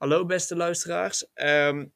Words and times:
Hallo 0.00 0.26
beste 0.26 0.56
luisteraars. 0.56 1.26
Ehm, 1.34 1.86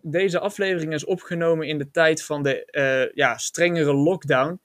deze 0.00 0.38
aflevering 0.38 0.92
is 0.92 1.04
opgenomen 1.04 1.66
in 1.66 1.78
de 1.78 1.90
tijd 1.90 2.24
van 2.24 2.42
de 2.42 2.64
eh, 2.64 3.14
ja, 3.14 3.38
strengere 3.38 3.94
lockdown. 3.94 4.60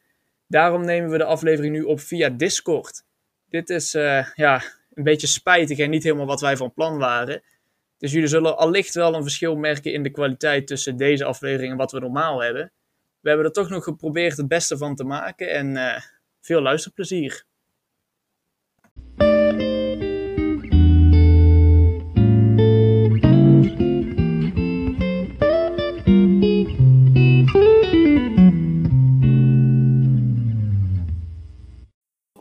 Daarom 0.48 0.86
nemen 0.86 1.10
we 1.10 1.18
de 1.18 1.24
aflevering 1.24 1.74
nu 1.74 1.82
op 1.82 2.00
via 2.00 2.30
Discord. 2.30 3.04
Dit 3.50 3.70
is 3.70 3.94
eh, 3.94 4.28
ja, 4.36 4.62
een 4.94 5.04
beetje 5.04 5.28
spijtig 5.28 5.78
en 5.78 5.90
niet 5.90 6.04
helemaal 6.04 6.26
wat 6.26 6.42
wij 6.42 6.58
van 6.58 6.74
plan 6.74 6.98
waren. 6.98 7.44
Dus 7.98 8.12
jullie 8.12 8.28
zullen 8.28 8.58
allicht 8.58 8.94
wel 8.94 9.14
een 9.14 9.24
verschil 9.24 9.56
merken 9.56 9.94
in 9.94 10.04
de 10.04 10.12
kwaliteit 10.12 10.68
tussen 10.68 10.98
deze 10.98 11.26
aflevering 11.26 11.72
en 11.72 11.78
wat 11.78 11.92
we 11.92 12.00
normaal 12.00 12.42
hebben. 12.42 12.72
We 13.20 13.30
hebben 13.30 13.48
er 13.48 13.54
toch 13.54 13.70
nog 13.70 13.84
geprobeerd 13.84 14.38
het 14.38 14.48
beste 14.48 14.78
van 14.78 14.96
te 14.96 15.04
maken 15.04 15.52
en 15.52 15.78
eh, 15.78 16.02
veel 16.42 16.62
luisterplezier. 16.62 17.46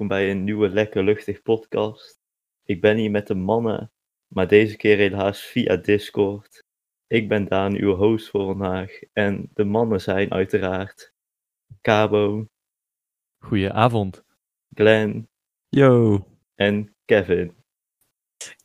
Welkom 0.06 0.24
bij 0.24 0.36
een 0.36 0.44
nieuwe 0.44 0.68
Lekker 0.68 1.04
Luchtig 1.04 1.42
podcast. 1.42 2.20
Ik 2.64 2.80
ben 2.80 2.96
hier 2.96 3.10
met 3.10 3.26
de 3.26 3.34
mannen, 3.34 3.92
maar 4.26 4.48
deze 4.48 4.76
keer 4.76 4.96
helaas 4.96 5.44
via 5.44 5.76
Discord. 5.76 6.64
Ik 7.06 7.28
ben 7.28 7.48
Daan, 7.48 7.74
uw 7.74 7.94
host 7.94 8.30
voor 8.30 8.44
vandaag. 8.44 8.98
En 9.12 9.50
de 9.54 9.64
mannen 9.64 10.00
zijn 10.00 10.32
uiteraard 10.32 11.12
Cabo, 11.80 12.46
Goedenavond. 13.38 14.24
Glenn 14.74 15.28
Yo. 15.68 16.26
en 16.54 16.94
Kevin. 17.04 17.54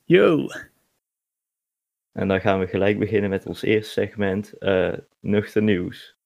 Yo! 0.04 0.48
En 2.12 2.28
dan 2.28 2.42
gaan 2.42 2.60
we 2.60 2.68
gelijk 2.68 3.00
beginnen 3.00 3.30
met 3.30 3.46
ons 3.46 3.62
eerste 3.62 3.92
segment, 3.92 4.58
eh 4.58 4.98
nuchter 5.20 5.64
nieuws. 5.64 6.18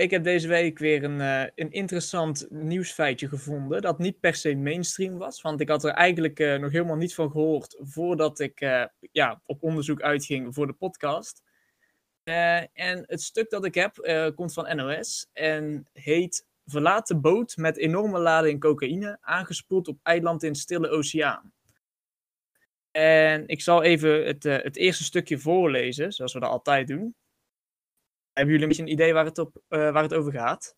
Ik 0.00 0.10
heb 0.10 0.24
deze 0.24 0.48
week 0.48 0.78
weer 0.78 1.04
een, 1.04 1.20
eh, 1.20 1.42
een 1.54 1.72
interessant 1.72 2.46
nieuwsfeitje 2.50 3.28
gevonden. 3.28 3.82
Dat 3.82 3.98
niet 3.98 4.20
per 4.20 4.34
se 4.34 4.56
mainstream 4.56 5.18
was. 5.18 5.42
Want 5.42 5.60
ik 5.60 5.68
had 5.68 5.84
er 5.84 5.90
eigenlijk 5.90 6.38
eh, 6.38 6.58
nog 6.58 6.72
helemaal 6.72 6.96
niet 6.96 7.14
van 7.14 7.30
gehoord. 7.30 7.76
voordat 7.80 8.40
ik 8.40 8.60
eh, 8.60 8.84
ja, 9.12 9.42
op 9.46 9.62
onderzoek 9.62 10.00
uitging 10.00 10.54
voor 10.54 10.66
de 10.66 10.72
podcast. 10.72 11.42
En 12.72 13.04
het 13.06 13.22
stuk 13.22 13.50
dat 13.50 13.64
ik 13.64 13.74
heb 13.74 13.94
komt 14.34 14.52
van 14.52 14.76
NOS. 14.76 15.28
En 15.32 15.88
heet 15.92 16.46
Verlaten 16.64 17.20
boot 17.20 17.56
met 17.56 17.76
enorme 17.76 18.18
lading 18.18 18.60
cocaïne. 18.60 19.18
aangespoeld 19.20 19.88
op 19.88 19.98
eiland 20.02 20.42
in 20.42 20.54
Stille 20.54 20.88
Oceaan. 20.88 21.52
En 22.90 23.48
ik 23.48 23.60
zal 23.60 23.82
even 23.82 24.26
het, 24.26 24.42
het 24.42 24.76
eerste 24.76 25.04
stukje 25.04 25.38
voorlezen, 25.38 26.12
zoals 26.12 26.32
we 26.32 26.40
dat 26.40 26.50
altijd 26.50 26.86
doen. 26.86 27.14
Hebben 28.32 28.54
jullie 28.54 28.62
een 28.62 28.68
beetje 28.68 28.82
een 28.82 28.98
idee 28.98 29.12
waar 29.12 29.24
het, 29.24 29.38
op, 29.38 29.56
eh, 29.68 29.92
waar 29.92 30.02
het 30.02 30.14
over 30.14 30.32
gaat? 30.32 30.76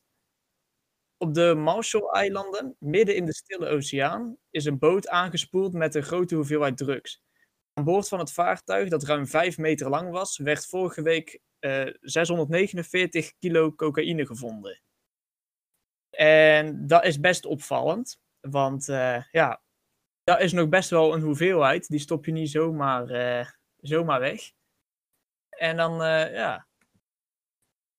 Op 1.17 1.35
de 1.35 1.55
Marshall-eilanden, 1.55 2.77
midden 2.79 3.17
in 3.17 3.27
de 3.27 3.35
Stille 3.35 3.69
Oceaan, 3.69 4.37
is 4.51 4.65
een 4.65 4.79
boot 4.79 5.09
aangespoeld 5.09 5.73
met 5.73 5.95
een 5.95 6.03
grote 6.03 6.35
hoeveelheid 6.35 6.77
drugs. 6.77 7.23
Aan 7.73 7.85
boord 7.85 8.09
van 8.09 8.19
het 8.19 8.33
vaartuig, 8.33 8.89
dat 8.89 9.03
ruim 9.03 9.27
5 9.27 9.59
meter 9.59 9.89
lang 9.89 10.11
was, 10.11 10.39
werd 10.39 10.67
vorige 10.67 11.03
week 11.03 11.41
eh, 11.59 11.87
649 12.01 13.33
kilo 13.39 13.75
cocaïne 13.75 14.27
gevonden. 14.27 14.83
En 16.11 16.87
dat 16.87 17.05
is 17.05 17.21
best 17.21 17.45
opvallend, 17.45 18.21
want 18.41 18.89
eh, 18.89 19.23
ja, 19.31 19.63
dat 20.25 20.41
is 20.41 20.53
nog 20.53 20.69
best 20.69 20.91
wel 20.91 21.15
een 21.15 21.21
hoeveelheid. 21.21 21.89
Die 21.89 21.99
stop 22.01 22.25
je 22.25 22.33
niet 22.33 22.51
zomaar, 22.51 23.09
eh, 23.09 23.47
zomaar 23.77 24.21
weg. 24.21 24.53
En 25.49 25.77
dan, 25.77 26.03
eh, 26.03 26.33
ja, 26.35 26.67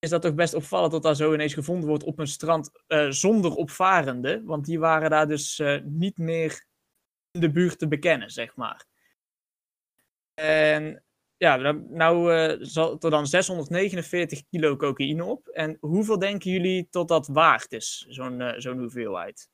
is 0.04 0.10
dat 0.10 0.22
toch 0.22 0.34
best 0.34 0.54
opvallend 0.54 0.92
dat 0.92 1.04
dat 1.04 1.18
zo 1.18 1.34
ineens 1.34 1.54
gevonden 1.54 1.88
wordt 1.90 2.04
op 2.04 2.20
een 2.20 2.28
strand 2.28 2.70
eh, 2.88 3.10
zonder 3.10 3.56
opvarenden. 3.56 4.46
Want 4.46 4.66
die 4.66 4.80
waren 4.80 5.10
daar 5.10 5.28
dus 5.28 5.60
eh, 5.60 5.82
niet 5.84 6.18
meer 6.18 6.66
in 7.32 7.42
de 7.42 7.52
buurt 7.52 7.80
te 7.80 7.88
bekennen, 7.88 8.30
zeg 8.30 8.56
maar. 8.56 8.86
En 10.34 11.04
ja, 11.38 11.56
nou 11.72 12.34
eh, 12.34 12.58
zat 12.60 13.04
er 13.04 13.10
dan 13.10 13.28
649 13.28 14.44
kilo 14.50 14.76
cocaïne 14.76 15.24
op. 15.24 15.48
En 15.48 15.78
hoeveel 15.80 16.20
denken 16.20 16.52
jullie 16.52 16.88
tot 16.90 17.08
dat 17.08 17.28
waard 17.28 17.72
is, 17.72 18.06
zo'n 18.10 18.54
zo'n 18.58 18.80
hoeveelheid? 18.80 19.50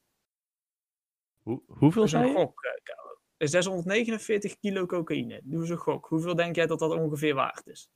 Hoe, 1.43 1.61
hoeveel 1.67 2.07
zei 2.07 2.23
een 2.23 2.29
je? 2.29 2.35
gok, 2.35 2.63
eh, 2.63 2.71
Karel. 2.83 3.17
649 3.37 4.57
kilo 4.59 4.85
cocaïne. 4.85 5.41
Doe 5.43 5.59
eens 5.59 5.69
een 5.69 5.77
gok. 5.77 6.05
Hoeveel 6.07 6.35
denk 6.35 6.55
jij 6.55 6.67
dat 6.67 6.79
dat 6.79 6.91
ongeveer 6.91 7.35
waard 7.35 7.67
is? 7.67 7.89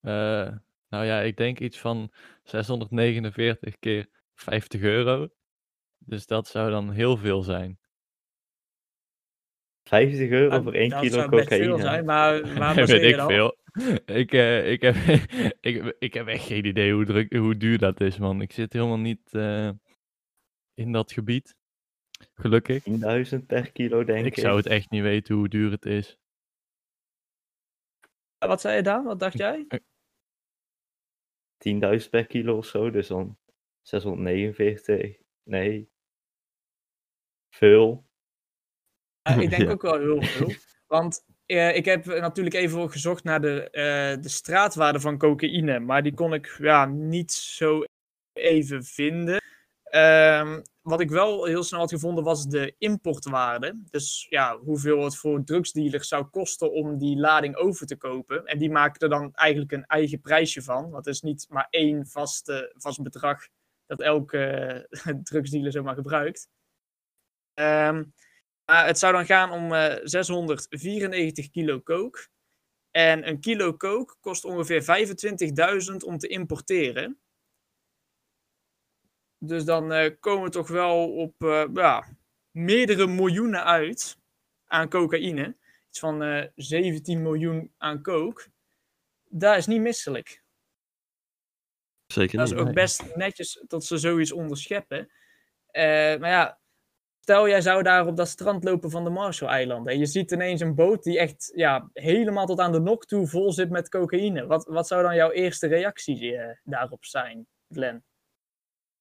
Eh, 0.00 0.52
nou 0.88 1.04
ja, 1.04 1.20
ik 1.20 1.36
denk 1.36 1.58
iets 1.58 1.78
van 1.78 2.12
649 2.42 3.78
keer 3.78 4.06
50 4.34 4.80
euro. 4.80 5.28
Dus 5.98 6.26
dat 6.26 6.46
zou 6.46 6.70
dan 6.70 6.90
heel 6.90 7.16
veel 7.16 7.42
zijn. 7.42 7.78
50 9.82 10.30
euro 10.30 10.48
Nou, 10.48 10.62
voor 10.62 10.72
1 10.72 10.88
dat 10.88 11.00
kilo 11.00 11.12
zou 11.12 11.28
best 11.28 11.48
veel 11.48 11.58
cocaïne. 11.58 11.82
zijn, 11.82 12.04
maar 12.04 12.40
waar 12.58 12.74
Weet 12.86 13.02
ik 13.02 13.16
dat 13.16 13.30
veel. 13.30 13.56
Ik, 14.04 14.32
eh, 14.32 14.70
ik, 14.70 14.82
heb, 14.82 14.94
ik, 15.60 15.96
ik 15.98 16.14
heb 16.14 16.26
echt 16.26 16.44
geen 16.44 16.64
idee 16.64 16.92
hoe, 16.92 17.04
druk, 17.04 17.32
hoe 17.32 17.56
duur 17.56 17.78
dat 17.78 18.00
is, 18.00 18.18
man. 18.18 18.40
Ik 18.40 18.52
zit 18.52 18.72
helemaal 18.72 18.98
niet 18.98 19.32
eh, 19.32 19.70
in 20.74 20.92
dat 20.92 21.12
gebied. 21.12 21.56
Gelukkig. 22.34 22.84
10.000 23.38 23.46
per 23.46 23.72
kilo, 23.72 24.04
denk 24.04 24.26
ik. 24.26 24.36
Ik 24.36 24.42
zou 24.42 24.56
het 24.56 24.66
echt 24.66 24.90
niet 24.90 25.02
weten 25.02 25.34
hoe 25.34 25.48
duur 25.48 25.70
het 25.70 25.86
is. 25.86 26.16
Wat 28.38 28.60
zei 28.60 28.76
je 28.76 28.82
dan? 28.82 29.04
Wat 29.04 29.18
dacht 29.18 29.38
jij? 29.38 29.66
10.000 31.58 32.10
per 32.10 32.26
kilo 32.26 32.56
of 32.56 32.66
zo, 32.66 32.90
dus 32.90 33.06
dan 33.08 33.38
649. 33.82 35.16
Nee. 35.42 35.90
Veel. 37.50 38.04
Ja, 39.22 39.34
ik 39.40 39.50
denk 39.50 39.62
Ja. 39.68 39.70
ook 39.70 39.82
wel 39.82 39.98
heel 39.98 40.22
veel. 40.22 40.54
Want 40.86 41.24
eh, 41.46 41.76
ik 41.76 41.84
heb 41.84 42.04
natuurlijk 42.04 42.54
even 42.54 42.90
gezocht 42.90 43.24
naar 43.24 43.40
de, 43.40 43.70
eh, 43.70 44.22
de 44.22 44.28
straatwaarde 44.28 45.00
van 45.00 45.18
cocaïne. 45.18 45.78
Maar 45.78 46.02
die 46.02 46.14
kon 46.14 46.34
ik 46.34 46.56
ja, 46.58 46.86
niet 46.86 47.32
zo 47.32 47.84
even 48.32 48.84
vinden. 48.84 49.42
Ehm, 49.96 50.60
wat 50.82 51.00
ik 51.00 51.10
wel 51.10 51.44
heel 51.44 51.62
snel 51.62 51.80
had 51.80 51.90
gevonden 51.90 52.24
was 52.24 52.46
de 52.46 52.74
importwaarde. 52.78 53.82
Dus 53.90 54.26
ja, 54.28 54.58
hoeveel 54.58 55.04
het 55.04 55.16
voor 55.16 55.44
drugsdealers 55.44 56.08
zou 56.08 56.24
kosten 56.24 56.72
om 56.72 56.98
die 56.98 57.16
lading 57.16 57.56
over 57.56 57.86
te 57.86 57.96
kopen. 57.96 58.44
En 58.44 58.58
die 58.58 58.70
maken 58.70 59.00
er 59.00 59.08
dan 59.08 59.34
eigenlijk 59.34 59.72
een 59.72 59.86
eigen 59.86 60.20
prijsje 60.20 60.62
van. 60.62 60.90
Want 60.90 61.04
het 61.04 61.14
is 61.14 61.20
niet 61.20 61.46
maar 61.48 61.66
één 61.70 62.06
vast 62.06 63.02
bedrag 63.02 63.48
dat 63.86 64.00
elke 64.00 64.38
eh, 64.90 65.14
drugsdealer 65.30 65.72
zomaar 65.72 65.94
gebruikt. 65.94 66.48
Ehm, 67.54 68.04
maar 68.64 68.86
het 68.86 68.98
zou 68.98 69.12
dan 69.12 69.26
gaan 69.26 69.50
om 69.50 69.72
eh, 69.72 69.96
694 70.02 71.50
kilo 71.50 71.82
coke. 71.82 72.28
En 72.90 73.28
een 73.28 73.40
kilo 73.40 73.76
coke 73.76 74.14
kost 74.20 74.44
ongeveer 74.44 74.82
25.000 75.90 75.96
om 75.96 76.18
te 76.18 76.28
importeren. 76.28 77.20
Dus 79.46 79.64
dan 79.64 79.92
eh, 79.92 80.10
komen 80.20 80.44
we 80.44 80.50
toch 80.50 80.68
wel 80.68 81.12
op 81.14 81.34
eh, 81.38 81.64
ja, 81.74 82.16
meerdere 82.50 83.06
miljoenen 83.06 83.64
uit 83.64 84.18
aan 84.66 84.88
cocaïne. 84.88 85.56
Iets 85.88 85.98
van 85.98 86.22
eh 86.22 86.46
17 86.54 87.22
miljoen 87.22 87.72
aan 87.78 88.02
coke. 88.02 88.46
Dat 89.28 89.56
is 89.56 89.66
niet 89.66 89.80
misselijk. 89.80 90.44
Zeker 92.06 92.38
Dat 92.38 92.48
niet. 92.48 92.58
is 92.58 92.64
ook 92.64 92.72
best 92.74 93.16
netjes 93.16 93.64
dat 93.66 93.84
ze 93.84 93.98
zoiets 93.98 94.32
onderscheppen. 94.32 95.10
Eh, 95.66 95.82
maar 96.18 96.30
ja, 96.30 96.58
stel 97.20 97.48
jij 97.48 97.60
zou 97.60 97.82
daar 97.82 98.06
op 98.06 98.16
dat 98.16 98.28
strand 98.28 98.64
lopen 98.64 98.90
van 98.90 99.04
de 99.04 99.10
Marshall-eilanden. 99.10 99.92
En 99.92 99.98
je 99.98 100.06
ziet 100.06 100.30
ineens 100.30 100.60
een 100.60 100.74
boot 100.74 101.02
die 101.02 101.18
echt 101.18 101.52
ja, 101.54 101.90
helemaal 101.92 102.46
tot 102.46 102.60
aan 102.60 102.72
de 102.72 102.80
nok 102.80 103.06
toe 103.06 103.26
vol 103.26 103.52
zit 103.52 103.70
met 103.70 103.88
cocaïne. 103.88 104.46
Wat, 104.46 104.66
wat 104.66 104.86
zou 104.86 105.02
dan 105.02 105.14
jouw 105.14 105.30
eerste 105.30 105.66
reactie 105.66 106.36
eh, 106.36 106.56
daarop 106.64 107.04
zijn, 107.04 107.46
Glenn? 107.68 108.04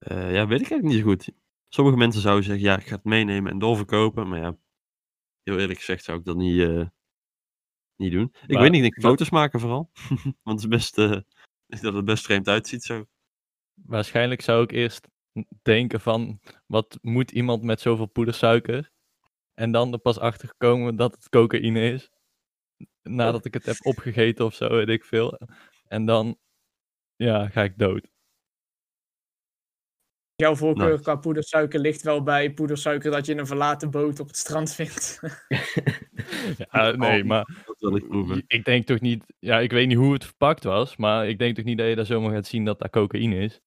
Eh, 0.05 0.33
ja, 0.33 0.47
weet 0.47 0.61
ik 0.61 0.69
eigenlijk 0.71 0.83
niet 0.83 0.99
zo 0.99 1.03
goed. 1.03 1.31
Sommige 1.67 1.97
mensen 1.97 2.21
zouden 2.21 2.43
zeggen, 2.43 2.63
ja, 2.63 2.77
ik 2.77 2.87
ga 2.87 2.95
het 2.95 3.03
meenemen 3.03 3.51
en 3.51 3.59
doorverkopen. 3.59 4.27
Maar 4.27 4.39
ja, 4.39 4.57
heel 5.43 5.59
eerlijk 5.59 5.79
gezegd 5.79 6.03
zou 6.03 6.19
ik 6.19 6.25
dat 6.25 6.35
niet, 6.35 6.61
eh, 6.61 6.85
niet 7.95 8.11
doen. 8.11 8.33
Ik 8.41 8.49
Maar 8.49 8.61
weet 8.61 8.71
niet, 8.71 8.83
ik 8.83 8.91
denk 8.91 9.05
foto's 9.05 9.29
maken 9.29 9.59
vooral. 9.59 9.91
Want 10.43 10.61
het 10.61 10.71
is 10.71 10.77
best, 10.77 10.97
eh, 10.97 11.09
denk 11.65 11.81
dat 11.81 11.93
het 11.93 12.05
best 12.05 12.23
vreemd 12.23 12.47
uitziet 12.47 12.83
zo. 12.83 13.05
Waarschijnlijk 13.73 14.41
zou 14.41 14.63
ik 14.63 14.71
eerst 14.71 15.07
denken 15.61 16.01
van, 16.01 16.39
wat 16.65 16.97
moet 17.01 17.31
iemand 17.31 17.63
met 17.63 17.81
zoveel 17.81 18.05
poedersuiker? 18.05 18.91
En 19.53 19.71
dan 19.71 19.93
er 19.93 19.99
pas 19.99 20.19
achter 20.19 20.53
komen 20.57 20.95
dat 20.95 21.15
het 21.15 21.29
cocaïne 21.29 21.91
is. 21.91 22.11
Nadat 23.01 23.45
ik 23.45 23.53
het 23.53 23.65
heb 23.65 23.75
opgegeten 23.85 24.45
of 24.45 24.53
zo, 24.53 24.69
weet 24.69 24.89
ik 24.89 25.03
veel. 25.03 25.39
En 25.87 26.05
dan, 26.05 26.37
ja, 27.15 27.47
ga 27.47 27.63
ik 27.63 27.77
dood. 27.77 28.14
Jouw 30.35 30.55
voorkeur 30.55 30.89
Nice. 30.89 31.01
qua 31.01 31.15
poedersuiker 31.15 31.79
ligt 31.79 32.01
wel 32.01 32.23
bij 32.23 32.53
poedersuiker 32.53 33.11
dat 33.11 33.25
je 33.25 33.31
in 33.31 33.37
een 33.37 33.47
verlaten 33.47 33.91
boot 33.91 34.19
op 34.19 34.27
het 34.27 34.37
strand 34.37 34.73
vindt. 34.73 35.19
Ja, 36.71 36.91
nee, 36.91 37.21
Oh, 37.21 37.27
maar 37.27 37.47
ik 38.47 38.65
denk 38.65 38.85
toch 38.85 38.99
niet... 38.99 39.23
Ja, 39.39 39.59
ik 39.59 39.71
weet 39.71 39.87
niet 39.87 39.97
hoe 39.97 40.13
het 40.13 40.25
verpakt 40.25 40.63
was, 40.63 40.95
maar 40.95 41.27
ik 41.27 41.39
denk 41.39 41.55
toch 41.55 41.65
niet 41.65 41.77
dat 41.77 41.87
je 41.87 41.95
daar 41.95 42.05
zomaar 42.05 42.33
gaat 42.33 42.47
zien 42.47 42.65
dat 42.65 42.79
daar 42.79 42.89
cocaïne 42.89 43.35
is. 43.35 43.61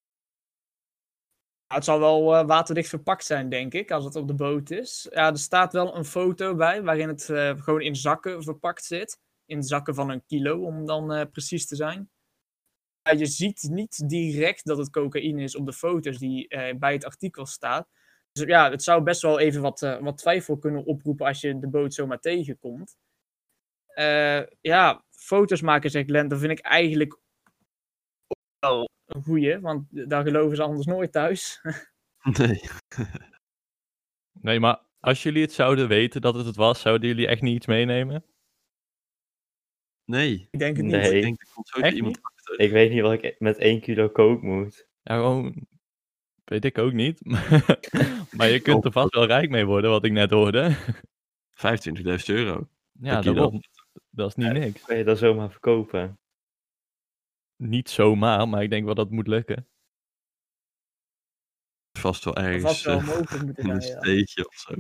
Ja, 1.67 1.75
het 1.75 1.85
zal 1.85 2.01
wel 2.01 2.37
eh, 2.37 2.47
waterdicht 2.47 2.89
verpakt 2.89 3.25
zijn, 3.25 3.49
denk 3.49 3.73
ik, 3.75 3.91
als 3.91 4.05
het 4.05 4.17
op 4.17 4.29
de 4.29 4.35
boot 4.35 4.71
is. 4.71 5.07
Ja, 5.11 5.31
er 5.31 5.39
staat 5.39 5.73
wel 5.73 5.97
een 5.97 6.05
foto 6.05 6.55
bij 6.55 6.83
waarin 6.83 7.09
het 7.09 7.31
eh, 7.31 7.61
gewoon 7.61 7.81
in 7.81 7.97
zakken 7.97 8.43
verpakt 8.43 8.85
zit. 8.85 9.19
In 9.47 9.63
zakken 9.63 9.95
van 9.95 10.11
een 10.11 10.25
kilo, 10.27 10.65
om 10.65 10.87
dan 10.87 11.13
eh, 11.13 11.31
precies 11.31 11.67
te 11.67 11.77
zijn. 11.77 12.11
Ja, 13.09 13.15
je 13.15 13.27
ziet 13.27 13.69
niet 13.71 14.09
direct 14.09 14.67
dat 14.67 14.79
het 14.79 14.91
cocaïne 14.91 15.43
is 15.43 15.57
op 15.57 15.67
de 15.67 15.73
foto's 15.73 16.19
die 16.19 16.49
eh, 16.49 16.77
bij 16.77 16.93
het 16.93 17.05
artikel 17.05 17.47
staat. 17.47 17.89
Dus 18.33 18.47
ja, 18.47 18.71
het 18.71 18.83
zou 18.83 19.03
best 19.03 19.23
wel 19.23 19.39
even 19.39 19.63
wat, 19.63 19.83
eh, 19.83 19.99
wat 19.99 20.19
twijfel 20.19 20.59
kunnen 20.59 20.85
oproepen 20.85 21.27
als 21.27 21.41
je 21.41 21.59
de 21.59 21.69
boot 21.69 21.95
zomaar 21.95 22.21
tegenkomt. 22.21 22.97
Eh, 23.87 24.43
ja, 24.61 25.05
foto's 25.11 25.61
maken, 25.61 25.91
zegt 25.91 26.07
Glenn, 26.09 26.29
dat 26.29 26.39
vind 26.39 26.53
ik 26.53 26.61
eigenlijk 26.61 27.13
ook 28.27 28.39
wel 28.59 28.89
een 29.07 29.23
goeie, 29.23 29.61
want 29.61 29.87
daar 29.91 30.23
geloven 30.23 30.57
ze 30.57 30.63
anders 30.63 30.87
nooit 30.87 31.13
thuis. 31.13 31.61
Nee. 32.39 32.61
Nee, 34.41 34.61
maar 34.61 34.81
als 35.01 35.23
jullie 35.23 35.43
het 35.43 35.53
zouden 35.53 35.89
weten 35.89 36.21
dat 36.21 36.35
het 36.35 36.47
het 36.47 36.57
was, 36.57 36.81
zouden 36.81 37.09
jullie 37.09 37.27
echt 37.27 37.43
niet 37.43 37.57
iets 37.57 37.67
meenemen? 37.67 38.25
Nee. 40.05 40.49
Ik 40.51 40.59
denk 40.59 40.77
het 40.77 40.85
niet. 40.87 40.95
Nee. 40.95 41.17
Ik 41.17 41.23
denk, 41.23 41.41
er 41.41 41.49
komt 41.55 41.69
zo 41.69 41.81
Echt 41.81 41.97
iemand. 41.97 42.21
Ik 42.57 42.71
weet 42.71 42.91
niet 42.91 43.01
wat 43.01 43.13
ik 43.13 43.37
met 43.39 43.59
1 43.59 43.81
kilo 43.81 44.09
kook 44.09 44.43
moet. 44.43 44.89
Ja, 45.03 45.15
gewoon... 45.15 45.67
Weet 46.45 46.65
ik 46.65 46.79
ook 46.79 46.93
niet. 46.93 47.21
maar 48.37 48.49
je 48.49 48.61
kunt 48.63 48.85
er 48.85 48.93
vast 48.93 49.15
wel 49.15 49.27
rijk 49.27 49.51
mee 49.51 49.65
worden, 49.67 49.91
wat 49.91 50.05
ik 50.05 50.13
net 50.13 50.31
hoorde. 50.31 50.77
25.000 51.53 52.25
euro. 52.27 52.69
Ja, 52.93 53.21
daarom. 53.21 53.61
Dat 54.11 54.29
is 54.29 54.35
niet 54.35 54.47
Ja. 54.47 54.53
niks. 54.53 54.85
Kan 54.85 54.97
je 54.97 55.05
dat 55.05 55.19
zomaar 55.19 55.51
verkopen? 55.51 56.19
Niet 57.57 57.91
zomaar, 57.91 58.49
maar 58.49 58.63
ik 58.63 58.71
denk 58.71 58.85
wel 58.85 58.95
dat 58.95 59.05
het 59.05 59.15
moet 59.15 59.27
lukken. 59.27 59.69
Vast 61.99 62.25
wel 62.25 62.37
ergens 62.37 62.63
was 62.63 62.85
wel 62.85 62.99
eh, 62.99 63.07
mogelijk 63.07 63.59
in 63.59 63.71
een 63.71 63.83
steekje 63.83 64.49
of 64.49 64.55
zo. 64.55 64.73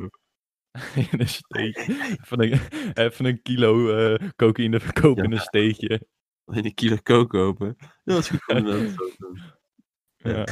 in 1.13 1.21
een 1.21 1.29
steekje. 1.29 2.17
Even 2.23 2.43
een, 2.43 2.93
even 2.95 3.25
een 3.25 3.43
kilo 3.43 3.97
eh 3.97 4.29
cocaïne 4.37 4.81
verkopen 4.81 5.25
in 5.25 5.33
een 5.33 5.41
steekje. 5.41 6.07
In 6.59 6.65
een 6.65 6.75
kilo 6.75 6.97
kook 7.03 7.31
kopen. 7.31 7.77
Ja, 7.79 7.89
dat 8.05 8.19
is 8.19 8.29
goed 8.29 8.57
om 8.57 8.65
dat 8.65 8.91
zo 8.99 9.09
te 9.09 9.17
doen. 9.19 9.41
Ja. 10.17 10.47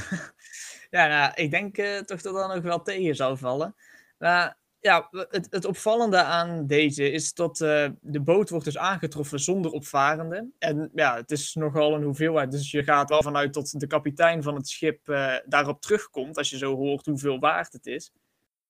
Ja, 0.91 1.07
nou, 1.07 1.33
ik 1.35 1.51
denk 1.51 1.79
eh, 1.79 1.99
toch 1.99 2.23
dat 2.23 2.35
dat 2.35 2.55
nog 2.55 2.63
wel 2.63 2.83
tegen 2.83 3.17
zou 3.17 3.39
vallen. 3.39 3.75
Maar 4.19 4.59
ja, 4.87 5.09
het, 5.11 5.47
het 5.51 5.65
opvallende 5.65 6.23
aan 6.23 6.67
deze 6.67 7.11
is 7.11 7.35
dat 7.35 7.61
eh, 7.61 7.89
de 8.01 8.21
boot 8.21 8.51
wordt 8.51 8.65
dus 8.65 8.79
aangetroffen 8.79 9.41
zonder 9.41 9.71
opvarenden. 9.71 10.55
En 10.59 10.91
ja, 10.95 11.17
het 11.17 11.31
is 11.31 11.55
nogal 11.55 11.95
een 11.95 12.03
hoeveelheid. 12.03 12.51
Dus 12.51 12.71
je 12.71 12.83
gaat 12.83 13.09
wel 13.09 13.23
vanuit 13.23 13.55
dat 13.55 13.75
de 13.77 13.87
kapitein 13.87 14.43
van 14.43 14.55
het 14.55 14.69
schip 14.69 15.09
eh, 15.09 15.35
daarop 15.47 15.81
terugkomt. 15.81 16.37
Als 16.39 16.51
je 16.51 16.59
zo 16.59 16.77
hoort 16.77 17.07
hoeveel 17.07 17.39
waard 17.39 17.73
het 17.73 17.87
is. 17.87 18.13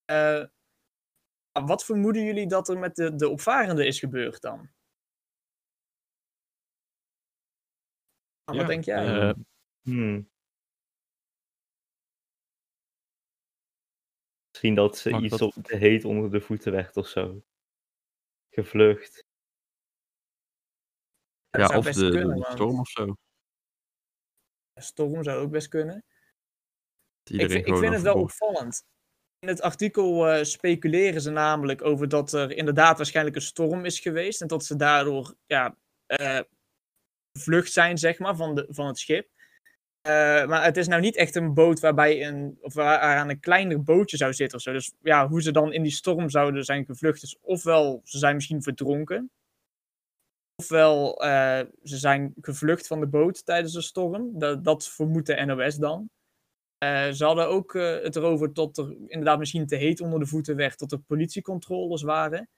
Eh, 0.05 0.45
wat 1.53 1.85
vermoeden 1.85 2.25
jullie 2.25 2.47
dat 2.47 2.69
er 2.69 2.79
met 2.79 2.97
de, 2.97 3.15
de 3.15 3.29
opvarenden 3.29 3.87
is 3.87 3.99
gebeurd 3.99 4.41
dan? 4.41 4.69
Wat 8.47 8.55
Ja, 8.57 8.65
denk 8.65 8.85
jij? 8.85 9.29
Eh, 9.29 9.35
Hmm. 9.83 10.31
Misschien 14.51 14.75
dat 14.75 14.99
ze 14.99 15.11
Mag 15.11 15.23
iets 15.23 15.37
dat- 15.39 15.57
op 15.57 15.63
te 15.65 15.77
heet 15.77 16.05
onder 16.05 16.31
de 16.31 16.41
voeten 16.41 16.73
werd 16.73 16.97
of 16.97 17.09
zo. 17.09 17.43
Gevlucht. 18.51 19.25
Dat 21.51 21.71
Ja, 21.71 21.79
of 21.79 21.85
de, 21.85 22.11
kunnen, 22.11 22.37
de 22.37 22.47
storm 22.51 22.81
of 22.81 22.89
zo. 22.89 23.17
storm 24.75 25.23
zou 25.25 25.39
ook 25.43 25.51
best 25.51 25.69
kunnen. 25.69 26.05
Ik, 27.25 27.51
ik 27.51 27.77
vind 27.77 27.93
het 27.95 28.03
wel 28.03 28.21
opvallend. 28.21 28.85
In 29.39 29.49
het 29.49 29.61
artikel 29.61 30.27
eh, 30.29 30.45
speculeren 30.45 31.21
ze 31.21 31.31
namelijk 31.31 31.83
over 31.83 32.09
dat 32.09 32.33
er 32.33 32.51
inderdaad 32.53 32.97
waarschijnlijk 32.97 33.37
een 33.37 33.43
storm 33.43 33.85
is 33.85 34.01
geweest. 34.01 34.41
En 34.41 34.47
dat 34.49 34.65
ze 34.65 34.77
daardoor 34.77 35.35
ja, 35.47 35.77
eh, 36.07 36.41
vlucht 37.37 37.73
zijn, 37.73 37.99
zeg 37.99 38.19
maar, 38.19 38.37
van, 38.37 38.55
de, 38.55 38.67
van 38.69 38.87
het 38.87 38.99
schip. 38.99 39.29
Eh, 40.07 40.47
maar 40.47 40.65
het 40.65 40.77
is 40.77 40.87
nou 40.87 41.01
niet 41.01 41.17
echt 41.17 41.35
een 41.35 41.55
boot 41.55 41.81
waarbij 41.81 42.27
een, 42.27 42.59
of 42.61 42.75
waar 42.75 42.99
aan 42.99 43.29
een 43.29 43.41
kleiner 43.41 43.83
bootje 43.83 44.17
zou 44.17 44.33
zitten 44.33 44.57
of 44.57 44.63
zo. 44.63 44.73
Dus 44.73 44.95
ja, 45.03 45.29
hoe 45.29 45.43
ze 45.43 45.51
dan 45.51 45.73
in 45.73 45.83
die 45.83 45.93
storm 45.93 46.31
zouden 46.31 46.65
zijn 46.65 46.85
gevlucht 46.85 47.23
is 47.23 47.39
ofwel 47.41 48.01
ze 48.05 48.19
zijn 48.19 48.35
misschien 48.35 48.63
verdronken. 48.63 49.31
Ofwel 50.55 51.23
eh, 51.23 51.61
ze 51.83 51.97
zijn 51.97 52.35
gevlucht 52.41 52.87
van 52.87 53.01
de 53.01 53.07
boot 53.07 53.47
tijdens 53.47 53.73
de 53.73 53.81
storm. 53.81 54.39
Dat, 54.39 54.65
dat 54.65 54.89
vermoedt 54.89 55.27
de 55.27 55.45
NOS 55.45 55.77
dan. 55.77 56.11
Eh, 56.79 57.11
ze 57.11 57.25
hadden 57.25 57.49
ook 57.49 57.73
het 57.73 58.17
erover 58.17 58.53
dat 58.53 58.79
er 58.79 58.97
inderdaad 59.07 59.39
misschien 59.39 59.67
te 59.67 59.77
heet 59.77 60.01
onder 60.01 60.19
de 60.19 60.27
voeten 60.27 60.57
werd, 60.57 60.79
tot 60.79 60.93
er 60.93 60.99
politiecontroles 60.99 62.03
waren. 62.03 62.49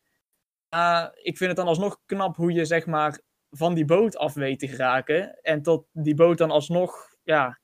Ik 1.23 1.37
vind 1.37 1.51
het 1.51 1.57
dan 1.57 1.67
alsnog 1.67 2.01
knap 2.07 2.37
hoe 2.37 2.53
je 2.53 2.65
zeg 2.65 2.87
maar 2.87 3.21
van 3.51 3.75
die 3.75 3.85
boot 3.85 4.17
af 4.17 4.35
weet 4.35 4.59
te 4.59 4.69
geraken. 4.69 5.41
En 5.43 5.63
tot 5.63 5.87
die 5.93 6.15
boot 6.15 6.39
dan 6.39 6.51
alsnog 6.51 7.17
ja, 7.23 7.61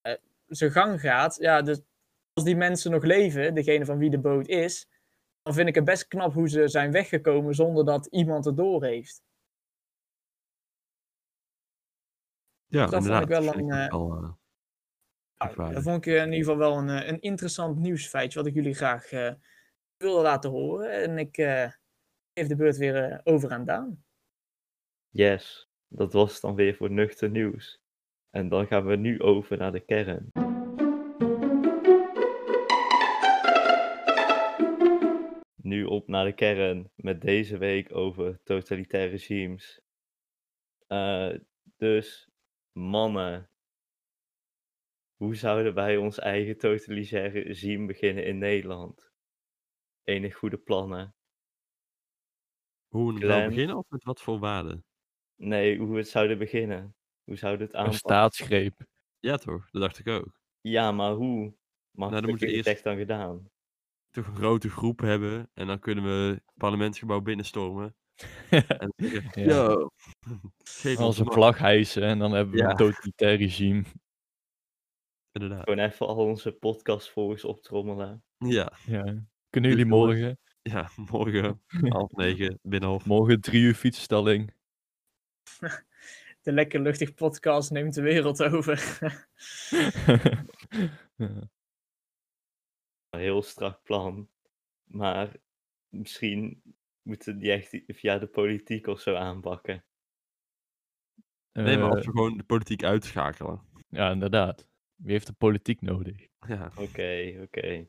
eh, 0.00 0.14
zijn 0.46 0.70
gang 0.70 1.00
gaat. 1.00 1.36
Ja, 1.36 1.62
dus 1.62 1.80
als 2.32 2.44
die 2.44 2.56
mensen 2.56 2.90
nog 2.90 3.04
leven, 3.04 3.54
degene 3.54 3.84
van 3.84 3.98
wie 3.98 4.10
de 4.10 4.18
boot 4.18 4.46
is, 4.46 4.88
dan 5.42 5.54
vind 5.54 5.68
ik 5.68 5.74
het 5.74 5.84
best 5.84 6.06
knap 6.06 6.32
hoe 6.32 6.48
ze 6.48 6.68
zijn 6.68 6.92
weggekomen 6.92 7.54
zonder 7.54 7.84
dat 7.84 8.06
iemand 8.06 8.44
het 8.44 8.56
door 8.56 8.84
heeft. 8.84 9.22
Ja, 12.66 12.86
dat 12.86 13.06
vond 13.06 13.22
ik 13.22 13.28
wel 13.28 13.54
een, 13.54 13.92
ook 13.92 14.08
wel, 14.08 14.34
eh, 15.36 15.56
Nou, 15.56 15.74
dat 15.74 15.82
vond 15.82 16.06
ik 16.06 16.14
in 16.14 16.32
ieder 16.32 16.38
geval 16.38 16.56
wel 16.56 16.78
een, 16.78 16.88
eh, 16.88 17.08
een 17.08 17.20
interessant 17.20 17.78
nieuwsfeitje 17.78 18.38
wat 18.38 18.48
ik 18.48 18.54
jullie 18.54 18.74
graag 18.74 19.10
eh, 19.12 19.32
wilde 19.96 20.22
laten 20.22 20.50
horen. 20.50 20.90
En 20.90 21.18
ik 21.18 21.36
eh, 21.36 21.70
geef 22.34 22.48
de 22.48 22.56
beurt 22.56 22.76
weer 22.76 23.04
eh, 23.04 23.18
over 23.24 23.52
aan 23.52 23.64
Daan. 23.64 24.04
Yes, 25.16 25.68
dat 25.88 26.12
was 26.12 26.32
het 26.32 26.40
dan 26.40 26.54
weer 26.54 26.74
voor 26.74 26.90
nuchter 26.90 27.30
nieuws. 27.30 27.80
En 28.30 28.48
dan 28.48 28.66
gaan 28.66 28.86
we 28.86 28.96
nu 28.96 29.20
over 29.20 29.56
naar 29.56 29.72
de 29.72 29.80
kern. 29.80 30.30
Nu 35.62 35.84
op 35.84 36.08
naar 36.08 36.24
de 36.24 36.34
kern 36.34 36.90
met 36.94 37.20
deze 37.20 37.58
week 37.58 37.94
over 37.94 38.40
totalitaire 38.42 39.10
regimes. 39.10 39.80
Eh, 40.86 41.34
dus, 41.76 42.28
mannen, 42.72 43.50
hoe 45.16 45.34
zouden 45.34 45.74
wij 45.74 45.96
ons 45.96 46.18
eigen 46.18 46.58
totalitaire 46.58 47.40
regime 47.40 47.86
beginnen 47.86 48.24
in 48.24 48.38
Nederland? 48.38 49.10
Enig 50.04 50.36
goede 50.36 50.58
plannen? 50.58 51.14
Hoe 52.88 53.12
we 53.12 53.44
beginnen 53.48 53.76
of 53.76 53.88
met 53.88 54.04
wat 54.04 54.20
voor 54.20 54.38
waarden? 54.38 54.84
Nee, 55.36 55.78
hoe 55.78 55.90
we 55.90 55.96
het 55.96 56.08
zouden 56.08 56.38
beginnen. 56.38 56.94
Hoe 57.24 57.36
zouden 57.36 57.60
we 57.60 57.66
het 57.66 57.74
Een 57.74 57.78
aanpakken? 57.80 58.08
staatsgreep. 58.10 58.86
Ja, 59.20 59.36
toch? 59.36 59.70
Dat 59.70 59.82
dacht 59.82 59.98
ik 59.98 60.08
ook. 60.08 60.40
Ja, 60.60 60.92
maar 60.92 61.12
hoe? 61.12 61.54
Maar 61.90 62.10
dan 62.10 62.22
dan 62.22 62.34
we 62.38 62.44
het 62.46 62.54
eerst- 62.54 62.68
echt 62.68 62.84
dan 62.84 62.96
gedaan. 62.96 63.50
Toch 64.10 64.26
een 64.26 64.34
grote 64.36 64.70
groep 64.70 65.00
hebben 65.00 65.50
en 65.54 65.66
dan 65.66 65.78
kunnen 65.78 66.04
we 66.04 66.10
het 66.34 66.42
parlementsgebouw 66.54 67.20
binnenstormen. 67.20 67.94
En 68.50 68.92
zeggen, 68.96 69.42
Ja. 69.42 69.46
yo, 69.54 69.88
geef 70.64 70.96
ons 70.96 71.06
Als 71.06 71.18
een 71.18 71.32
vlag 71.32 71.58
hijsen 71.58 72.02
en 72.02 72.18
dan 72.18 72.32
hebben 72.32 72.54
we 72.54 72.60
Ja. 72.60 72.70
een 72.70 72.76
totalitair 72.76 73.36
regime. 73.36 73.84
Inderdaad. 75.32 75.62
Gewoon 75.62 75.78
even 75.84 76.06
al 76.06 76.16
onze 76.16 76.52
podcastvolgers 76.52 77.44
optrommelen. 77.44 78.24
Ja, 78.38 78.72
Ja. 78.86 79.24
Kunnen 79.50 79.70
jullie 79.70 79.86
morgen, 79.86 80.38
ja, 80.62 80.90
morgen 81.10 81.62
half 81.80 82.10
negen, 82.10 82.58
binnenhof. 82.62 83.04
morgen 83.06 83.40
drie 83.40 83.62
uur 83.62 83.74
fietsstalling? 83.74 84.54
De 86.42 86.52
Lekker 86.52 86.80
Luchtig 86.80 87.14
podcast 87.14 87.70
neemt 87.70 87.94
de 87.94 88.02
wereld 88.02 88.42
over. 88.42 88.98
Ja. 91.16 91.48
Heel 93.10 93.42
strak 93.42 93.82
plan. 93.82 94.28
Maar 94.84 95.36
misschien 95.88 96.62
moeten 97.02 97.34
we 97.34 97.40
die 97.40 97.52
echt 97.52 97.80
via 97.86 98.18
de 98.18 98.26
politiek 98.26 98.86
of 98.86 99.00
zo 99.00 99.14
aanpakken. 99.14 99.84
Nee, 101.52 101.78
maar 101.78 101.88
Eh, 101.88 101.94
als 101.94 102.04
we 102.06 102.10
gewoon 102.10 102.36
de 102.36 102.44
politiek 102.44 102.82
uitschakelen. 102.84 103.60
Ja, 103.88 104.10
inderdaad. 104.10 104.68
Wie 104.94 105.12
heeft 105.12 105.26
de 105.26 105.32
politiek 105.32 105.80
nodig? 105.80 106.26
Ja, 106.46 106.72
Oké, 106.76 107.38
oké. 107.42 107.88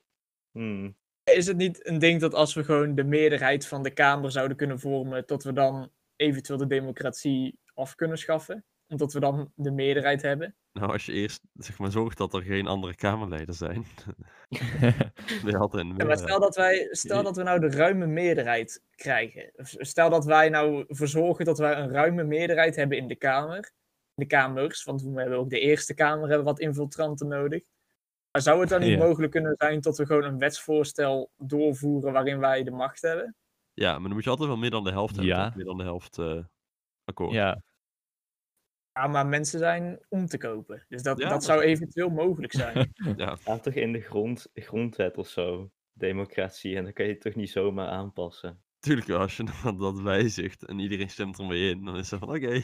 Hmm. 0.51 0.97
Is 1.23 1.47
het 1.47 1.57
niet 1.57 1.87
een 1.87 1.99
ding 1.99 2.21
dat 2.21 2.33
als 2.33 2.53
we 2.53 2.63
gewoon 2.63 2.95
de 2.95 3.03
meerderheid 3.03 3.67
van 3.67 3.83
de 3.83 3.91
Kamer 3.91 4.31
zouden 4.31 4.57
kunnen 4.57 4.79
vormen, 4.79 5.23
dat 5.25 5.43
we 5.43 5.53
dan 5.53 5.91
eventueel 6.17 6.57
de 6.57 6.67
democratie 6.67 7.59
af 7.73 7.95
kunnen 7.95 8.17
schaffen? 8.17 8.65
Omdat 8.87 9.13
we 9.13 9.19
dan 9.19 9.51
de 9.55 9.71
meerderheid 9.71 10.21
hebben? 10.21 10.55
Nou, 10.77 10.91
als 10.91 11.05
je 11.05 11.11
eerst 11.11 11.41
zeg 11.53 11.77
maar 11.79 11.91
zorgt 11.91 12.17
dat 12.17 12.33
er 12.33 12.41
geen 12.41 12.67
andere 12.67 12.95
Kamerleden 12.95 13.53
zijn. 13.53 13.85
Ja, 15.45 16.05
maar 16.05 16.17
stel 16.17 16.39
dat, 16.39 16.55
wij, 16.55 16.87
stel 16.91 17.23
dat 17.23 17.35
we 17.35 17.43
nou 17.43 17.59
de 17.59 17.69
ruime 17.69 18.05
meerderheid 18.05 18.83
krijgen. 18.95 19.51
Stel 19.63 20.09
dat 20.09 20.25
wij 20.25 20.49
nou 20.49 20.85
ervoor 20.87 21.07
zorgen 21.07 21.45
dat 21.45 21.57
wij 21.57 21.77
een 21.77 21.89
ruime 21.89 22.23
meerderheid 22.23 22.75
hebben 22.75 22.97
in 22.97 23.07
de 23.07 23.15
Kamer. 23.15 23.57
In 23.57 24.23
de 24.23 24.25
Kamers, 24.25 24.83
want 24.83 25.01
we 25.01 25.19
hebben 25.19 25.37
ook 25.37 25.49
de 25.49 25.59
Eerste 25.59 25.93
Kamer 25.93 26.27
hebben 26.27 26.45
wat 26.45 26.59
infiltranten 26.59 27.27
nodig. 27.27 27.63
Maar 28.31 28.41
zou 28.41 28.59
het 28.59 28.69
dan 28.69 28.81
niet 28.81 28.89
Ja. 28.89 29.05
mogelijk 29.05 29.31
kunnen 29.31 29.55
zijn 29.57 29.81
dat 29.81 29.97
we 29.97 30.05
gewoon 30.05 30.23
een 30.23 30.37
wetsvoorstel 30.37 31.31
doorvoeren 31.37 32.13
waarin 32.13 32.39
wij 32.39 32.63
de 32.63 32.71
macht 32.71 33.01
hebben? 33.01 33.35
Ja, 33.79 33.91
maar 33.91 34.01
dan 34.01 34.13
moet 34.13 34.23
je 34.23 34.29
altijd 34.29 34.49
wel 34.49 34.57
meer 34.57 34.69
dan 34.69 34.83
de 34.83 34.91
helft 34.91 35.15
hebben. 35.15 35.35
Ja. 35.35 35.53
Meer 35.55 35.65
dan 35.65 35.77
de 35.77 35.83
helft 35.83 36.17
eh, 36.17 36.43
akkoord. 37.03 37.31
ja, 37.31 37.61
Ja, 38.93 39.07
maar 39.07 39.27
mensen 39.27 39.59
zijn 39.59 40.05
om 40.09 40.25
te 40.25 40.37
kopen. 40.37 40.85
Dus 40.87 41.03
dat, 41.03 41.17
Ja, 41.17 41.23
dat 41.23 41.33
dat 41.33 41.43
zou 41.43 41.61
eventueel 41.61 42.09
mogelijk 42.09 42.53
zijn. 42.53 42.93
Ja, 43.17 43.35
Staat 43.35 43.63
toch 43.63 43.73
in 43.73 43.91
de 43.91 44.01
grond, 44.01 44.49
grondwet 44.53 45.17
of 45.17 45.27
zo? 45.27 45.71
Democratie. 45.93 46.75
En 46.75 46.83
dan 46.83 46.93
kan 46.93 47.05
je 47.05 47.11
het 47.11 47.21
toch 47.21 47.35
niet 47.35 47.49
zomaar 47.49 47.87
aanpassen. 47.87 48.63
tuurlijk 48.79 49.07
wel. 49.07 49.19
Als 49.19 49.37
je 49.37 49.43
dat 49.77 49.99
wijzigt 49.99 50.65
en 50.65 50.79
iedereen 50.79 51.09
stemt 51.09 51.39
er 51.39 51.45
mee 51.45 51.69
in, 51.69 51.85
dan 51.85 51.97
is 51.97 52.11
het 52.11 52.19
van 52.19 52.29
oké. 52.29 52.61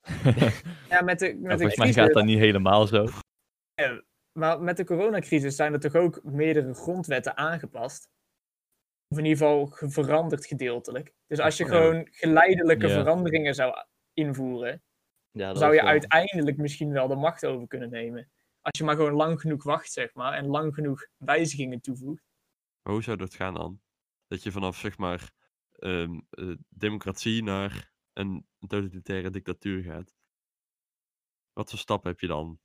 ja, 0.92 1.02
met 1.02 1.18
de, 1.18 1.26
met 1.26 1.42
Maar 1.42 1.56
de 1.56 1.58
volgens 1.58 1.76
mij 1.76 1.92
gaat 1.92 2.12
dat 2.12 2.24
niet 2.24 2.38
helemaal 2.38 2.86
zo. 2.86 3.06
Maar 4.32 4.60
met 4.60 4.76
de 4.76 4.84
coronacrisis 4.84 5.56
zijn 5.56 5.72
er 5.72 5.80
toch 5.80 5.94
ook 5.94 6.20
meerdere 6.22 6.74
grondwetten 6.74 7.36
aangepast. 7.36 8.08
Of 9.08 9.18
in 9.18 9.24
ieder 9.24 9.38
geval 9.38 9.66
ge- 9.66 9.90
veranderd 9.90 10.46
gedeeltelijk. 10.46 11.14
Dus 11.26 11.38
als 11.38 11.56
je 11.56 11.64
Ja. 11.64 11.70
gewoon 11.70 12.08
geleidelijke 12.10 12.86
Ja. 12.86 12.94
veranderingen 12.94 13.54
zou 13.54 13.74
invoeren, 14.12 14.82
Ja, 15.30 15.54
zou 15.54 15.74
je 15.74 15.80
wel- 15.80 15.90
uiteindelijk 15.90 16.56
misschien 16.56 16.92
wel 16.92 17.08
de 17.08 17.14
macht 17.14 17.46
over 17.46 17.66
kunnen 17.68 17.90
nemen. 17.90 18.30
Als 18.60 18.78
je 18.78 18.84
maar 18.84 18.96
gewoon 18.96 19.12
lang 19.12 19.40
genoeg 19.40 19.62
wacht, 19.64 19.92
zeg 19.92 20.14
maar, 20.14 20.32
en 20.32 20.46
lang 20.46 20.74
genoeg 20.74 21.06
wijzigingen 21.16 21.80
toevoegt. 21.80 22.22
Maar 22.82 22.92
hoe 22.92 23.02
zou 23.02 23.16
dat 23.16 23.34
gaan 23.34 23.54
dan? 23.54 23.80
Dat 24.26 24.42
je 24.42 24.52
vanaf 24.52 24.76
zeg 24.76 24.98
maar 24.98 25.30
ehm, 25.76 26.20
eh, 26.30 26.54
democratie 26.68 27.42
naar 27.42 27.92
een 28.12 28.46
totalitaire 28.58 29.30
dictatuur 29.30 29.82
gaat. 29.82 30.14
Wat 31.52 31.70
voor 31.70 31.78
stap 31.78 32.04
heb 32.04 32.20
je 32.20 32.26
dan 32.26 32.60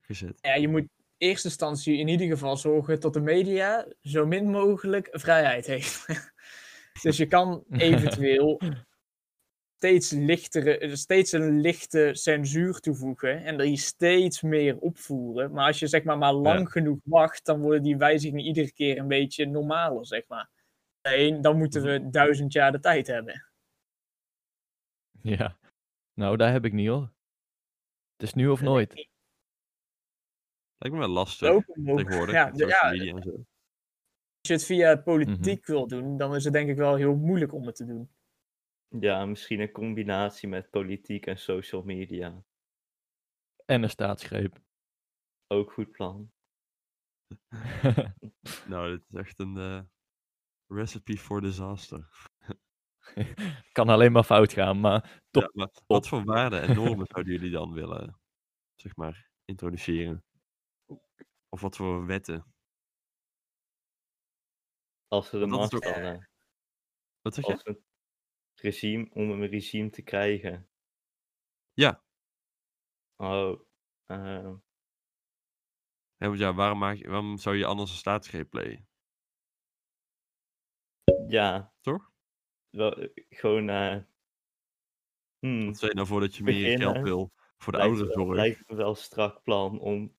gezet? 0.00 0.38
Ja, 0.40 0.54
je 0.54 0.68
moet 0.68 0.88
eerste 1.18 1.48
instantie 1.48 1.98
in 1.98 2.08
ieder 2.08 2.26
geval 2.26 2.56
zorgen 2.56 3.00
dat 3.00 3.12
de 3.12 3.20
media 3.20 3.86
zo 4.00 4.26
min 4.26 4.50
mogelijk 4.50 5.08
vrijheid 5.12 5.66
heeft. 5.66 6.06
dus 7.02 7.16
je 7.16 7.26
kan 7.26 7.64
eventueel 7.70 8.60
steeds, 9.76 10.10
lichtere, 10.10 10.96
steeds 10.96 11.32
een 11.32 11.60
lichte 11.60 12.10
censuur 12.12 12.80
toevoegen 12.80 13.44
en 13.44 13.58
die 13.58 13.76
steeds 13.76 14.42
meer 14.42 14.78
opvoeren. 14.78 15.52
Maar 15.52 15.66
als 15.66 15.78
je 15.78 15.86
zeg 15.86 16.04
maar, 16.04 16.18
maar 16.18 16.32
lang 16.32 16.70
genoeg 16.72 16.98
wacht, 17.04 17.44
dan 17.44 17.60
worden 17.60 17.82
die 17.82 17.96
wijzigingen 17.96 18.44
iedere 18.44 18.72
keer 18.72 18.98
een 18.98 19.08
beetje 19.08 19.46
normaler, 19.46 20.06
zeg 20.06 20.22
maar. 20.28 20.50
Nee, 21.02 21.40
dan 21.40 21.58
moeten 21.58 21.82
we 21.82 22.10
duizend 22.10 22.52
jaar 22.52 22.72
de 22.72 22.80
tijd 22.80 23.06
hebben. 23.06 23.48
Ja. 25.22 25.58
Nou, 26.14 26.36
daar 26.36 26.52
heb 26.52 26.64
ik 26.64 26.72
niet 26.72 26.88
hoor. 26.88 27.12
Het 28.16 28.22
is 28.22 28.34
nu 28.34 28.48
of 28.48 28.60
nooit. 28.60 29.08
Lijkt 30.84 30.98
me 30.98 31.04
wel 31.06 31.14
lastig 31.14 31.64
tegenwoordig. 31.64 32.34
Ja, 32.34 32.44
met 32.44 32.54
de- 32.54 32.58
social 32.60 32.84
ja, 32.84 32.90
media 32.90 33.16
en 33.16 33.22
zo. 33.22 33.30
als 33.30 34.48
je 34.48 34.52
het 34.52 34.64
via 34.64 34.96
politiek 34.96 35.60
Mhm. 35.60 35.72
wil 35.72 35.86
doen, 35.86 36.16
dan 36.16 36.34
is 36.34 36.44
het 36.44 36.52
denk 36.52 36.68
ik 36.68 36.76
wel 36.76 36.94
heel 36.94 37.14
moeilijk 37.16 37.52
om 37.52 37.66
het 37.66 37.76
te 37.76 37.84
doen. 37.86 38.10
Ja, 39.00 39.24
misschien 39.24 39.60
een 39.60 39.72
combinatie 39.72 40.48
met 40.48 40.70
politiek 40.70 41.26
en 41.26 41.38
social 41.38 41.82
media. 41.82 42.44
En 43.64 43.82
een 43.82 43.90
staatsgreep. 43.90 44.60
Ook 45.46 45.72
goed 45.72 45.90
plan. 45.90 46.32
Nou, 48.68 48.90
dit 48.90 49.04
is 49.10 49.14
echt 49.18 49.38
een 49.38 49.56
eh, 49.56 49.80
recipe 50.66 51.18
for 51.18 51.40
disaster. 51.40 52.08
kan 53.72 53.88
alleen 53.88 54.12
maar 54.12 54.24
fout 54.24 54.52
gaan, 54.52 54.80
maar 54.80 55.22
Top. 55.30 55.42
Ja, 55.42 55.50
maar 55.52 55.70
wat 55.86 56.08
voor 56.08 56.24
waarden 56.24 56.62
en 56.62 56.74
normen 56.74 57.06
zouden 57.12 57.32
jullie 57.32 57.50
dan 57.50 57.72
willen, 57.72 58.18
zeg 58.74 58.96
maar, 58.96 59.30
introduceren? 59.44 60.24
Of 61.54 61.60
wat 61.60 61.76
voor 61.76 62.06
wetten? 62.06 62.54
Als 65.08 65.30
we 65.30 65.38
de 65.38 65.46
macht 65.46 65.74
ook- 65.74 65.84
hadden. 65.84 66.28
Wat 67.20 67.34
zeg 67.34 67.46
je? 67.46 67.52
Als 67.52 67.66
een 67.66 67.84
regime, 68.54 69.10
om 69.10 69.30
een 69.30 69.46
regime 69.46 69.90
te 69.90 70.02
krijgen. 70.02 70.68
Ja. 71.72 72.04
Oh. 73.16 73.60
eh, 74.04 74.52
Ja, 76.16 76.54
waarom, 76.54 76.78
maak 76.78 76.96
je, 76.96 77.08
waarom 77.08 77.38
zou 77.38 77.56
je 77.56 77.66
anders 77.66 77.90
een 77.90 77.96
staatsgreep 77.96 78.50
plegen? 78.50 78.88
ja. 81.28 81.74
Toch? 81.80 82.12
Wel, 82.70 82.92
eh, 82.96 83.24
gewoon. 83.28 83.68
eh 83.68 84.02
hmm, 85.38 85.66
Wat 85.66 85.80
je 85.80 85.94
nou 85.94 86.06
voor 86.06 86.20
dat 86.20 86.34
je 86.34 86.42
meer 86.42 86.62
Beginnen. 86.62 86.92
geld 86.92 87.04
wil 87.04 87.32
voor 87.56 87.72
de 87.72 87.78
lijkt, 87.78 87.92
ouderenzorg? 87.94 88.26
wel, 88.26 88.36
lijkt 88.36 88.68
me 88.68 88.76
wel 88.76 88.88
een 88.88 88.96
strak 88.96 89.42
plan 89.42 89.80
om 89.80 90.16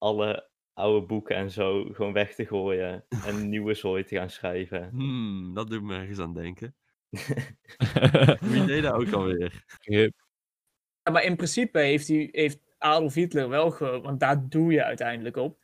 alle 0.00 0.48
oude 0.74 1.06
boeken 1.06 1.36
en 1.36 1.50
zo 1.50 1.84
gewoon 1.84 2.12
weg 2.12 2.34
te 2.34 2.46
gooien 2.46 3.04
en 3.26 3.48
nieuwe 3.48 3.74
zooi 3.74 4.04
te 4.04 4.16
gaan 4.16 4.30
schrijven. 4.30 4.88
Hmm, 4.90 5.54
dat 5.54 5.70
doet 5.70 5.82
me 5.82 5.94
ergens 5.94 6.18
aan 6.18 6.34
denken. 6.34 6.74
Wie 8.40 8.64
deed 8.64 8.82
dat 8.82 8.92
ook 8.92 9.12
alweer? 9.12 9.64
Ja, 9.80 10.10
maar 11.12 11.24
in 11.24 11.36
principe 11.36 11.78
heeft, 11.78 12.08
hij, 12.08 12.28
heeft 12.32 12.58
Adolf 12.78 13.14
Hitler 13.14 13.48
wel 13.48 13.70
ge... 13.70 14.00
Want 14.00 14.20
daar 14.20 14.48
doe 14.48 14.72
je 14.72 14.84
uiteindelijk 14.84 15.36
op. 15.36 15.58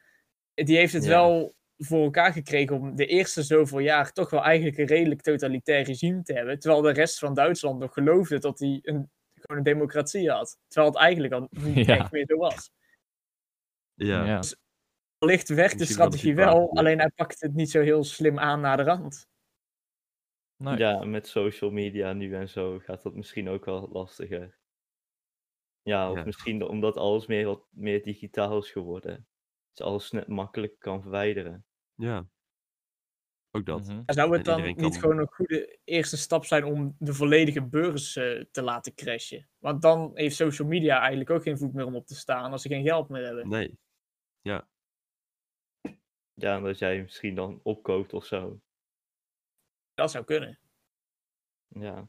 Die 0.54 0.76
heeft 0.76 0.92
het 0.92 1.04
Ja. 1.04 1.08
wel 1.10 1.54
voor 1.78 2.04
elkaar 2.04 2.32
gekregen 2.32 2.76
om 2.76 2.96
de 2.96 3.06
eerste 3.06 3.42
zoveel 3.42 3.78
jaar 3.78 4.12
toch 4.12 4.30
wel 4.30 4.42
eigenlijk 4.42 4.78
een 4.78 4.86
redelijk 4.86 5.20
totalitair 5.22 5.84
regime 5.84 6.22
te 6.22 6.32
hebben. 6.32 6.58
Terwijl 6.58 6.82
de 6.82 6.92
rest 6.92 7.18
van 7.18 7.34
Duitsland 7.34 7.78
nog 7.78 7.92
geloofde 7.92 8.38
dat 8.38 8.58
hij 8.58 8.78
een, 8.82 9.10
gewoon 9.34 9.56
een 9.58 9.62
democratie 9.62 10.30
had. 10.30 10.58
Terwijl 10.68 10.92
het 10.92 11.02
eigenlijk 11.02 11.32
al 11.34 11.48
niet 11.50 11.86
Ja. 11.86 11.96
echt 11.98 12.12
meer 12.12 12.24
zo 12.28 12.36
was. 12.36 12.70
Ja, 13.96 14.24
Ja. 14.24 14.40
Wellicht 15.18 15.48
werkt 15.48 15.78
de 15.78 15.84
strategie 15.84 16.34
wel, 16.34 16.70
alleen 16.76 16.98
hij 16.98 17.10
pakt 17.14 17.40
het 17.40 17.54
niet 17.54 17.70
zo 17.70 17.80
heel 17.80 18.04
slim 18.04 18.38
aan 18.38 18.60
naar 18.60 18.76
de 18.76 18.82
rand. 18.82 19.28
Nee. 20.56 20.76
Ja, 20.78 21.04
met 21.04 21.26
social 21.28 21.70
media 21.70 22.12
nu 22.12 22.34
en 22.34 22.48
zo 22.48 22.78
gaat 22.78 23.02
dat 23.02 23.14
misschien 23.14 23.48
ook 23.48 23.64
wel 23.64 23.88
lastiger. 23.92 24.58
Ja, 25.82 26.10
of 26.10 26.16
Ja. 26.16 26.24
misschien 26.24 26.62
omdat 26.62 26.96
alles 26.96 27.26
meer, 27.26 27.46
wat 27.46 27.66
meer 27.70 28.02
digitaal 28.02 28.58
is 28.58 28.70
geworden. 28.70 29.26
Dus 29.72 29.86
alles 29.86 30.10
net 30.10 30.28
makkelijk 30.28 30.78
kan 30.78 31.02
verwijderen. 31.02 31.64
ja. 31.94 32.26
Ook 33.50 33.66
dat. 33.66 33.86
Mhm. 33.88 34.02
Zou 34.06 34.36
het 34.36 34.44
dan 34.44 34.62
niet 34.62 34.76
kan- 34.80 34.92
gewoon 34.94 35.18
een 35.18 35.32
goede 35.32 35.78
eerste 35.84 36.16
stap 36.16 36.44
zijn 36.44 36.64
om 36.64 36.96
de 36.98 37.14
volledige 37.14 37.62
beurs 37.66 38.16
eh, 38.16 38.44
te 38.50 38.62
laten 38.62 38.94
crashen? 38.94 39.48
Want 39.58 39.82
dan 39.82 40.10
heeft 40.14 40.36
social 40.36 40.68
media 40.68 40.98
eigenlijk 40.98 41.30
ook 41.30 41.42
geen 41.42 41.58
voet 41.58 41.72
meer 41.72 41.84
om 41.86 41.94
op 41.96 42.06
te 42.06 42.14
staan 42.14 42.52
als 42.52 42.62
ze 42.62 42.68
geen 42.68 42.84
geld 42.84 43.08
meer 43.08 43.24
hebben. 43.24 43.48
Nee. 43.48 43.78
Ja, 46.34 46.56
en 46.56 46.62
dat 46.62 46.78
jij 46.78 47.02
misschien 47.02 47.34
dan 47.34 47.60
opkoopt 47.62 48.12
of 48.12 48.24
zo. 48.24 48.60
Dat 49.94 50.10
zou 50.10 50.24
kunnen. 50.24 50.58
Ja, 51.68 52.08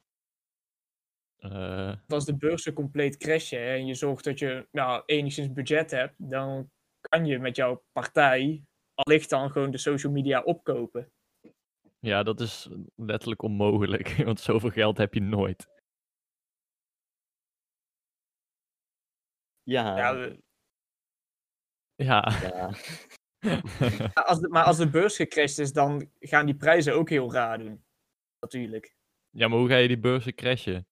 Eh, 1.37 1.93
als 2.07 2.25
de 2.25 2.37
beurzen 2.37 2.73
compleet 2.73 3.17
crashen 3.17 3.59
hè, 3.59 3.75
en 3.75 3.85
je 3.85 3.93
zorgt 3.93 4.23
dat 4.23 4.39
je 4.39 4.67
nou, 4.71 5.03
enigszins 5.05 5.51
budget 5.53 5.91
hebt, 5.91 6.13
dan 6.17 6.71
kan 6.99 7.25
je 7.25 7.39
met 7.39 7.55
jouw 7.55 7.83
partij 7.91 8.63
allicht 8.93 9.29
dan 9.29 9.51
gewoon 9.51 9.71
de 9.71 9.77
social 9.77 10.11
media 10.11 10.41
opkopen. 10.41 11.11
ja, 11.99 12.23
dat 12.23 12.39
is 12.39 12.69
letterlijk 12.95 13.41
onmogelijk, 13.41 14.07
want 14.25 14.39
zoveel 14.39 14.69
geld 14.69 14.97
heb 14.97 15.13
je 15.13 15.21
nooit. 15.21 15.67
ja, 19.63 19.97
Ja, 19.97 20.35
ja. 22.09 22.21
als 24.13 24.39
de, 24.39 24.47
maar 24.49 24.63
als 24.63 24.77
de 24.77 24.89
beurs 24.89 25.15
gecrashed 25.15 25.57
is, 25.57 25.73
dan 25.73 26.09
gaan 26.19 26.45
die 26.45 26.55
prijzen 26.55 26.93
ook 26.93 27.09
heel 27.09 27.33
raar 27.33 27.57
doen. 27.57 27.83
Natuurlijk. 28.39 28.95
ja, 29.29 29.47
maar 29.47 29.57
hoe 29.59 29.67
ga 29.67 29.75
je 29.75 29.87
die 29.87 29.99
beurzen 29.99 30.35
crashen? 30.35 30.87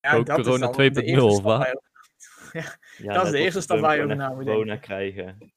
Ja, 0.00 0.12
Ook 0.14 0.26
dat 0.26 0.38
is 0.38 0.44
corona 0.44 0.66
dan 0.66 0.90
2.0 0.90 0.92
de 0.94 1.02
eerste 1.02 1.24
of 1.24 1.32
stap 1.32 1.44
wat? 1.44 1.58
waar 1.58 1.68
je- 2.52 3.02
Ja, 3.02 3.12
Dat 3.14 3.24
is 3.26 3.30
de 3.30 3.38
eerste 3.38 3.60
stap 3.60 3.80
waar 3.80 3.96
je 3.96 4.02
over 4.02 4.16
na 4.16 4.28
moet 4.34 4.44
corona 4.44 4.76
krijgen. 4.76 5.52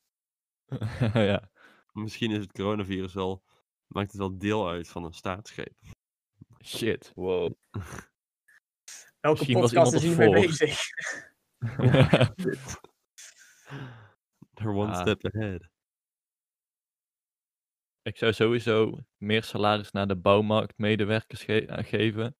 ja. 1.13 1.49
Misschien 1.91 2.31
is 2.31 2.37
het 2.37 2.51
coronavirus 2.51 3.13
wel, 3.13 3.43
maakt 3.87 4.11
het 4.11 4.19
wel 4.19 4.37
deel 4.37 4.69
uit 4.69 4.87
van 4.87 5.03
een 5.03 5.13
staatsgreep. 5.13 5.73
Shit. 6.63 7.11
Wow. 7.15 7.53
Welke 9.19 9.37
Misschien 9.39 9.59
was 9.59 9.71
podcast 9.73 9.93
is 9.93 10.01
hiermee 10.03 10.29
bezig? 10.29 10.79
They're 14.53 14.73
one 14.73 14.91
Ah. 14.91 15.01
step 15.01 15.25
ahead. 15.35 15.67
Ik 18.01 18.17
zou 18.17 18.33
sowieso 18.33 18.99
meer 19.17 19.43
salaris 19.43 19.91
naar 19.91 20.07
de 20.07 20.15
bouwmarktmedewerkers 20.15 21.43
ge- 21.43 21.65
eh, 21.65 21.85
geven. 21.85 22.35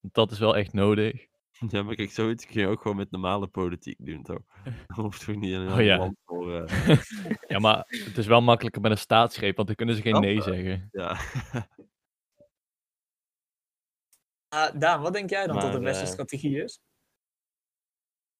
Dat 0.00 0.30
is 0.30 0.38
wel 0.38 0.56
echt 0.56 0.72
nodig. 0.72 1.26
Ja, 1.70 1.82
maar 1.82 1.94
kijk, 1.94 2.10
zoiets 2.10 2.46
kun 2.46 2.60
je 2.60 2.66
ook 2.66 2.82
gewoon 2.82 2.96
met 2.96 3.10
normale 3.10 3.46
politiek 3.46 3.96
doen, 4.06 4.22
toch? 4.22 4.40
Dan 4.86 5.04
hoeft 5.04 5.24
toch 5.24 5.34
niet 5.36 5.52
in 5.52 5.60
een 5.60 5.72
Oh, 5.72 5.80
ja. 5.84 5.96
land 5.98 6.16
voor... 6.24 6.62
eh, 6.62 7.02
ja, 7.52 7.58
maar 7.58 7.76
het 7.88 8.18
is 8.18 8.26
wel 8.26 8.40
makkelijker 8.40 8.80
met 8.82 8.90
een 8.90 8.98
staatsgreep, 8.98 9.56
want 9.56 9.66
dan 9.68 9.76
kunnen 9.76 9.94
ze 9.96 10.02
geen 10.02 10.20
nee 10.20 10.42
zeggen. 10.42 10.88
ja. 10.92 11.16
Ah, 14.48 14.80
Daan, 14.80 15.00
wat 15.02 15.12
denk 15.12 15.30
jij 15.30 15.46
dan 15.46 15.56
dat 15.56 15.64
de 15.64 15.70
Maar, 15.72 15.80
beste 15.80 16.04
eh, 16.04 16.10
strategie 16.10 16.62
is? 16.62 16.80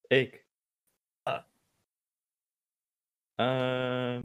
Ik? 0.07 0.45
Ehm, 3.39 4.21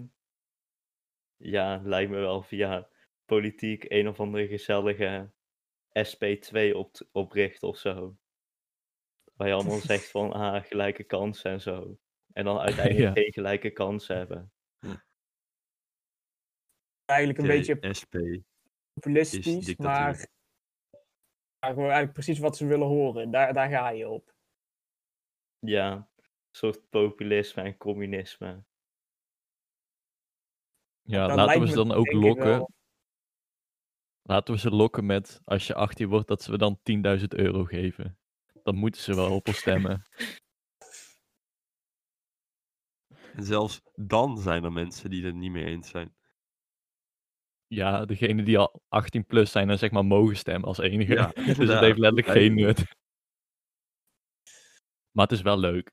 ja, 1.36 1.80
lijkt 1.84 2.10
me 2.10 2.16
wel 2.18 2.42
via 2.42 2.88
politiek 3.24 3.84
een 3.88 4.08
of 4.08 4.20
andere 4.20 4.46
gezellige 4.46 5.30
SP2 5.92 6.74
op 6.74 6.96
oprichten 7.12 7.68
of 7.68 7.76
zo. 7.76 8.16
Waar 9.36 9.48
je 9.48 9.54
allemaal 9.54 9.78
zegt 9.78 10.10
van, 10.10 10.32
ah, 10.42 10.64
gelijke 10.64 11.04
kansen 11.04 11.50
en 11.50 11.60
zo. 11.60 11.98
En 12.32 12.44
dan 12.44 12.58
uiteindelijk 12.58 13.16
Ja. 13.16 13.22
geen 13.22 13.32
gelijke 13.32 13.70
kansen 13.70 14.16
hebben. 14.16 14.52
Eigenlijk 17.04 17.38
een 17.38 17.46
beetje 17.46 17.94
SP. 17.98 18.14
is 18.14 18.40
populistisch, 18.94 19.76
maar, 19.76 20.28
maar 21.58 21.70
gewoon 21.70 21.84
eigenlijk 21.84 22.12
precies 22.12 22.38
wat 22.38 22.56
ze 22.56 22.66
willen 22.66 22.86
horen. 22.86 23.30
Daar, 23.30 23.52
daar 23.52 23.68
ga 23.68 23.88
je 23.90 24.08
op. 24.08 24.34
Ja, 25.58 25.92
een 25.92 26.28
soort 26.50 26.88
populisme 26.88 27.62
en 27.62 27.76
communisme. 27.76 28.64
Ja, 31.06 31.34
laten 31.34 31.60
we 31.60 31.66
ze 31.68 31.74
dan 31.74 31.92
ook 31.92 32.12
lokken. 32.12 32.44
wel- 32.46 32.70
Laten 34.22 34.54
we 34.54 34.60
ze 34.60 34.70
lokken 34.70 35.06
met, 35.06 35.40
als 35.44 35.66
je 35.66 35.74
18 35.74 36.08
wordt, 36.08 36.28
dat 36.28 36.42
ze 36.42 36.50
we 36.50 36.58
dan 36.58 36.80
10.000 36.82 37.34
euro 37.34 37.64
geven. 37.64 38.18
Dan 38.62 38.74
moeten 38.74 39.00
ze 39.02 39.14
wel 39.14 39.34
op 39.34 39.46
ons 39.48 39.56
stemmen. 39.58 40.02
En 43.32 43.44
zelfs 43.52 43.80
dan 43.94 44.38
zijn 44.38 44.64
er 44.64 44.72
mensen 44.72 45.10
die 45.10 45.24
het 45.24 45.34
niet 45.34 45.50
mee 45.50 45.64
eens 45.64 45.88
zijn. 45.88 46.14
Ja, 47.66 48.04
degene 48.04 48.42
die 48.42 48.58
al 48.58 48.82
18 48.88 49.24
plus 49.26 49.50
zijn 49.50 49.70
en 49.70 49.78
zeg 49.78 49.90
maar 49.90 50.04
mogen 50.04 50.36
stemmen 50.36 50.68
als 50.68 50.78
enige. 50.78 51.12
Ja, 51.14 51.26
dus 51.56 51.56
het 51.68 51.80
heeft 51.80 51.98
letterlijk 51.98 52.26
geen 52.26 52.54
nut. 52.54 52.84
Maar 55.10 55.26
het 55.26 55.32
is 55.32 55.42
wel 55.42 55.58
leuk. 55.58 55.90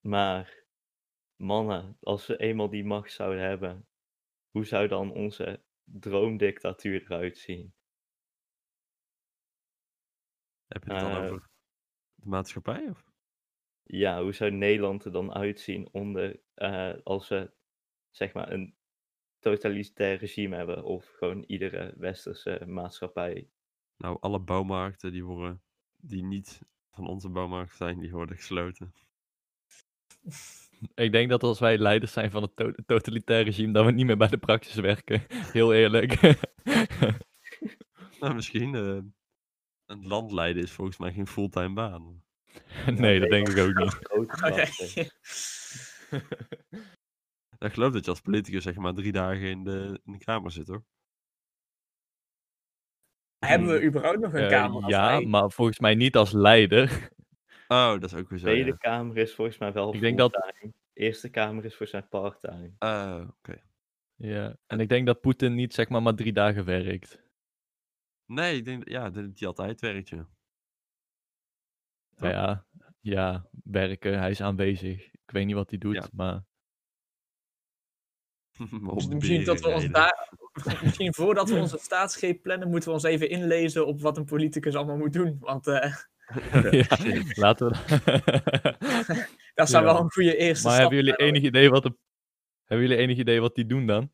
Maar, 0.00 0.63
mannen, 1.44 1.96
als 2.00 2.26
we 2.26 2.36
eenmaal 2.36 2.70
die 2.70 2.84
macht 2.84 3.12
zouden 3.12 3.42
hebben, 3.42 3.86
hoe 4.50 4.64
zou 4.64 4.88
dan 4.88 5.12
onze 5.12 5.62
droomdictatuur 5.84 7.02
eruit 7.02 7.38
zien? 7.38 7.74
Heb 10.66 10.84
je 10.84 10.90
het 10.90 11.00
dan 11.00 11.10
Eh, 11.10 11.16
over 11.16 11.50
de 12.14 12.28
maatschappij? 12.28 12.88
Of? 12.88 13.04
Ja, 13.82 14.22
hoe 14.22 14.32
zou 14.32 14.50
Nederland 14.50 15.04
er 15.04 15.12
dan 15.12 15.34
uitzien 15.34 15.88
onder, 15.92 16.40
eh, 16.54 16.94
als 17.04 17.28
we 17.28 17.52
zeg 18.10 18.32
maar 18.32 18.52
een 18.52 18.76
totalitair 19.38 20.18
regime 20.18 20.56
hebben 20.56 20.84
of 20.84 21.06
gewoon 21.06 21.42
iedere 21.42 21.94
westerse 21.96 22.62
maatschappij? 22.66 23.48
Nou, 23.96 24.16
alle 24.20 24.40
bouwmarkten 24.40 25.12
die 25.12 25.24
worden, 25.24 25.62
die 25.96 26.22
niet 26.24 26.62
van 26.90 27.08
onze 27.08 27.28
bouwmarkt 27.28 27.76
zijn, 27.76 27.98
die 27.98 28.10
worden 28.10 28.36
gesloten. 28.36 28.94
Ik 30.94 31.12
denk 31.12 31.28
dat 31.30 31.42
als 31.42 31.58
wij 31.58 31.78
leiders 31.78 32.12
zijn 32.12 32.30
van 32.30 32.42
het 32.42 32.56
to- 32.56 32.72
totalitair 32.86 33.44
regime, 33.44 33.72
dat 33.72 33.84
we 33.84 33.90
niet 33.90 34.06
meer 34.06 34.16
bij 34.16 34.28
de 34.28 34.38
praxis 34.38 34.74
werken. 34.74 35.22
Heel 35.52 35.72
eerlijk. 35.74 36.18
Nou, 38.20 38.34
misschien 38.34 38.74
eh, 38.74 38.98
een 39.86 40.06
land 40.06 40.32
leiden 40.32 40.62
is 40.62 40.70
volgens 40.70 40.96
mij 40.98 41.12
geen 41.12 41.26
fulltime 41.26 41.72
baan. 41.74 42.22
nee, 42.96 43.20
dat 43.20 43.28
denk 43.30 43.48
ik 43.48 43.58
ook 43.58 43.74
niet. 43.74 43.98
Krachten. 44.26 45.06
Ik 47.58 47.72
geloof 47.72 47.92
dat 47.92 48.04
je 48.04 48.10
als 48.10 48.20
politicus 48.20 48.62
zeg 48.62 48.76
maar 48.76 48.94
drie 48.94 49.12
dagen 49.12 49.40
in 49.50 49.64
de, 49.64 50.00
in 50.04 50.12
de 50.12 50.18
kamer 50.18 50.50
zit, 50.50 50.68
hoor. 50.68 50.84
Hebben 53.46 53.68
we 53.68 53.84
überhaupt 53.84 54.20
nog 54.20 54.32
een 54.32 54.42
Eh, 54.42 54.48
kamer? 54.48 54.82
als 54.82 54.90
ja, 54.92 55.06
wij- 55.06 55.26
maar 55.26 55.50
volgens 55.50 55.78
mij 55.78 55.94
niet 55.94 56.16
als 56.16 56.32
leider. 56.32 57.08
Oh, 57.68 57.90
dat 58.00 58.04
is 58.04 58.14
ook 58.14 58.28
weer 58.28 58.38
zo, 58.38 58.46
Tweede 58.46 58.70
ja. 58.70 58.76
Kamer 58.76 59.16
is 59.16 59.34
volgens 59.34 59.58
mij 59.58 59.72
wel 59.72 59.94
Ik 59.94 60.00
denk 60.00 60.18
dat- 60.18 60.32
fulltime. 60.32 60.72
Eerste 60.92 61.28
Kamer 61.30 61.64
is 61.64 61.76
volgens 61.76 61.92
mij 61.92 62.02
parttime. 62.20 62.72
Oh, 62.78 63.28
oké. 63.38 63.62
Ja, 64.14 64.56
en 64.66 64.80
ik 64.80 64.88
denk 64.88 65.06
dat 65.06 65.20
Poetin 65.20 65.54
niet 65.54 65.74
zeg 65.74 65.88
maar 65.88 66.02
maar 66.02 66.14
drie 66.14 66.32
dagen 66.32 66.64
werkt. 66.64 67.22
Nee, 68.26 68.56
ik 68.56 68.64
denk, 68.64 68.78
dat- 68.78 68.88
ja, 68.92 69.10
dat 69.10 69.24
hij 69.38 69.48
altijd 69.48 69.80
werkt, 69.80 70.08
ja. 70.08 70.28
Nou 72.16 72.32
ja, 72.32 72.66
ja, 73.00 73.48
werken, 73.64 74.18
hij 74.18 74.30
is 74.30 74.40
aanwezig. 74.40 75.04
Ik 75.12 75.30
weet 75.30 75.46
niet 75.46 75.54
wat 75.54 75.70
hij 75.70 75.78
doet, 75.78 75.94
Ja. 75.94 76.08
maar 76.12 76.44
Dus 78.94 79.06
de 79.06 79.14
misschien, 79.14 79.44
dat 79.44 79.60
we 79.60 79.68
ons 79.68 79.88
daar, 79.88 80.32
misschien 80.82 81.14
voordat 81.14 81.48
we 81.48 81.56
onze 81.60 81.78
staatsgreep 81.78 82.42
plannen, 82.42 82.68
moeten 82.70 82.88
we 82.88 82.94
ons 82.94 83.04
even 83.04 83.28
inlezen 83.28 83.86
op 83.86 84.00
wat 84.00 84.16
een 84.16 84.24
politicus 84.24 84.74
allemaal 84.74 84.96
moet 84.96 85.12
doen. 85.12 85.36
Want 85.40 85.66
eh, 85.66 85.96
ja, 86.70 87.22
laten 87.34 87.68
we. 87.68 87.76
dat 89.54 89.68
zou 89.68 89.84
Ja. 89.84 89.92
wel 89.92 90.00
een 90.02 90.10
goede 90.12 90.36
eerste 90.36 90.66
maar 90.66 90.76
stap 90.76 90.90
hebben 90.90 90.96
jullie 91.04 91.14
zijn. 91.18 91.28
enig 91.28 91.42
idee 91.42 91.70
wat 91.70 91.82
de... 91.82 91.96
Hebben 92.64 92.86
jullie 92.88 93.02
enig 93.02 93.18
idee 93.18 93.40
wat 93.40 93.54
die 93.54 93.66
doen 93.66 93.86
dan? 93.86 94.12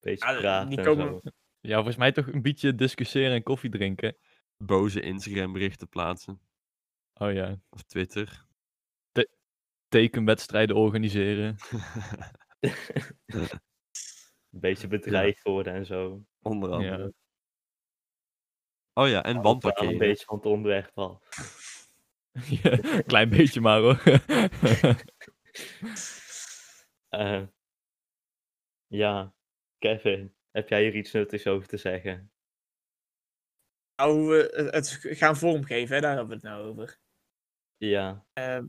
Beetje 0.00 0.26
Ja, 0.32 0.38
praten 0.40 0.78
en 0.78 0.84
komen-. 0.84 1.32
Ja, 1.60 1.74
volgens 1.74 1.96
mij 1.96 2.12
toch 2.12 2.26
een 2.26 2.42
beetje 2.42 2.74
discussiëren 2.74 3.32
en 3.34 3.42
koffie 3.42 3.70
drinken. 3.70 4.16
Boze 4.56 5.00
Instagram 5.00 5.52
berichten 5.52 5.88
plaatsen. 5.88 6.40
Oh 7.14 7.32
ja, 7.32 7.60
Of 7.70 7.82
Twitter. 7.82 8.46
tekenwedstrijden 9.88 10.76
organiseren. 10.76 11.56
Een 14.50 14.60
beetje 14.60 14.86
bedreigd 14.88 15.42
worden 15.42 15.74
en 15.74 15.86
zo. 15.86 16.22
Onder 16.42 16.70
andere. 16.70 17.12
Oh 18.98 19.08
ja, 19.08 19.22
en 19.22 19.36
Ook 19.36 19.42
wel 19.42 19.72
wand 19.72 19.80
een 19.80 19.98
beetje 19.98 20.24
van 20.24 20.36
het 20.36 20.46
onderweg. 20.46 20.90
Ja, 22.62 23.00
klein 23.02 23.28
beetje 23.28 23.60
maar 23.60 23.80
hoor. 23.80 24.02
Eh, 27.08 27.42
ja, 28.86 29.34
Kevin, 29.78 30.34
heb 30.50 30.68
jij 30.68 30.82
hier 30.82 30.94
iets 30.94 31.12
nuttigs 31.12 31.46
over 31.46 31.68
te 31.68 31.76
zeggen? 31.76 32.32
Nou, 33.96 34.26
we 34.26 34.68
het- 34.72 34.98
gaan 35.00 35.36
vormgeven, 35.36 35.94
hè, 35.94 36.00
daar 36.00 36.16
hebben 36.16 36.28
we 36.28 36.34
het 36.34 36.42
nou 36.42 36.68
over. 36.68 36.98
Ja, 37.76 38.26
Ehm, 38.32 38.66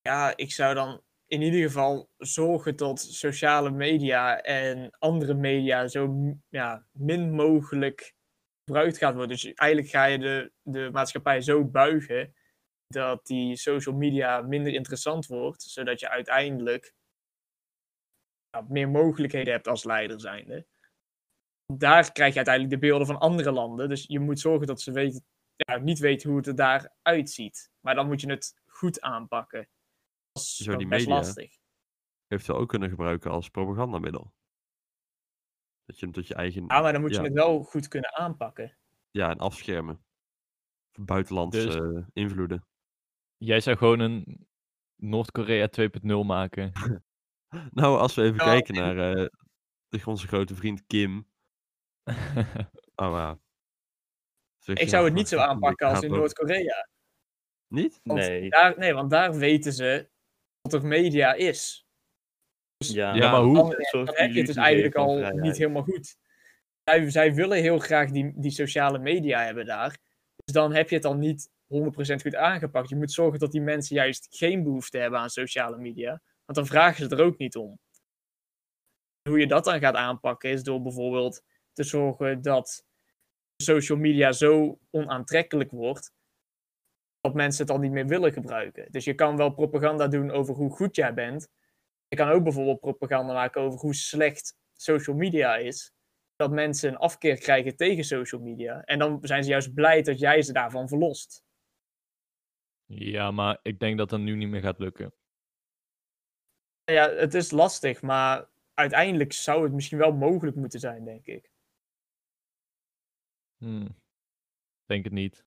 ja, 0.00 0.36
ik 0.36 0.52
zou 0.52 0.74
dan 0.74 1.02
in 1.26 1.42
ieder 1.42 1.62
geval 1.62 2.10
zorgen 2.16 2.76
dat 2.76 3.00
sociale 3.00 3.70
media 3.70 4.40
en 4.40 4.96
andere 4.98 5.34
media 5.34 5.88
zo 5.88 6.34
ja, 6.48 6.86
min 6.92 7.32
mogelijk 7.32 8.13
gebruikt 8.64 8.98
gaat 8.98 9.14
worden. 9.14 9.36
Dus 9.36 9.52
eigenlijk 9.54 9.90
ga 9.90 10.04
je 10.04 10.18
de, 10.18 10.52
de 10.62 10.88
maatschappij 10.92 11.40
zo 11.40 11.64
buigen 11.64 12.34
dat 12.86 13.26
die 13.26 13.56
social 13.56 13.94
media 13.94 14.40
minder 14.40 14.72
interessant 14.72 15.26
wordt, 15.26 15.62
zodat 15.62 16.00
je 16.00 16.08
uiteindelijk 16.08 16.94
meer 18.68 18.88
mogelijkheden 18.88 19.52
hebt 19.52 19.68
als 19.68 19.84
leider 19.84 20.20
zijnde. 20.20 20.66
Daar 21.72 22.12
krijg 22.12 22.30
je 22.30 22.36
uiteindelijk 22.36 22.74
de 22.74 22.86
beelden 22.86 23.06
van 23.06 23.18
andere 23.18 23.52
landen. 23.52 23.88
Dus 23.88 24.04
je 24.06 24.20
moet 24.20 24.40
zorgen 24.40 24.66
dat 24.66 24.80
ze 24.80 24.92
weten, 24.92 25.24
ja, 25.56 25.76
niet 25.76 25.98
weten 25.98 26.28
hoe 26.28 26.38
het 26.38 26.46
er 26.46 26.56
daar 26.56 26.94
uitziet. 27.02 27.70
Maar 27.80 27.94
dan 27.94 28.06
moet 28.06 28.20
je 28.20 28.30
het 28.30 28.62
goed 28.66 29.00
aanpakken. 29.00 29.68
Dat 30.32 30.42
is 30.42 30.56
Zo 30.56 30.76
die 30.76 30.88
best 30.88 31.06
media. 31.06 31.20
lastig. 31.20 31.56
Heeft 32.26 32.46
wel 32.46 32.56
ook 32.56 32.68
kunnen 32.68 32.88
gebruiken 32.88 33.30
als 33.30 33.48
propagandamiddel. 33.48 34.32
Dat 35.84 35.98
je 35.98 36.04
hem 36.04 36.14
tot 36.14 36.26
je 36.26 36.34
eigen... 36.34 36.64
Ja, 36.66 36.80
maar 36.80 36.92
dan 36.92 37.00
moet 37.00 37.10
je 37.10 37.16
Ja. 37.16 37.22
het 37.22 37.32
wel 37.32 37.62
goed 37.62 37.88
kunnen 37.88 38.14
aanpakken. 38.16 38.76
Ja, 39.10 39.30
en 39.30 39.38
afschermen. 39.38 40.04
Voor 40.92 41.04
Buitenlandse 41.04 41.66
Dus- 41.66 42.04
invloeden. 42.12 42.66
Jij 43.36 43.60
zou 43.60 43.76
gewoon 43.76 44.00
een 44.00 44.46
Noord-Korea 44.96 45.68
2.0 45.68 46.24
maken. 46.24 46.72
Nou, 47.70 47.98
als 47.98 48.14
we 48.14 48.22
even 48.22 48.38
kijken 48.38 48.74
naar 48.74 49.28
eh, 49.90 50.06
onze 50.06 50.26
grote 50.26 50.54
vriend 50.54 50.86
Kim. 50.86 51.26
Oh, 52.96 53.10
ja. 53.10 53.38
Zeg, 54.58 54.76
Ik 54.76 54.82
ja, 54.82 54.88
zou 54.88 55.04
het 55.04 55.14
niet 55.14 55.28
zo 55.28 55.38
aanpakken 55.38 55.88
als 55.88 56.00
in 56.02 56.10
Noord-Korea. 56.10 56.88
Niet? 57.68 58.00
Want 58.02 58.20
nee. 58.20 58.50
Daar, 58.50 58.78
nee, 58.78 58.94
want 58.94 59.10
daar 59.10 59.34
weten 59.34 59.72
ze 59.72 60.10
wat 60.60 60.72
er 60.72 60.86
media 60.86 61.32
is. 61.32 61.83
Ja, 62.76 63.14
Ja, 63.14 63.30
maar 63.30 63.40
hoe- 63.40 63.54
Dan, 63.56 63.68
heb 63.70 63.76
je 64.16 64.22
het 64.22 64.32
dus 64.32 64.34
illusie 64.34 64.62
eigenlijk 64.62 64.94
al 64.94 65.16
vrijheid. 65.16 65.40
niet 65.40 65.56
helemaal 65.56 65.82
goed. 65.82 66.16
Zij, 66.84 67.10
zij 67.10 67.34
willen 67.34 67.58
heel 67.58 67.78
graag 67.78 68.10
die, 68.10 68.32
die 68.36 68.50
sociale 68.50 68.98
media 68.98 69.44
hebben 69.44 69.66
daar. 69.66 69.98
Dus 70.44 70.54
dan 70.54 70.74
heb 70.74 70.88
je 70.90 70.96
het 70.96 71.04
al 71.04 71.14
niet 71.16 71.50
100% 71.66 72.22
goed 72.22 72.34
aangepakt. 72.34 72.88
Je 72.88 72.96
moet 72.96 73.12
zorgen 73.12 73.38
dat 73.38 73.52
die 73.52 73.60
mensen 73.60 73.96
juist 73.96 74.26
geen 74.30 74.62
behoefte 74.62 74.98
hebben 74.98 75.18
aan 75.20 75.30
sociale 75.30 75.76
media. 75.78 76.08
Want 76.44 76.58
dan 76.58 76.66
vragen 76.66 77.08
ze 77.08 77.16
er 77.16 77.24
ook 77.24 77.38
niet 77.38 77.56
om. 77.56 77.78
Hoe 79.28 79.38
je 79.38 79.46
dat 79.46 79.64
dan 79.64 79.80
gaat 79.80 79.94
aanpakken 79.94 80.50
is 80.50 80.62
door 80.62 80.82
bijvoorbeeld 80.82 81.42
te 81.72 81.82
zorgen 81.82 82.42
dat 82.42 82.84
social 83.62 83.98
media 83.98 84.32
zo 84.32 84.78
onaantrekkelijk 84.90 85.70
wordt 85.70 86.12
dat 87.20 87.34
mensen 87.34 87.62
het 87.62 87.72
al 87.74 87.78
niet 87.80 87.90
meer 87.92 88.06
willen 88.06 88.32
gebruiken. 88.32 88.86
Dus 88.90 89.04
je 89.04 89.14
kan 89.14 89.36
wel 89.36 89.50
propaganda 89.50 90.08
doen 90.08 90.30
over 90.30 90.54
hoe 90.54 90.70
goed 90.70 90.96
jij 90.96 91.14
bent. 91.14 91.48
Je 92.14 92.20
kan 92.20 92.28
ook 92.28 92.42
bijvoorbeeld 92.42 92.80
propaganda 92.80 93.32
maken 93.32 93.60
over 93.60 93.80
hoe 93.80 93.94
slecht 93.94 94.56
social 94.72 95.16
media 95.16 95.56
is. 95.56 95.92
Dat 96.36 96.50
mensen 96.50 96.88
een 96.88 96.96
afkeer 96.96 97.38
krijgen 97.38 97.76
tegen 97.76 98.04
social 98.04 98.40
media. 98.40 98.82
En 98.82 98.98
dan 98.98 99.18
zijn 99.22 99.44
ze 99.44 99.50
juist 99.50 99.74
blij 99.74 100.02
dat 100.02 100.18
jij 100.18 100.42
ze 100.42 100.52
daarvan 100.52 100.88
verlost. 100.88 101.44
Ja, 102.84 103.30
maar 103.30 103.58
ik 103.62 103.78
denk 103.78 103.98
dat 103.98 104.10
dat 104.10 104.20
nu 104.20 104.36
niet 104.36 104.48
meer 104.48 104.60
gaat 104.60 104.78
lukken. 104.78 105.14
Ja, 106.84 107.10
het 107.10 107.34
is 107.34 107.50
lastig, 107.50 108.02
maar 108.02 108.50
uiteindelijk 108.74 109.32
zou 109.32 109.62
het 109.62 109.72
misschien 109.72 109.98
wel 109.98 110.12
mogelijk 110.12 110.56
moeten 110.56 110.80
zijn, 110.80 111.04
denk 111.04 111.26
ik. 111.26 111.50
Hmm. 113.56 114.02
Denk 114.84 115.04
het 115.04 115.12
niet. 115.12 115.46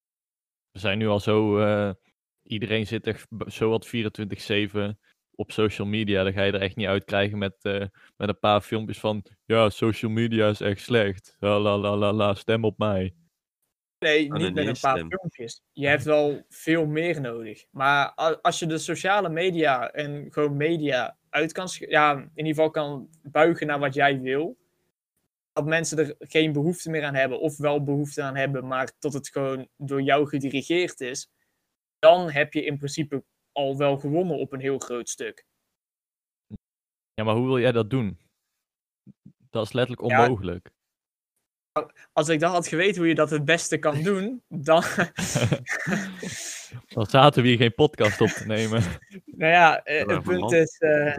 We 0.71 0.79
zijn 0.79 0.97
nu 0.97 1.07
al 1.07 1.19
zo. 1.19 1.59
eh, 1.59 1.93
iedereen 2.41 2.87
zit 2.87 3.07
echt 3.07 3.27
b- 3.37 3.49
zo 3.49 3.69
wat 3.69 3.87
24-7 3.87 4.99
op 5.37 5.51
social 5.51 5.87
media. 5.87 6.23
Dan 6.23 6.33
ga 6.33 6.43
je 6.43 6.51
er 6.51 6.61
echt 6.61 6.75
niet 6.75 6.87
uit 6.87 7.03
krijgen 7.03 7.37
met, 7.37 7.55
eh, 7.61 7.85
met 8.17 8.29
een 8.29 8.39
paar 8.39 8.61
filmpjes 8.61 8.99
van. 8.99 9.25
Ja, 9.45 9.69
social 9.69 10.11
media 10.11 10.49
is 10.49 10.61
echt 10.61 10.81
slecht. 10.81 11.35
La 11.39 11.59
la 11.59 11.77
la 11.77 11.95
la, 11.95 12.13
la 12.13 12.33
stem 12.33 12.63
op 12.63 12.77
mij. 12.77 13.13
Nee, 13.99 14.33
Aan 14.33 14.41
niet 14.41 14.53
met 14.53 14.67
een 14.67 14.79
paar 14.81 14.97
filmpjes. 14.97 15.61
Je 15.71 15.87
hebt 15.87 16.03
wel 16.03 16.45
veel 16.49 16.85
meer 16.85 17.21
nodig. 17.21 17.65
Maar 17.71 18.13
als 18.41 18.59
je 18.59 18.65
de 18.65 18.77
sociale 18.77 19.29
media 19.29 19.91
en 19.91 20.27
gewoon 20.29 20.57
media 20.57 21.17
uit 21.29 21.51
kan, 21.51 21.67
ja, 21.71 22.13
in 22.13 22.29
ieder 22.35 22.53
geval 22.53 22.69
kan 22.69 23.09
buigen 23.21 23.67
naar 23.67 23.79
wat 23.79 23.93
jij 23.93 24.21
wil, 24.21 24.57
dat 25.53 25.65
mensen 25.65 25.97
er 25.97 26.15
geen 26.19 26.51
behoefte 26.51 26.89
meer 26.89 27.03
aan 27.03 27.15
hebben, 27.15 27.39
of 27.39 27.57
wel 27.57 27.83
behoefte 27.83 28.21
aan 28.21 28.35
hebben, 28.35 28.67
maar 28.67 28.91
tot 28.99 29.13
het 29.13 29.29
gewoon 29.29 29.67
door 29.77 30.01
jou 30.01 30.27
gedirigeerd 30.27 31.01
is, 31.01 31.29
dan 31.99 32.31
heb 32.31 32.53
je 32.53 32.65
in 32.65 32.77
principe 32.77 33.23
al 33.57 33.77
wel 33.77 33.97
gewonnen 33.97 34.37
op 34.37 34.51
een 34.53 34.59
heel 34.59 34.79
groot 34.79 35.09
stuk. 35.09 35.45
Ja, 37.13 37.23
maar 37.23 37.35
hoe 37.35 37.45
wil 37.45 37.59
jij 37.59 37.71
dat 37.71 37.89
doen? 37.89 38.19
Dat 39.49 39.65
is 39.65 39.71
letterlijk 39.73 40.09
Ja. 40.09 40.23
onmogelijk. 40.23 40.69
Als 42.13 42.29
ik 42.29 42.39
dan 42.39 42.51
had 42.51 42.67
geweten 42.67 42.97
hoe 42.97 43.07
je 43.07 43.15
dat 43.15 43.29
het 43.29 43.45
beste 43.45 43.77
kan 43.77 44.01
doen, 44.09 44.43
dan. 44.47 44.83
Dan 46.87 47.05
zaten 47.05 47.41
we 47.41 47.47
hier 47.47 47.57
geen 47.57 47.73
podcast 47.73 48.21
op 48.21 48.29
te 48.29 48.45
nemen. 48.45 48.81
nou 49.41 49.51
ja, 49.51 49.83
eh, 49.83 49.99
Ja, 49.99 50.13
het 50.13 50.23
punt 50.23 50.39
land. 50.39 50.53
is. 50.53 50.77
eh, 50.79 51.17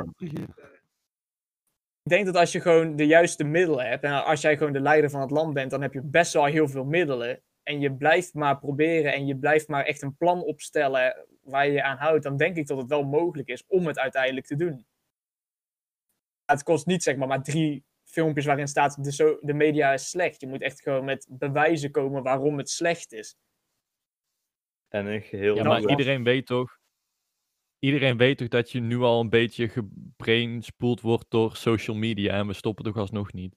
Ik 2.03 2.11
denk 2.14 2.27
dat 2.27 2.35
als 2.37 2.53
je 2.53 2.61
gewoon 2.61 2.96
de 2.96 3.07
juiste 3.07 3.44
middelen 3.44 3.87
hebt, 3.88 4.05
en 4.05 4.24
als 4.24 4.40
jij 4.40 4.57
gewoon 4.57 4.72
de 4.72 4.81
leider 4.81 5.11
van 5.11 5.20
het 5.20 5.31
land 5.31 5.55
bent, 5.55 5.70
dan 5.70 5.83
heb 5.83 5.92
je 5.92 6.03
best 6.03 6.33
wel 6.33 6.44
heel 6.44 6.68
veel 6.68 6.85
middelen. 6.85 7.42
En 7.62 7.81
je 7.81 7.92
blijft 7.96 8.35
maar 8.35 8.59
proberen 8.59 9.12
en 9.12 9.27
je 9.27 9.37
blijft 9.38 9.68
maar 9.68 9.85
echt 9.85 10.03
een 10.03 10.16
plan 10.16 10.42
opstellen 10.42 11.27
waar 11.48 11.66
je 11.66 11.72
je 11.72 11.82
aan 11.82 11.96
houdt, 11.96 12.22
dan 12.22 12.37
denk 12.37 12.56
ik 12.56 12.66
dat 12.66 12.78
het 12.78 12.88
wel 12.88 13.04
mogelijk 13.04 13.48
is 13.48 13.64
om 13.66 13.87
het 13.87 13.98
uiteindelijk 13.98 14.46
te 14.46 14.56
doen. 14.56 14.87
Het 16.44 16.62
kost 16.62 16.87
niet 16.87 17.02
zeg 17.02 17.16
maar 17.16 17.28
maar 17.28 17.42
drie 17.42 17.84
filmpjes 18.04 18.44
waarin 18.46 18.68
staat 18.68 19.04
de, 19.04 19.12
so 19.12 19.38
de 19.40 19.52
media 19.52 19.92
is 19.92 20.11
slecht. 20.11 20.40
Je 20.40 20.46
moet 20.46 20.62
echt 20.62 20.82
gewoon 20.82 21.04
met 21.04 21.26
bewijzen 21.30 21.90
komen 21.90 22.22
waarom 22.22 22.58
het 22.58 22.70
slecht 22.70 23.12
is. 23.12 23.37
En 24.88 25.06
een 25.06 25.22
geheel 25.22 25.56
Ja, 25.56 25.62
maar 25.62 25.90
iedereen 25.90 26.24
weet 26.24 26.46
toch. 26.46 26.78
Iedereen 27.78 28.16
weet 28.16 28.38
toch 28.38 28.48
dat 28.48 28.70
je 28.70 28.80
nu 28.80 28.98
al 28.98 29.20
een 29.20 29.30
beetje 29.30 29.68
gebrainspoeld 29.68 31.00
wordt 31.00 31.30
door 31.30 31.56
social 31.56 31.96
media 31.96 32.32
en 32.32 32.46
we 32.46 32.52
stoppen 32.52 32.84
toch 32.84 32.96
alsnog 32.96 33.32
niet. 33.32 33.56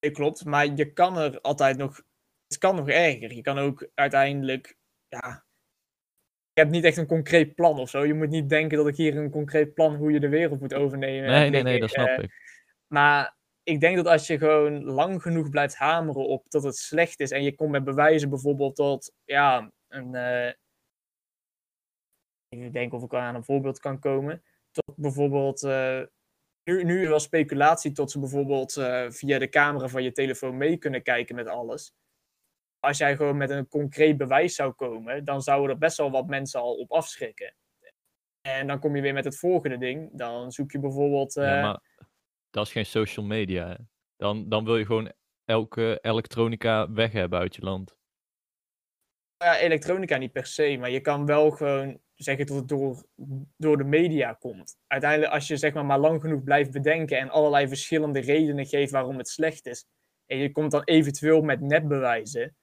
Nee, 0.00 0.10
klopt, 0.10 0.44
maar 0.44 0.66
je 0.66 0.92
kan 0.92 1.18
er 1.18 1.40
altijd 1.40 1.76
nog. 1.76 2.02
Het 2.46 2.58
kan 2.58 2.76
nog 2.76 2.88
erger. 2.88 3.34
Je 3.34 3.42
kan 3.42 3.58
ook 3.58 3.88
uiteindelijk. 3.94 4.78
Ja. 5.08 5.46
Je 6.54 6.60
hebt 6.60 6.72
niet 6.72 6.84
echt 6.84 6.96
een 6.96 7.06
concreet 7.06 7.54
plan 7.54 7.78
of 7.78 7.90
zo. 7.90 8.04
Je 8.04 8.14
moet 8.14 8.28
niet 8.28 8.48
denken 8.48 8.76
dat 8.78 8.86
ik 8.86 8.96
hier 8.96 9.16
een 9.16 9.30
concreet 9.30 9.74
plan 9.74 9.94
hoe 9.94 10.12
je 10.12 10.20
de 10.20 10.28
wereld 10.28 10.60
moet 10.60 10.74
overnemen. 10.74 11.30
Nee, 11.30 11.42
heb 11.42 11.52
nee, 11.52 11.62
nee, 11.62 11.80
dat 11.80 11.90
snap 11.90 12.08
Eh, 12.08 12.24
ik. 12.24 12.30
Maar 12.86 13.36
ik 13.62 13.80
denk 13.80 13.96
dat 13.96 14.06
als 14.06 14.26
je 14.26 14.38
gewoon 14.38 14.84
lang 14.84 15.22
genoeg 15.22 15.48
blijft 15.50 15.76
hameren 15.76 16.26
op 16.26 16.44
dat 16.50 16.62
het 16.62 16.76
slecht 16.76 17.20
is. 17.20 17.30
En 17.30 17.42
je 17.42 17.54
komt 17.54 17.70
met 17.70 17.84
bewijzen 17.84 18.28
bijvoorbeeld 18.28 18.76
tot. 18.76 19.12
Ja, 19.24 19.72
een. 19.88 20.14
eh, 20.14 20.52
Even 22.48 22.72
denken 22.72 22.98
of 22.98 23.04
ik 23.04 23.14
aan 23.14 23.34
een 23.34 23.44
voorbeeld 23.44 23.78
kan 23.78 23.98
komen. 23.98 24.42
Tot 24.70 24.96
bijvoorbeeld. 24.96 25.62
eh, 25.62 26.02
nu, 26.64 26.84
nu 26.84 27.08
wel 27.08 27.20
speculatie 27.20 27.92
tot 27.92 28.10
ze 28.10 28.18
bijvoorbeeld 28.18 28.72
via 29.08 29.38
de 29.38 29.48
camera 29.48 29.88
van 29.88 30.02
je 30.02 30.12
telefoon 30.12 30.56
mee 30.56 30.76
kunnen 30.76 31.02
kijken 31.02 31.34
met 31.34 31.46
alles. 31.46 31.92
Als 32.84 32.98
jij 32.98 33.16
gewoon 33.16 33.36
met 33.36 33.50
een 33.50 33.68
concreet 33.68 34.16
bewijs 34.16 34.54
zou 34.54 34.72
komen, 34.72 35.24
dan 35.24 35.42
zouden 35.42 35.70
er 35.70 35.78
best 35.78 35.96
wel 35.96 36.10
wat 36.10 36.26
mensen 36.26 36.60
al 36.60 36.74
op 36.74 36.92
afschrikken. 36.92 37.54
En 38.40 38.66
dan 38.66 38.78
kom 38.78 38.96
je 38.96 39.02
weer 39.02 39.14
met 39.14 39.24
het 39.24 39.38
volgende 39.38 39.78
ding. 39.78 40.10
Dan 40.12 40.52
zoek 40.52 40.72
je 40.72 40.78
bijvoorbeeld. 40.78 41.34
Ja, 41.34 41.56
eh, 41.56 41.62
maar 41.62 41.80
dat 42.50 42.66
is 42.66 42.72
geen 42.72 42.86
social 42.86 43.26
media. 43.26 43.68
hè. 43.68 43.74
Dan, 44.16 44.48
dan 44.48 44.64
wil 44.64 44.76
je 44.76 44.86
gewoon 44.86 45.12
elke 45.44 45.98
elektronica 46.02 46.92
weg 46.92 47.12
hebben 47.12 47.38
uit 47.38 47.54
je 47.54 47.62
land. 47.62 47.96
ja, 49.36 49.58
elektronica 49.58 50.16
niet 50.16 50.32
per 50.32 50.46
se, 50.46 50.76
maar 50.80 50.90
je 50.90 51.00
kan 51.00 51.26
wel 51.26 51.50
gewoon 51.50 52.00
zeggen 52.14 52.46
dat 52.46 52.56
het 52.56 52.68
door, 52.68 53.04
door 53.56 53.76
de 53.76 53.84
media 53.84 54.32
komt. 54.32 54.76
Uiteindelijk, 54.86 55.32
als 55.32 55.46
je 55.46 55.56
zeg 55.56 55.72
maar, 55.74 55.84
maar 55.84 55.98
lang 55.98 56.20
genoeg 56.20 56.42
blijft 56.42 56.70
bedenken 56.70 57.18
en 57.18 57.30
allerlei 57.30 57.68
verschillende 57.68 58.20
redenen 58.20 58.66
geeft 58.66 58.92
waarom 58.92 59.18
het 59.18 59.28
slecht 59.28 59.66
is, 59.66 59.86
en 60.26 60.38
je 60.38 60.52
komt 60.52 60.70
dan 60.70 60.84
eventueel 60.84 61.42
met 61.42 61.60
netbewijzen, 61.60 62.56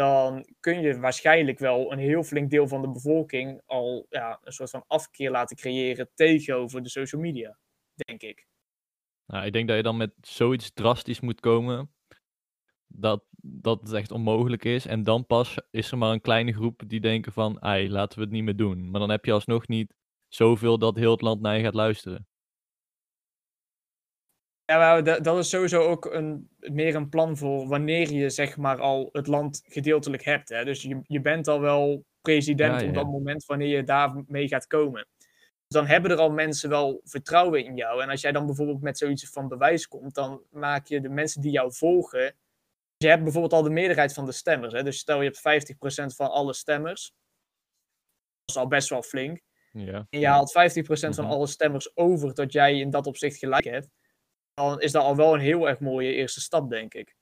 dan 0.00 0.46
kun 0.60 0.80
je 0.80 1.00
waarschijnlijk 1.00 1.58
wel 1.58 1.92
een 1.92 1.98
heel 1.98 2.22
flink 2.22 2.50
deel 2.50 2.68
van 2.68 2.82
de 2.82 2.90
bevolking 2.90 3.62
al 3.66 4.06
ja, 4.10 4.40
een 4.42 4.52
soort 4.52 4.70
van 4.70 4.84
afkeer 4.86 5.30
laten 5.30 5.56
creëren 5.56 6.10
tegenover 6.14 6.82
de 6.82 6.88
social 6.88 7.20
media, 7.20 7.58
denk 7.94 8.22
ik. 8.22 8.46
Nou, 9.26 9.46
ik 9.46 9.52
denk 9.52 9.68
dat 9.68 9.76
je 9.76 9.82
dan 9.82 9.96
met 9.96 10.12
zoiets 10.20 10.72
drastisch 10.72 11.20
moet 11.20 11.40
komen. 11.40 11.90
Dat, 12.86 13.24
dat 13.42 13.80
het 13.80 13.92
echt 13.92 14.10
onmogelijk 14.10 14.64
is. 14.64 14.86
En 14.86 15.02
dan 15.02 15.26
pas 15.26 15.58
is 15.70 15.90
er 15.90 15.98
maar 15.98 16.12
een 16.12 16.20
kleine 16.20 16.52
groep 16.52 16.82
die 16.86 17.00
denken 17.00 17.32
van, 17.32 17.62
ai, 17.62 17.90
laten 17.90 18.18
we 18.18 18.24
het 18.24 18.32
niet 18.32 18.44
meer 18.44 18.56
doen. 18.56 18.90
Maar 18.90 19.00
dan 19.00 19.10
heb 19.10 19.24
je 19.24 19.32
alsnog 19.32 19.68
niet 19.68 19.94
zoveel 20.28 20.78
dat 20.78 20.96
heel 20.96 21.10
het 21.10 21.20
land 21.20 21.40
naar 21.40 21.56
je 21.56 21.62
gaat 21.62 21.74
luisteren. 21.74 22.26
Ja, 24.70 24.78
maar 24.78 25.04
da- 25.04 25.20
dat 25.20 25.38
is 25.38 25.48
sowieso 25.48 25.82
ook 25.82 26.04
een, 26.04 26.50
meer 26.58 26.94
een 26.94 27.08
plan 27.08 27.36
voor 27.36 27.66
wanneer 27.68 28.12
je 28.12 28.30
zeg 28.30 28.56
maar 28.56 28.80
al 28.80 29.08
het 29.12 29.26
land 29.26 29.62
gedeeltelijk 29.66 30.24
hebt. 30.24 30.48
Hè? 30.48 30.64
Dus 30.64 30.82
je, 30.82 31.00
je 31.02 31.20
bent 31.20 31.48
al 31.48 31.60
wel 31.60 32.04
president 32.20 32.72
Ja, 32.74 32.80
ja, 32.80 32.88
op 32.88 32.94
dat 32.94 33.06
moment 33.06 33.44
wanneer 33.44 33.68
je 33.76 33.84
daarmee 33.84 34.48
gaat 34.48 34.66
komen. 34.66 35.06
Dus 35.66 35.80
dan 35.80 35.86
hebben 35.86 36.10
er 36.10 36.16
al 36.16 36.30
mensen 36.30 36.68
wel 36.68 37.00
vertrouwen 37.04 37.64
in 37.64 37.76
jou. 37.76 38.02
En 38.02 38.08
als 38.08 38.20
jij 38.20 38.32
dan 38.32 38.46
bijvoorbeeld 38.46 38.80
met 38.80 38.98
zoiets 38.98 39.28
van 39.30 39.48
bewijs 39.48 39.88
komt, 39.88 40.14
dan 40.14 40.42
maak 40.50 40.86
je 40.86 41.00
de 41.00 41.08
mensen 41.08 41.40
die 41.42 41.50
jou 41.50 41.72
volgen. 41.74 42.34
Je 42.96 43.08
hebt 43.08 43.22
bijvoorbeeld 43.22 43.52
al 43.52 43.62
de 43.62 43.70
meerderheid 43.70 44.12
van 44.12 44.24
de 44.26 44.32
stemmers. 44.32 44.72
Hè? 44.72 44.82
Dus 44.82 44.98
stel 44.98 45.22
je 45.22 45.24
hebt 45.24 45.38
50% 46.12 46.14
van 46.16 46.30
alle 46.30 46.52
stemmers. 46.52 47.12
Dat 48.44 48.56
is 48.56 48.62
al 48.62 48.68
best 48.68 48.88
wel 48.88 49.02
flink. 49.02 49.40
Ja. 49.72 50.06
En 50.10 50.20
je 50.20 50.26
haalt 50.26 50.50
50% 50.52 51.14
van 51.14 51.24
Mhm. 51.24 51.32
alle 51.34 51.46
stemmers 51.46 51.96
over 51.96 52.34
dat 52.34 52.52
jij 52.52 52.78
in 52.78 52.90
dat 52.90 53.06
opzicht 53.06 53.36
gelijk 53.38 53.64
hebt. 53.64 53.88
Dan 54.54 54.80
is 54.80 54.92
dat 54.92 55.02
al 55.02 55.16
wel 55.16 55.34
een 55.34 55.40
heel 55.40 55.68
erg 55.68 55.80
mooie 55.80 56.12
eerste 56.12 56.40
stap, 56.40 56.70
denk 56.70 56.94
ik. 56.94 57.16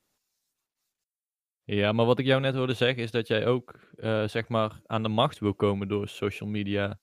Ja, 1.64 1.92
maar 1.92 2.06
wat 2.06 2.18
ik 2.18 2.26
jou 2.26 2.40
net 2.40 2.54
hoorde 2.54 2.74
zeggen 2.74 3.02
is 3.02 3.10
dat 3.10 3.26
jij 3.26 3.46
ook 3.46 3.90
eh, 3.96 4.28
zeg 4.28 4.48
maar 4.48 4.80
aan 4.86 5.02
de 5.02 5.08
macht 5.08 5.38
wil 5.38 5.54
komen 5.54 5.88
door 5.88 6.08
social 6.08 6.48
media 6.48 7.00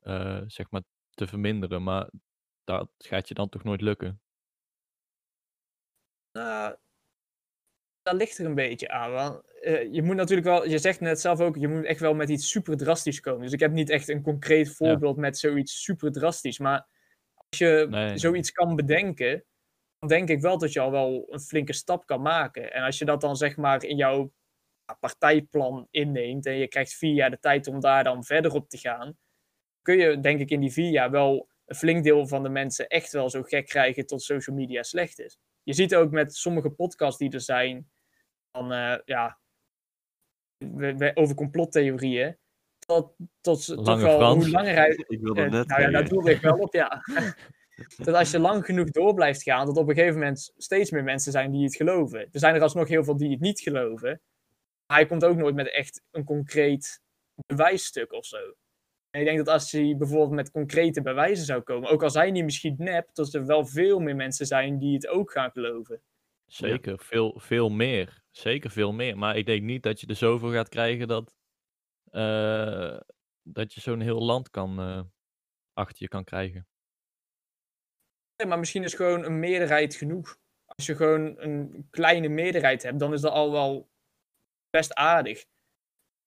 eh, 0.00 0.40
zeg 0.46 0.70
maar 0.70 0.82
te 1.10 1.26
verminderen. 1.26 1.82
Maar 1.82 2.10
dat 2.64 2.90
gaat 2.98 3.28
je 3.28 3.34
dan 3.34 3.48
toch 3.48 3.64
nooit 3.64 3.80
lukken. 3.80 4.20
Nou, 6.32 6.76
dat 8.02 8.14
ligt 8.14 8.38
er 8.38 8.46
een 8.46 8.54
beetje 8.54 8.88
aan. 8.88 9.12
Want, 9.12 9.60
eh, 9.60 9.92
je 9.92 10.02
moet 10.02 10.16
natuurlijk 10.16 10.46
wel, 10.46 10.66
je 10.68 10.78
zegt 10.78 11.00
net 11.00 11.20
zelf 11.20 11.40
ook, 11.40 11.56
je 11.56 11.68
moet 11.68 11.84
echt 11.84 12.00
wel 12.00 12.14
met 12.14 12.28
iets 12.28 12.50
super 12.50 12.76
drastisch 12.76 13.20
komen. 13.20 13.42
Dus 13.42 13.52
ik 13.52 13.60
heb 13.60 13.72
niet 13.72 13.90
echt 13.90 14.08
een 14.08 14.22
concreet 14.22 14.74
voorbeeld 14.76 15.16
met 15.16 15.38
zoiets 15.38 15.82
super 15.82 16.12
drastisch. 16.12 16.58
Maar 16.58 16.86
als 17.34 17.58
je 17.58 17.86
Nee. 17.90 18.18
zoiets 18.18 18.50
kan 18.52 18.76
bedenken, 18.76 19.44
denk 20.08 20.28
ik 20.28 20.40
wel 20.40 20.58
dat 20.58 20.72
je 20.72 20.80
al 20.80 20.90
wel 20.90 21.26
een 21.30 21.40
flinke 21.40 21.72
stap 21.72 22.06
kan 22.06 22.22
maken. 22.22 22.72
En 22.72 22.82
als 22.82 22.98
je 22.98 23.04
dat 23.04 23.20
dan 23.20 23.36
zeg 23.36 23.56
maar 23.56 23.84
in 23.84 23.96
jouw 23.96 24.32
partijplan 25.00 25.86
inneemt 25.90 26.46
en 26.46 26.56
je 26.56 26.68
krijgt 26.68 26.94
vier 26.94 27.14
jaar 27.14 27.30
de 27.30 27.38
tijd 27.38 27.66
om 27.66 27.80
daar 27.80 28.04
dan 28.04 28.24
verder 28.24 28.52
op 28.52 28.68
te 28.68 28.78
gaan, 28.78 29.16
kun 29.82 29.96
je 29.96 30.20
denk 30.20 30.40
ik 30.40 30.50
in 30.50 30.60
die 30.60 30.72
vier 30.72 30.90
jaar 30.90 31.10
wel 31.10 31.48
een 31.66 31.76
flink 31.76 32.04
deel 32.04 32.26
van 32.26 32.42
de 32.42 32.48
mensen 32.48 32.86
echt 32.86 33.12
wel 33.12 33.30
zo 33.30 33.42
gek 33.42 33.66
krijgen 33.66 34.06
tot 34.06 34.22
social 34.22 34.56
media 34.56 34.82
slecht 34.82 35.18
is. 35.18 35.38
Je 35.62 35.72
ziet 35.72 35.94
ook 35.94 36.10
met 36.10 36.34
sommige 36.34 36.70
podcasts 36.70 37.18
die 37.18 37.30
er 37.30 37.40
zijn, 37.40 37.90
van, 38.52 38.72
eh, 38.72 38.98
ja, 39.04 39.38
we- 40.56 40.96
we- 40.96 41.10
over 41.14 41.34
complottheorieën, 41.34 42.36
dat, 42.78 43.14
tot 43.40 43.66
toch 43.66 44.00
wel 44.00 44.16
Frans. 44.18 44.44
hoe 44.44 44.52
langer 44.52 44.74
hij... 44.74 45.04
Ik 45.06 45.20
wilde 45.20 45.42
eh, 45.42 45.50
net 45.50 45.66
nou 45.66 45.82
ja, 45.82 45.90
daar 45.90 46.08
doelde 46.08 46.30
ik 46.30 46.40
wel 46.40 46.56
op, 46.58 46.74
ja. 46.74 47.02
dat 47.96 48.14
als 48.14 48.30
je 48.30 48.38
lang 48.38 48.64
genoeg 48.64 48.90
door 48.90 49.14
blijft 49.14 49.42
gaan, 49.42 49.66
dat 49.66 49.76
op 49.76 49.88
een 49.88 49.94
gegeven 49.94 50.18
moment 50.18 50.52
steeds 50.56 50.90
meer 50.90 51.04
mensen 51.04 51.32
zijn 51.32 51.50
die 51.50 51.64
het 51.64 51.76
geloven. 51.76 52.20
Er 52.20 52.38
zijn 52.38 52.54
er 52.54 52.62
alsnog 52.62 52.88
heel 52.88 53.04
veel 53.04 53.16
die 53.16 53.30
het 53.30 53.40
niet 53.40 53.60
geloven. 53.60 54.20
Maar 54.86 54.96
hij 54.96 55.06
komt 55.06 55.24
ook 55.24 55.36
nooit 55.36 55.54
met 55.54 55.70
echt 55.70 56.02
een 56.10 56.24
concreet 56.24 57.02
bewijsstuk 57.46 58.12
of 58.12 58.26
zo. 58.26 58.54
En 59.10 59.20
ik 59.20 59.26
denk 59.26 59.38
dat 59.38 59.48
als 59.48 59.72
hij 59.72 59.96
bijvoorbeeld 59.98 60.30
met 60.30 60.50
concrete 60.50 61.02
bewijzen 61.02 61.44
zou 61.44 61.62
komen, 61.62 61.90
ook 61.90 62.02
al 62.02 62.10
zijn 62.10 62.34
die 62.34 62.44
misschien 62.44 62.74
nep, 62.78 63.10
dat 63.12 63.34
er 63.34 63.46
wel 63.46 63.66
veel 63.66 63.98
meer 63.98 64.16
mensen 64.16 64.46
zijn 64.46 64.78
die 64.78 64.94
het 64.94 65.06
ook 65.06 65.32
gaan 65.32 65.50
geloven. 65.50 66.02
Zeker, 66.46 66.98
veel, 66.98 67.40
veel 67.40 67.68
meer. 67.68 68.22
Zeker 68.30 68.70
veel 68.70 68.92
meer. 68.92 69.18
Maar 69.18 69.36
ik 69.36 69.46
denk 69.46 69.62
niet 69.62 69.82
dat 69.82 70.00
je 70.00 70.06
er 70.06 70.16
zoveel 70.16 70.52
gaat 70.52 70.68
krijgen 70.68 71.08
dat, 71.08 71.34
eh, 72.10 73.00
dat 73.42 73.74
je 73.74 73.80
zo'n 73.80 74.00
heel 74.00 74.22
land 74.22 74.50
kan, 74.50 74.78
eh, 74.78 75.00
achter 75.72 75.96
je 75.98 76.08
kan 76.08 76.24
krijgen. 76.24 76.66
Ja, 78.36 78.46
maar 78.46 78.58
misschien 78.58 78.82
is 78.82 78.94
gewoon 78.94 79.24
een 79.24 79.38
meerderheid 79.38 79.94
genoeg. 79.94 80.36
Als 80.64 80.86
je 80.86 80.96
gewoon 80.96 81.40
een 81.40 81.86
kleine 81.90 82.28
meerderheid 82.28 82.82
hebt, 82.82 82.98
dan 82.98 83.12
is 83.12 83.20
dat 83.20 83.32
al 83.32 83.52
wel 83.52 83.88
best 84.70 84.94
aardig. 84.94 85.44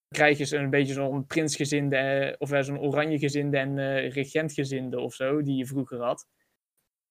Dan 0.08 0.20
krijg 0.22 0.38
je 0.38 0.46
zo'n 0.46 0.70
beetje 0.70 0.93
zo'n 0.93 1.26
prinsgezinde, 1.26 1.98
eh, 1.98 2.36
of 2.38 2.52
eh, 2.52 2.62
zo'n 2.62 2.80
oranjegezinde 2.80 3.58
en 3.58 3.78
eh, 3.78 4.12
regentgezinde 4.12 5.00
of 5.00 5.13
zo, 5.13 5.41
die 5.41 5.58
je 5.58 5.65
vroeger 5.65 6.02
had. 6.04 6.28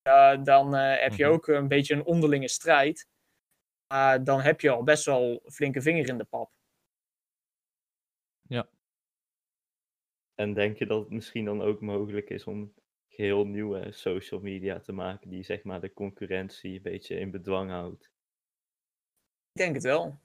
Uh, 0.09 0.43
dan 0.45 0.75
uh, 0.75 1.01
heb 1.01 1.13
je 1.15 1.25
Mhm. 1.25 1.33
ook 1.33 1.47
een 1.49 1.69
beetje 1.69 1.95
een 1.95 2.05
onderlinge 2.05 2.49
strijd. 2.49 3.09
Maar 3.95 4.25
dan 4.25 4.41
heb 4.41 4.61
je 4.61 4.71
al 4.71 4.83
best 4.83 5.05
wel 5.05 5.41
een 5.45 5.53
flinke 5.53 5.83
vinger 5.83 6.09
in 6.09 6.19
de 6.19 6.25
pap. 6.25 6.51
En 10.35 10.55
denk 10.55 10.77
je 10.79 10.87
dat 10.87 11.01
het 11.01 11.11
misschien 11.11 11.45
dan 11.45 11.63
ook 11.63 11.81
mogelijk 11.81 12.31
is 12.31 12.45
om 12.45 12.75
geheel 13.17 13.45
nieuwe 13.47 13.93
social 13.93 14.41
media 14.41 14.81
te 14.81 14.93
maken 14.93 15.29
die 15.29 15.43
zeg 15.43 15.63
maar 15.63 15.81
de 15.81 15.93
concurrentie 15.93 16.75
een 16.75 16.83
beetje 16.83 17.19
in 17.19 17.31
bedwang 17.31 17.71
houdt? 17.71 18.11
Ik 19.53 19.63
denk 19.63 19.75
het 19.75 19.85
wel. 19.85 20.19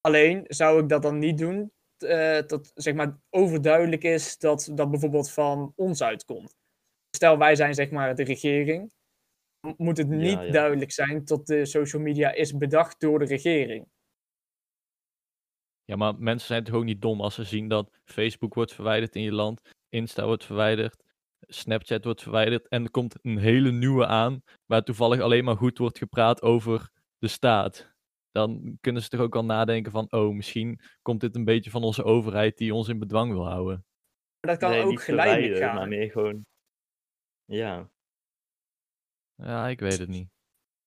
Alleen 0.00 0.44
zou 0.48 0.82
ik 0.82 0.88
dat 0.88 1.02
dan 1.02 1.18
niet 1.18 1.38
doen 1.38 1.72
eh, 2.02 2.46
dat 2.46 2.72
zeg 2.74 2.94
maar 2.94 3.18
overduidelijk 3.30 4.02
is 4.02 4.38
dat 4.38 4.70
dat 4.74 4.90
bijvoorbeeld 4.90 5.30
van 5.30 5.72
ons 5.76 6.02
uitkomt. 6.02 6.56
Stel 7.16 7.38
wij 7.38 7.56
zijn 7.56 7.74
zeg 7.74 7.90
maar 7.90 8.14
de 8.14 8.24
regering, 8.24 8.92
moet 9.76 9.96
het 9.96 10.08
niet 10.08 10.30
Ja, 10.30 10.42
ja. 10.42 10.52
duidelijk 10.52 10.92
zijn 10.92 11.24
dat 11.24 11.46
de 11.46 11.64
social 11.64 12.02
media 12.02 12.32
is 12.32 12.56
bedacht 12.56 13.00
door 13.00 13.18
de 13.18 13.24
regering. 13.24 13.88
Ja, 15.84 15.96
maar 15.96 16.14
mensen 16.18 16.46
zijn 16.46 16.64
toch 16.64 16.74
ook 16.74 16.84
niet 16.84 17.02
dom 17.02 17.20
als 17.20 17.34
ze 17.34 17.44
zien 17.44 17.68
dat 17.68 17.90
Facebook 18.04 18.54
wordt 18.54 18.74
verwijderd 18.74 19.14
in 19.16 19.22
je 19.22 19.32
land, 19.32 19.60
Insta 19.88 20.24
wordt 20.26 20.44
verwijderd, 20.44 21.04
Snapchat 21.52 22.04
wordt 22.04 22.22
verwijderd 22.22 22.68
en 22.68 22.82
er 22.84 22.90
komt 22.90 23.16
een 23.22 23.38
hele 23.38 23.70
nieuwe 23.70 24.06
aan 24.06 24.42
waar 24.66 24.82
toevallig 24.82 25.20
alleen 25.20 25.44
maar 25.44 25.56
goed 25.56 25.78
wordt 25.78 25.98
gepraat 25.98 26.42
over 26.42 26.90
de 27.18 27.28
staat. 27.28 27.94
Dan 28.30 28.78
kunnen 28.80 29.02
ze 29.02 29.08
toch 29.08 29.20
ook 29.20 29.36
al 29.36 29.44
nadenken 29.44 29.92
van, 29.92 30.12
oh, 30.12 30.34
misschien 30.34 30.80
komt 31.02 31.20
dit 31.20 31.36
een 31.36 31.44
beetje 31.44 31.70
van 31.70 31.82
onze 31.82 32.04
overheid 32.04 32.56
die 32.58 32.74
ons 32.74 32.88
in 32.88 32.98
bedwang 32.98 33.32
wil 33.32 33.48
houden. 33.48 33.84
Maar 34.40 34.50
dat 34.50 34.58
kan 34.58 34.70
nee, 34.70 34.82
ook 34.82 35.02
geleidelijk 35.02 35.62
gaan. 35.62 35.74
maar 35.74 35.88
meer 35.88 36.10
gewoon. 36.10 36.44
Ja, 37.44 37.90
Ja, 39.34 39.68
ik 39.68 39.80
weet 39.80 39.98
het 39.98 40.08
niet. 40.08 40.28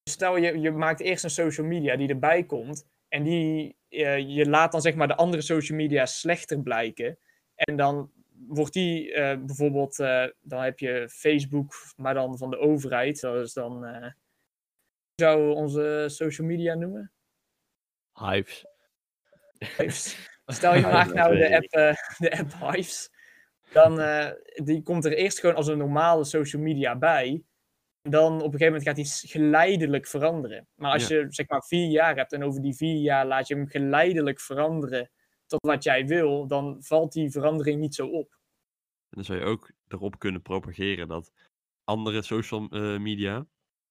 Stel 0.09 0.37
je, 0.37 0.59
je 0.59 0.71
maakt 0.71 0.99
eerst 0.99 1.23
een 1.23 1.29
social 1.29 1.67
media 1.67 1.95
die 1.95 2.09
erbij 2.09 2.43
komt 2.43 2.85
en 3.07 3.23
die, 3.23 3.75
eh, 3.89 4.17
je 4.35 4.49
laat 4.49 4.71
dan 4.71 4.81
zeg 4.81 4.95
maar 4.95 5.07
de 5.07 5.15
andere 5.15 5.41
social 5.41 5.77
media 5.77 6.05
slechter 6.05 6.61
blijken. 6.61 7.17
En 7.55 7.75
dan 7.75 8.11
wordt 8.47 8.73
die 8.73 9.13
eh, 9.13 9.37
bijvoorbeeld, 9.37 9.99
eh, 9.99 10.25
dan 10.41 10.61
heb 10.61 10.79
je 10.79 11.09
Facebook, 11.09 11.73
maar 11.95 12.13
dan 12.13 12.37
van 12.37 12.49
de 12.49 12.57
overheid. 12.57 13.19
Dat 13.19 13.45
is 13.45 13.53
dan, 13.53 13.85
eh, 13.85 14.01
hoe 14.01 14.13
zouden 15.15 15.47
we 15.47 15.53
onze 15.53 16.05
social 16.07 16.47
media 16.47 16.73
noemen? 16.73 17.11
Hives. 18.13 18.65
Hives. 19.77 20.31
Stel 20.45 20.75
je 20.75 20.81
maakt 20.97 21.13
nou 21.13 21.37
de 21.37 21.55
app, 21.55 21.65
eh, 21.65 21.95
de 22.17 22.37
app 22.37 22.53
Hives. 22.59 23.11
Dan 23.71 23.99
eh, 23.99 24.29
die 24.53 24.83
komt 24.83 25.05
er 25.05 25.13
eerst 25.13 25.39
gewoon 25.39 25.55
als 25.55 25.67
een 25.67 25.77
normale 25.77 26.23
social 26.23 26.61
media 26.61 26.97
bij. 26.97 27.43
Dan 28.01 28.33
op 28.33 28.53
een 28.53 28.59
gegeven 28.59 28.65
moment 28.65 28.83
gaat 28.83 28.95
die 28.95 29.29
geleidelijk 29.29 30.07
veranderen. 30.07 30.67
Maar 30.75 30.91
als 30.91 31.07
je 31.07 31.25
zeg 31.29 31.47
maar 31.47 31.63
vier 31.63 31.87
jaar 31.87 32.15
hebt 32.15 32.33
en 32.33 32.43
over 32.43 32.61
die 32.61 32.75
vier 32.75 33.01
jaar 33.01 33.25
laat 33.25 33.47
je 33.47 33.55
hem 33.55 33.67
geleidelijk 33.67 34.39
veranderen 34.39 35.11
tot 35.59 35.71
wat 35.71 35.83
jij 35.83 36.07
wil, 36.07 36.47
dan 36.47 36.77
valt 36.79 37.11
die 37.11 37.31
verandering 37.31 37.79
niet 37.79 37.95
zo 37.95 38.07
op. 38.07 38.31
En 39.09 39.09
dan 39.09 39.23
zou 39.23 39.39
je 39.39 39.45
ook 39.45 39.71
erop 39.87 40.19
kunnen 40.19 40.41
propageren 40.41 41.07
dat 41.07 41.31
andere 41.83 42.21
social 42.21 42.69
eh, 42.69 42.99
media 42.99 43.47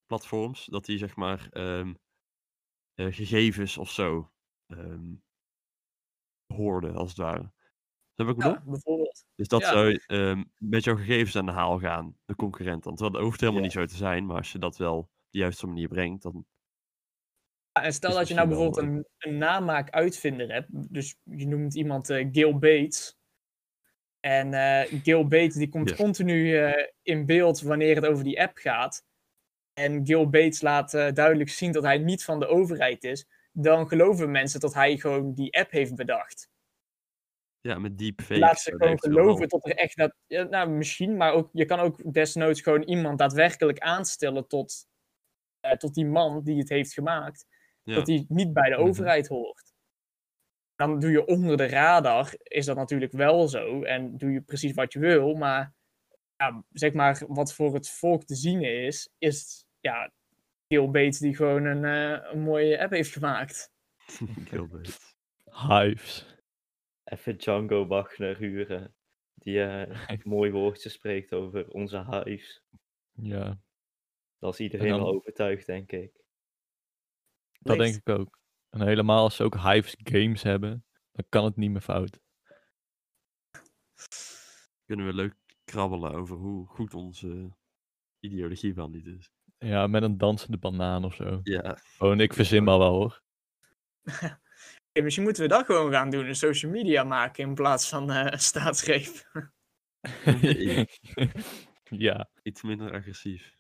platforms, 0.07 0.67
dat 0.67 0.85
die 0.85 0.99
zeg 0.99 1.17
maar 1.17 1.49
ehm, 1.51 1.95
eh, 2.95 3.07
gegevens 3.11 3.79
of 3.79 3.91
zo 3.91 4.31
ehm 4.67 5.15
hoorden, 6.55 6.95
als 6.95 7.09
het 7.09 7.19
ware. 7.19 7.53
Je 8.15 8.25
wat 8.25 8.37
ik? 8.37 8.43
Ja, 8.43 8.63
bijvoorbeeld. 8.67 9.25
Dus 9.35 9.49
dat 9.49 9.61
ja. 9.61 9.73
zou 9.73 10.01
ehm, 10.07 10.45
met 10.59 10.85
jouw 10.85 10.97
gegevens 10.97 11.37
aan 11.37 11.47
de 11.47 11.53
haal 11.53 11.79
gaan, 11.79 12.17
de 12.25 12.35
concurrent. 12.35 12.83
Terwijl 12.83 13.11
dat 13.11 13.23
hoeft 13.23 13.41
helemaal 13.41 13.61
Ja. 13.61 13.67
niet 13.67 13.77
zo 13.77 13.85
te 13.85 13.97
zijn, 13.97 14.27
maar 14.27 14.37
als 14.37 14.53
je 14.53 14.59
dat 14.59 14.77
wel 14.77 14.99
op 14.99 15.11
de 15.31 15.39
juiste 15.39 15.67
manier 15.67 15.89
brengt, 15.89 16.23
dan 16.23 16.47
en 17.73 17.93
stel 17.93 18.15
dat 18.15 18.29
je 18.29 18.35
nou 18.35 18.49
bijvoorbeeld 18.49 18.87
een, 18.87 19.07
een 19.19 19.39
namaak-uitvinder 19.39 20.53
hebt. 20.53 20.69
Dus 20.71 21.17
je 21.25 21.47
noemt 21.47 21.75
iemand 21.75 22.11
eh 22.11 22.29
Gil 22.33 22.59
Bates. 22.59 23.19
En 24.21 24.55
eh 24.55 25.01
Gil 25.03 25.29
Bates 25.29 25.55
die 25.55 25.69
komt 25.69 25.95
continu 25.95 26.57
eh, 26.57 26.87
in 27.03 27.27
beeld 27.27 27.61
wanneer 27.61 27.95
het 27.95 28.07
over 28.07 28.25
die 28.25 28.41
app 28.41 28.57
gaat. 28.57 29.05
En 29.73 30.07
Gil 30.07 30.31
Bates 30.31 30.61
laat 30.61 30.91
duidelijk 30.91 31.51
zien 31.51 31.73
dat 31.73 31.83
hij 31.83 31.99
niet 31.99 32.25
van 32.25 32.41
de 32.41 32.47
overheid 32.47 33.05
is. 33.05 33.29
Dan 33.53 33.89
geloven 33.89 34.31
mensen 34.31 34.61
dat 34.61 34.75
hij 34.75 34.97
gewoon 34.97 35.35
die 35.35 35.59
app 35.59 35.71
heeft 35.71 35.95
bedacht. 35.95 36.51
ja, 37.61 37.79
met 37.79 37.99
deepfakes. 37.99 38.39
Laat 38.39 38.61
ze 38.61 38.71
dat 38.71 38.81
gewoon 38.81 39.01
geloven 39.01 39.49
tot 39.49 39.67
er 39.67 39.77
echt 39.77 39.97
dat. 39.97 40.15
Ja, 40.27 40.43
nou, 40.43 40.69
misschien, 40.71 41.17
maar 41.17 41.33
ook, 41.33 41.49
je 41.53 41.65
kan 41.65 41.81
ook 41.81 42.13
desnoods 42.13 42.61
gewoon 42.61 42.83
iemand 42.83 43.19
daadwerkelijk 43.19 43.79
aanstellen 43.79 44.49
tot, 44.49 44.87
tot 45.79 45.95
die 45.95 46.07
man 46.07 46.43
die 46.43 46.59
het 46.59 46.69
heeft 46.69 46.93
gemaakt 46.93 47.47
Ja. 47.83 47.95
dat 47.95 48.07
die 48.07 48.25
niet 48.29 48.53
bij 48.53 48.69
de 48.71 48.77
Mhm. 48.77 48.87
overheid 48.89 49.29
hoort. 49.29 49.73
Dan 50.75 51.01
doe 51.01 51.11
je 51.11 51.25
onder 51.27 51.57
de 51.57 51.67
radar, 51.67 52.35
is 52.43 52.67
dat 52.67 52.77
natuurlijk 52.77 53.13
wel 53.13 53.49
zo. 53.49 53.83
En 53.83 54.17
doe 54.17 54.31
je 54.33 54.41
precies 54.41 54.73
wat 54.75 54.93
je 54.93 54.99
wil. 54.99 55.35
Maar 55.35 55.75
ja, 56.37 56.65
zeg 56.73 56.93
maar, 56.93 57.23
wat 57.27 57.55
voor 57.55 57.75
het 57.75 57.91
volk 57.91 58.25
te 58.25 58.35
zien 58.35 58.63
is, 58.63 59.09
is 59.19 59.67
ja, 59.81 60.11
Bates 60.69 61.19
die 61.19 61.37
gewoon 61.37 61.65
een, 61.65 61.85
eh, 61.85 62.33
een 62.33 62.41
mooie 62.41 62.81
app 62.81 62.91
heeft 62.93 63.13
gemaakt. 63.13 63.73
Beet. 64.71 65.15
Hives. 65.45 66.27
even 67.05 67.37
Django 67.37 67.87
Wagner 67.87 68.37
huren. 68.37 68.95
Die 69.35 69.63
eh 69.63 69.87
mooi 70.25 70.51
woordje 70.51 70.89
spreekt 70.89 71.33
over 71.33 71.69
onze 71.71 72.05
hives. 72.25 72.63
Ja, 73.13 73.59
Dat 74.39 74.53
is 74.53 74.61
iedereen 74.61 74.89
dan- 74.89 74.99
wel 75.01 75.13
overtuigd, 75.15 75.67
denk 75.67 75.93
ik. 75.93 76.22
Dat 77.63 77.79
denk 77.79 77.95
ik 77.95 78.09
ook. 78.09 78.39
En 78.71 78.87
helemaal 78.87 79.23
als 79.23 79.37
ze 79.37 79.43
ook 79.43 79.55
Hives 79.55 79.95
games 79.99 80.43
hebben, 80.43 80.85
dan 81.13 81.25
kan 81.29 81.45
het 81.45 81.57
niet 81.57 81.71
meer 81.71 81.81
fout. 81.81 82.21
Kunnen 84.85 85.07
we 85.07 85.15
leuk 85.15 85.35
krabbelen 85.65 86.13
over 86.13 86.37
hoe 86.37 86.67
goed 86.67 86.95
onze 86.95 87.57
ideologie 88.21 88.75
wel 88.75 88.89
niet 88.89 89.07
is. 89.07 89.31
Ja, 89.59 89.87
met 89.87 90.03
een 90.03 90.19
dansende 90.19 90.59
banaan 90.59 91.05
of 91.05 91.15
zo. 91.15 91.41
Ja, 91.43 91.79
Gewoon, 91.97 92.21
ik 92.21 92.33
verzin 92.33 92.65
maar 92.65 92.79
wel 92.79 92.93
hoor. 92.93 93.23
Hey, 94.93 95.03
misschien 95.03 95.25
moeten 95.25 95.43
we 95.43 95.49
dat 95.49 95.67
gewoon 95.67 95.93
gaan 95.93 96.11
doen, 96.11 96.27
een 96.27 96.37
social 96.37 96.73
media 96.73 97.05
maken 97.05 97.45
in 97.45 97.55
plaats 97.55 97.89
van 97.89 98.11
eh, 98.11 98.33
een 98.33 98.39
staatsgreep. 98.39 99.31
ja, 102.07 102.31
iets 102.43 102.63
minder 102.63 102.93
agressief. 102.93 103.57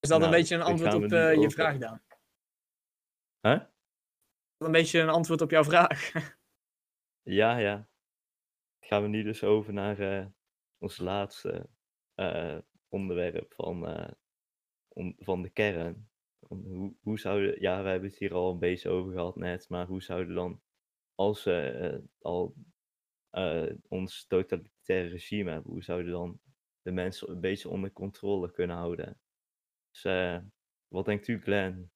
Is 0.00 0.08
dat 0.08 0.20
Nou, 0.20 0.32
een 0.32 0.38
beetje 0.38 0.54
een 0.54 0.62
antwoord 0.62 0.94
op 0.94 1.02
eh, 1.02 1.34
je 1.34 1.50
vraag, 1.50 1.78
Daan? 1.78 2.02
Huh? 3.40 3.52
Is 3.52 4.56
dat 4.58 4.66
een 4.68 4.72
beetje 4.72 5.00
een 5.00 5.08
antwoord 5.08 5.40
op 5.40 5.50
jouw 5.50 5.64
vraag? 5.64 6.12
Ja, 7.22 7.56
ja. 7.58 7.88
Gaan 8.80 9.02
we 9.02 9.08
nu 9.08 9.22
dus 9.22 9.44
over 9.44 9.72
naar 9.72 9.98
eh, 9.98 10.26
ons 10.78 10.98
laatste 10.98 11.68
eh, 12.14 12.58
onderwerp 12.88 13.54
van, 13.54 13.84
om- 14.88 15.14
van 15.18 15.42
de 15.42 15.50
kern. 15.50 16.10
Om 16.38 16.62
Hoe, 16.64 16.96
hoe 17.00 17.18
zouden, 17.18 17.60
ja, 17.60 17.82
we 17.82 17.88
hebben 17.88 18.08
het 18.08 18.18
hier 18.18 18.34
al 18.34 18.52
een 18.52 18.58
beetje 18.58 18.90
over 18.90 19.12
gehad 19.12 19.36
net, 19.36 19.68
maar 19.68 19.86
hoe 19.86 20.02
zouden 20.02 20.34
dan, 20.34 20.62
als 21.14 21.44
we 21.44 22.02
al 22.18 22.54
ons 23.88 24.26
totalitaire 24.26 25.08
regime 25.08 25.50
hebben, 25.50 25.72
hoe 25.72 25.82
zouden 25.82 26.12
dan 26.12 26.40
de 26.82 26.92
mensen 26.92 27.30
een 27.30 27.40
beetje 27.40 27.68
onder 27.68 27.92
controle 27.92 28.50
kunnen 28.50 28.76
houden? 28.76 29.20
Dus 29.98 30.12
eh, 30.12 30.38
wat 30.88 31.04
denkt 31.04 31.28
u, 31.28 31.40
Glenn? 31.40 31.90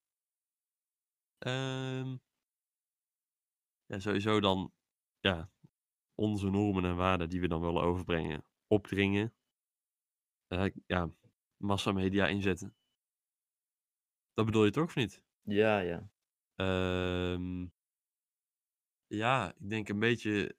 Ehm, 1.39 2.17
ja, 3.87 3.99
sowieso 3.99 4.41
dan 4.41 4.73
ja, 5.21 5.51
onze 6.15 6.51
normen 6.51 6.85
en 6.85 6.97
waarden 6.97 7.29
die 7.29 7.41
we 7.41 7.49
dan 7.49 7.61
willen 7.61 7.83
overbrengen, 7.83 8.45
opdringen. 8.67 9.35
eh, 10.49 10.67
ja, 10.87 11.09
massamedia 11.57 12.27
inzetten. 12.27 12.75
Dat 14.35 14.45
bedoel 14.47 14.65
je 14.65 14.71
toch 14.71 14.85
of 14.85 14.95
niet? 14.95 15.23
Ja, 15.43 15.79
ja. 15.79 16.09
Ehm, 16.55 17.67
ja, 19.07 19.55
ik 19.59 19.69
denk 19.71 19.89
een 19.89 19.99
beetje. 19.99 20.57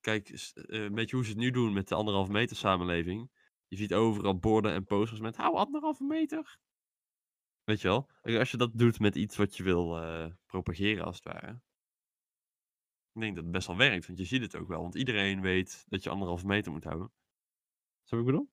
Kijk, 0.00 0.28
eh, 0.28 0.80
een 0.80 0.94
beetje 0.94 1.16
hoe 1.16 1.24
ze 1.24 1.30
het 1.30 1.40
nu 1.40 1.50
doen 1.50 1.72
met 1.72 1.88
de 1.88 1.94
anderhalve 1.94 2.32
meter 2.32 2.56
samenleving. 2.56 3.30
Je 3.68 3.76
ziet 3.76 3.94
overal 3.94 4.38
borden 4.38 4.72
en 4.72 4.84
posters 4.84 5.20
met 5.20 5.36
hou 5.36 5.56
anderhalve 5.56 6.04
meter. 6.04 6.58
Weet 7.68 7.80
je 7.80 7.88
wel? 7.88 8.08
Als 8.38 8.50
je 8.50 8.56
dat 8.56 8.78
doet 8.78 8.98
met 8.98 9.14
iets 9.16 9.36
wat 9.36 9.56
je 9.56 9.62
wil 9.62 10.02
eh, 10.02 10.26
propageren, 10.46 11.04
als 11.04 11.16
het 11.16 11.24
ware. 11.24 11.60
Ik 13.12 13.20
denk 13.20 13.34
dat 13.34 13.44
het 13.44 13.52
best 13.52 13.66
wel 13.66 13.76
werkt, 13.76 14.06
want 14.06 14.18
je 14.18 14.24
ziet 14.24 14.42
het 14.42 14.56
ook 14.56 14.68
wel. 14.68 14.82
Want 14.82 14.94
iedereen 14.94 15.40
weet 15.40 15.84
dat 15.88 16.02
je 16.02 16.10
anderhalve 16.10 16.46
meter 16.46 16.72
moet 16.72 16.84
houden. 16.84 17.12
Zo 18.04 18.18
ik 18.18 18.24
bedoel? 18.24 18.50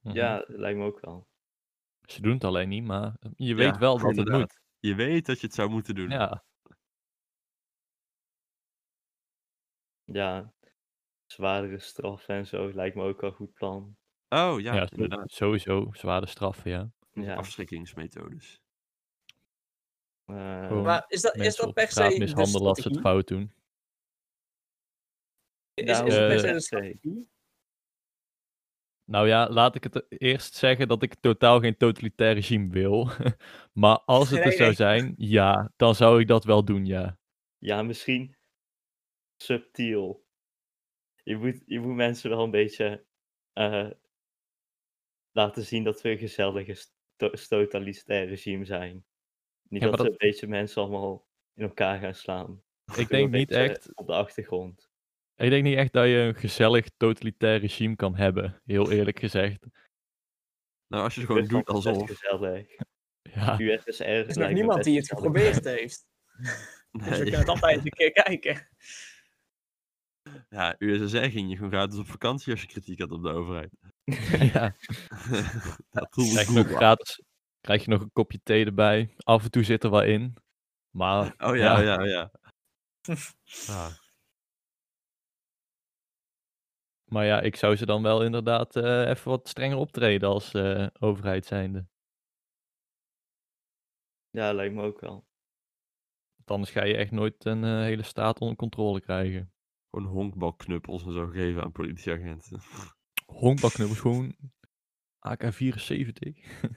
Mhm. 0.00 0.14
Ja, 0.14 0.38
dat 0.38 0.48
lijkt 0.48 0.78
me 0.78 0.84
ook 0.84 1.00
wel. 1.00 1.28
Ze 2.00 2.20
doen 2.22 2.32
het 2.32 2.44
alleen 2.44 2.68
niet, 2.68 2.84
maar 2.84 3.16
je 3.34 3.54
weet 3.54 3.76
Ja, 3.76 3.78
wel 3.78 3.98
dat 3.98 4.16
het 4.16 4.16
inderdaad. 4.18 4.30
moet. 4.30 4.60
Je 4.78 4.94
weet 4.94 5.26
dat 5.26 5.40
je 5.40 5.46
het 5.46 5.54
zou 5.54 5.70
moeten 5.70 5.94
doen. 5.94 6.10
Ja, 6.10 6.44
Ja, 10.04 10.54
zwaardere 11.26 11.78
straffen 11.78 12.34
en 12.34 12.46
zo 12.46 12.72
lijkt 12.74 12.96
me 12.96 13.04
ook 13.04 13.20
wel 13.20 13.30
een 13.30 13.36
goed 13.36 13.54
plan. 13.54 13.96
Oh 14.32 14.60
ja, 14.60 14.74
ja, 14.74 14.88
inderdaad. 14.90 15.30
sowieso 15.30 15.88
zware 15.92 16.26
straffen, 16.26 16.70
ja. 16.70 16.90
Ja, 17.22 17.34
Afschrikkingsmethodes. 17.34 18.62
eh, 20.24 20.82
Maar 20.82 21.04
is 21.08 21.20
dat, 21.20 21.36
is 21.36 21.56
dat 21.56 21.72
per 21.72 21.88
se 21.88 22.08
de 22.08 22.18
mishandelen 22.18 22.68
als 22.68 22.82
ze 22.82 22.88
het 22.88 23.00
fout 23.00 23.28
doen. 23.28 23.52
Is, 25.74 25.84
Nou, 25.84 26.06
is 26.06 26.14
het 26.14 26.26
per 26.28 26.38
se 26.38 26.46
eh, 26.46 26.52
de 26.52 26.60
strategie? 26.60 27.28
Nou 29.04 29.28
ja, 29.28 29.48
laat 29.48 29.74
ik 29.74 29.84
het 29.84 30.04
eerst 30.08 30.54
zeggen 30.54 30.88
dat 30.88 31.02
ik 31.02 31.14
totaal 31.14 31.60
geen 31.60 31.76
totalitair 31.76 32.34
regime 32.34 32.68
wil. 32.68 33.10
maar 33.80 33.98
als 33.98 34.30
het 34.30 34.40
er 34.40 34.52
zou 34.52 34.74
zijn, 34.74 35.14
ja, 35.16 35.72
dan 35.76 35.94
zou 35.94 36.20
ik 36.20 36.26
dat 36.26 36.44
wel 36.44 36.64
doen, 36.64 36.86
ja. 36.86 37.18
ja, 37.58 37.82
misschien 37.82 38.36
subtiel. 39.36 40.26
Je 41.22 41.36
moet, 41.36 41.62
je 41.66 41.80
moet 41.80 41.94
mensen 41.94 42.30
wel 42.30 42.44
een 42.44 42.50
beetje 42.50 43.06
eh, 43.52 43.90
laten 45.30 45.64
zien 45.64 45.84
dat 45.84 46.02
we 46.02 46.10
een 46.10 46.18
gezellige 46.18 46.74
totalitair 47.48 48.26
regime 48.26 48.64
zijn. 48.64 49.04
Niet 49.68 49.82
Ja, 49.82 49.90
dat 49.90 50.06
een 50.06 50.14
beetje 50.16 50.46
mensen 50.46 50.82
allemaal 50.82 51.26
in 51.54 51.62
elkaar 51.62 51.98
gaan 51.98 52.14
slaan. 52.14 52.62
Ik 52.96 53.08
denk 53.08 53.30
niet 53.30 53.50
echt, 53.50 53.90
Op 53.94 54.06
de 54.06 54.12
achtergrond. 54.12 54.90
ik 55.36 55.50
denk 55.50 55.64
niet 55.64 55.76
echt 55.76 55.92
dat 55.92 56.06
je 56.06 56.14
een 56.16 56.34
gezellig 56.34 56.88
totalitair 56.96 57.58
regime 57.60 57.96
kan 57.96 58.16
hebben, 58.16 58.60
heel 58.64 58.90
eerlijk 58.90 59.18
gezegd. 59.18 59.66
Nou, 60.86 61.04
als 61.04 61.14
je 61.14 61.20
het 61.20 61.30
gewoon 61.30 61.46
doet 61.48 61.66
alsof. 61.68 62.06
gezellig. 62.10 62.66
Ja, 63.34 63.60
USSR 63.60 64.02
Er 64.02 64.28
is 64.28 64.36
nog 64.36 64.50
niemand 64.50 64.84
die 64.84 64.96
het 64.96 65.08
geprobeerd 65.08 65.64
heeft. 65.64 66.06
Dus 66.92 67.02
we 67.02 67.10
Nee. 67.10 67.20
kunnen 67.22 67.40
het 67.40 67.48
altijd 67.48 67.84
een 67.84 67.90
keer 67.90 68.12
kijken. 68.12 68.68
Ja, 70.48 70.74
USSR 70.78 71.16
ging 71.16 71.50
je 71.50 71.56
gewoon 71.56 71.70
gratis 71.70 71.98
op 71.98 72.06
vakantie 72.06 72.52
als 72.52 72.60
je 72.60 72.66
kritiek 72.66 73.00
had 73.00 73.10
op 73.10 73.22
de 73.22 73.28
overheid. 73.28 73.70
ja. 74.54 74.74
dat 75.90 76.08
Krijg 76.08 76.34
je 76.34 76.44
goed, 76.44 76.54
nog 76.54 76.66
gratis, 76.66 77.22
krijg 77.60 77.84
je 77.84 77.90
nog 77.90 78.00
een 78.00 78.12
kopje 78.12 78.40
thee 78.42 78.64
erbij. 78.64 79.14
Af 79.16 79.44
en 79.44 79.50
toe 79.50 79.62
zit 79.62 79.84
er 79.84 79.90
wel 79.90 80.02
in. 80.02 80.36
Maar 80.90 81.34
Oh 81.48 81.56
ja, 81.56 81.80
Ja. 81.80 82.02
ja, 82.02 82.04
ja. 82.04 82.30
Ah, 83.68 83.90
Maar 87.04 87.24
ja, 87.24 87.40
ik 87.40 87.56
zou 87.56 87.76
ze 87.76 87.86
dan 87.86 88.02
wel 88.02 88.24
inderdaad 88.24 88.76
eh, 88.76 89.08
even 89.08 89.30
wat 89.30 89.48
strenger 89.48 89.76
optreden 89.76 90.28
als 90.28 90.52
eh, 90.52 90.86
overheid 90.98 91.46
zijnde. 91.46 91.86
Ja, 94.30 94.52
lijkt 94.52 94.74
me 94.74 94.82
ook 94.82 95.00
wel. 95.00 95.26
Want 96.36 96.50
anders 96.50 96.70
ga 96.70 96.84
je 96.84 96.96
echt 96.96 97.10
nooit 97.10 97.44
een 97.44 97.64
eh, 97.64 97.80
hele 97.80 98.02
staat 98.02 98.40
onder 98.40 98.56
controle 98.56 99.00
krijgen. 99.00 99.52
Gewoon 99.90 100.06
honkbalknuppels 100.06 101.04
en 101.04 101.12
zo 101.12 101.26
geven 101.26 101.62
aan 101.62 101.72
politieagenten. 101.72 102.60
Honkbalknuppels 103.40 104.00
gewoon 104.00 104.36
AK-74. 105.18 106.68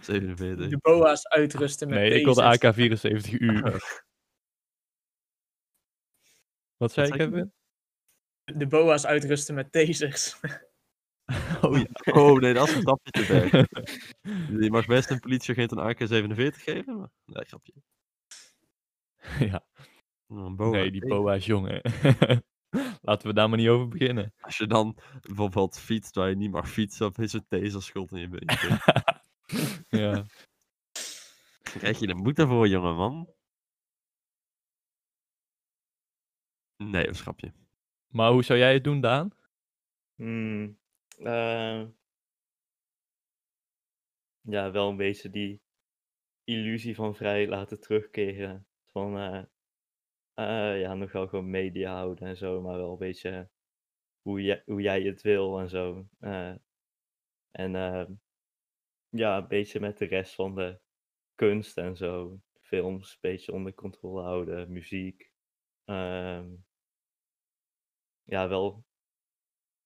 47. 0.00 0.68
De 0.68 0.78
boa's 0.80 1.26
uitrusten 1.26 1.88
met 1.88 1.98
Nee, 1.98 2.10
ik 2.10 2.24
wilde 2.24 2.58
tasers. 2.58 2.98
AK-74U. 3.36 3.80
Wat 6.76 6.92
zei 6.92 7.08
Wat 7.08 7.16
ik 7.16 7.20
zei 7.20 7.30
je? 7.30 7.36
even? 7.36 7.52
De 8.44 8.66
boa's 8.66 9.06
uitrusten 9.06 9.54
met 9.54 9.72
tasers. 9.72 10.36
Oh 11.60 11.78
ja. 11.78 11.86
Oh 12.12 12.38
nee, 12.40 12.54
dat 12.54 12.68
is 12.68 12.74
een 12.74 12.80
stapje 12.80 13.10
te 13.10 13.22
ver. 13.22 13.68
Je 14.62 14.70
mag 14.70 14.86
best 14.86 15.10
een 15.10 15.20
politieagent 15.20 15.72
een 15.72 15.78
AK-47 15.78 16.62
geven, 16.62 16.98
maar... 16.98 17.08
Nee, 17.24 17.44
grapje. 17.44 17.72
ja. 19.38 19.64
Een 20.36 20.56
boa. 20.56 20.70
Nee, 20.70 20.90
die 20.90 21.00
Nee. 21.00 21.10
boa 21.10 21.34
is 21.34 21.46
jong, 21.46 21.68
hè. 21.68 21.78
Laten 23.02 23.28
we 23.28 23.34
daar 23.34 23.48
maar 23.48 23.58
niet 23.58 23.68
over 23.68 23.88
beginnen. 23.88 24.34
Als 24.40 24.58
je 24.58 24.66
dan 24.66 24.98
bijvoorbeeld 25.20 25.78
fietst 25.78 26.14
waar 26.14 26.28
je 26.28 26.36
niet 26.36 26.50
mag 26.50 26.70
fietsen, 26.70 27.06
of 27.06 27.18
is 27.18 27.32
het 27.32 27.48
taserschuld 27.48 28.10
in 28.12 28.18
je 28.18 28.28
been. 28.28 28.48
ja. 30.02 30.12
Dan 30.12 30.26
krijg 31.62 31.98
je 31.98 32.06
de 32.06 32.14
boete 32.22 32.46
voor, 32.46 32.68
jongeman. 32.68 33.28
Nee, 36.76 37.08
een 37.08 37.14
grapje. 37.14 37.52
Maar 38.08 38.30
hoe 38.30 38.42
zou 38.44 38.58
jij 38.58 38.72
het 38.72 38.84
doen, 38.84 39.00
Daan? 39.00 39.30
Hmm, 40.14 40.78
eh, 41.18 41.82
ja, 44.40 44.70
wel 44.70 44.88
een 44.88 44.96
beetje 44.96 45.30
die 45.30 45.62
illusie 46.44 46.94
van 46.94 47.14
vrij 47.14 47.48
laten 47.48 47.80
terugkeren. 47.80 48.66
Van 48.84 49.18
eh, 49.18 49.42
eh, 50.34 50.80
ja, 50.80 50.94
nog 50.94 51.12
wel 51.12 51.28
gewoon 51.28 51.50
media 51.50 51.94
houden 51.94 52.28
en 52.28 52.36
zo, 52.36 52.60
maar 52.60 52.76
wel 52.76 52.92
een 52.92 52.98
beetje 52.98 53.50
hoe, 54.24 54.42
jij 54.42 54.62
hoe 54.66 54.80
jij 54.82 55.02
het 55.02 55.22
wil 55.22 55.58
en 55.60 55.68
zo. 55.68 56.08
Eh, 56.18 56.54
en 57.50 57.74
eh, 57.74 58.06
ja, 59.08 59.36
een 59.36 59.48
beetje 59.48 59.80
met 59.80 59.98
de 59.98 60.04
rest 60.04 60.34
van 60.34 60.54
de 60.54 60.80
kunst 61.34 61.78
en 61.78 61.96
zo. 61.96 62.40
Films 62.60 63.12
een 63.12 63.18
beetje 63.20 63.52
onder 63.52 63.74
controle 63.74 64.22
houden, 64.22 64.72
muziek. 64.72 65.32
Ehm, 65.84 66.54
ja, 68.22 68.48
wel 68.48 68.84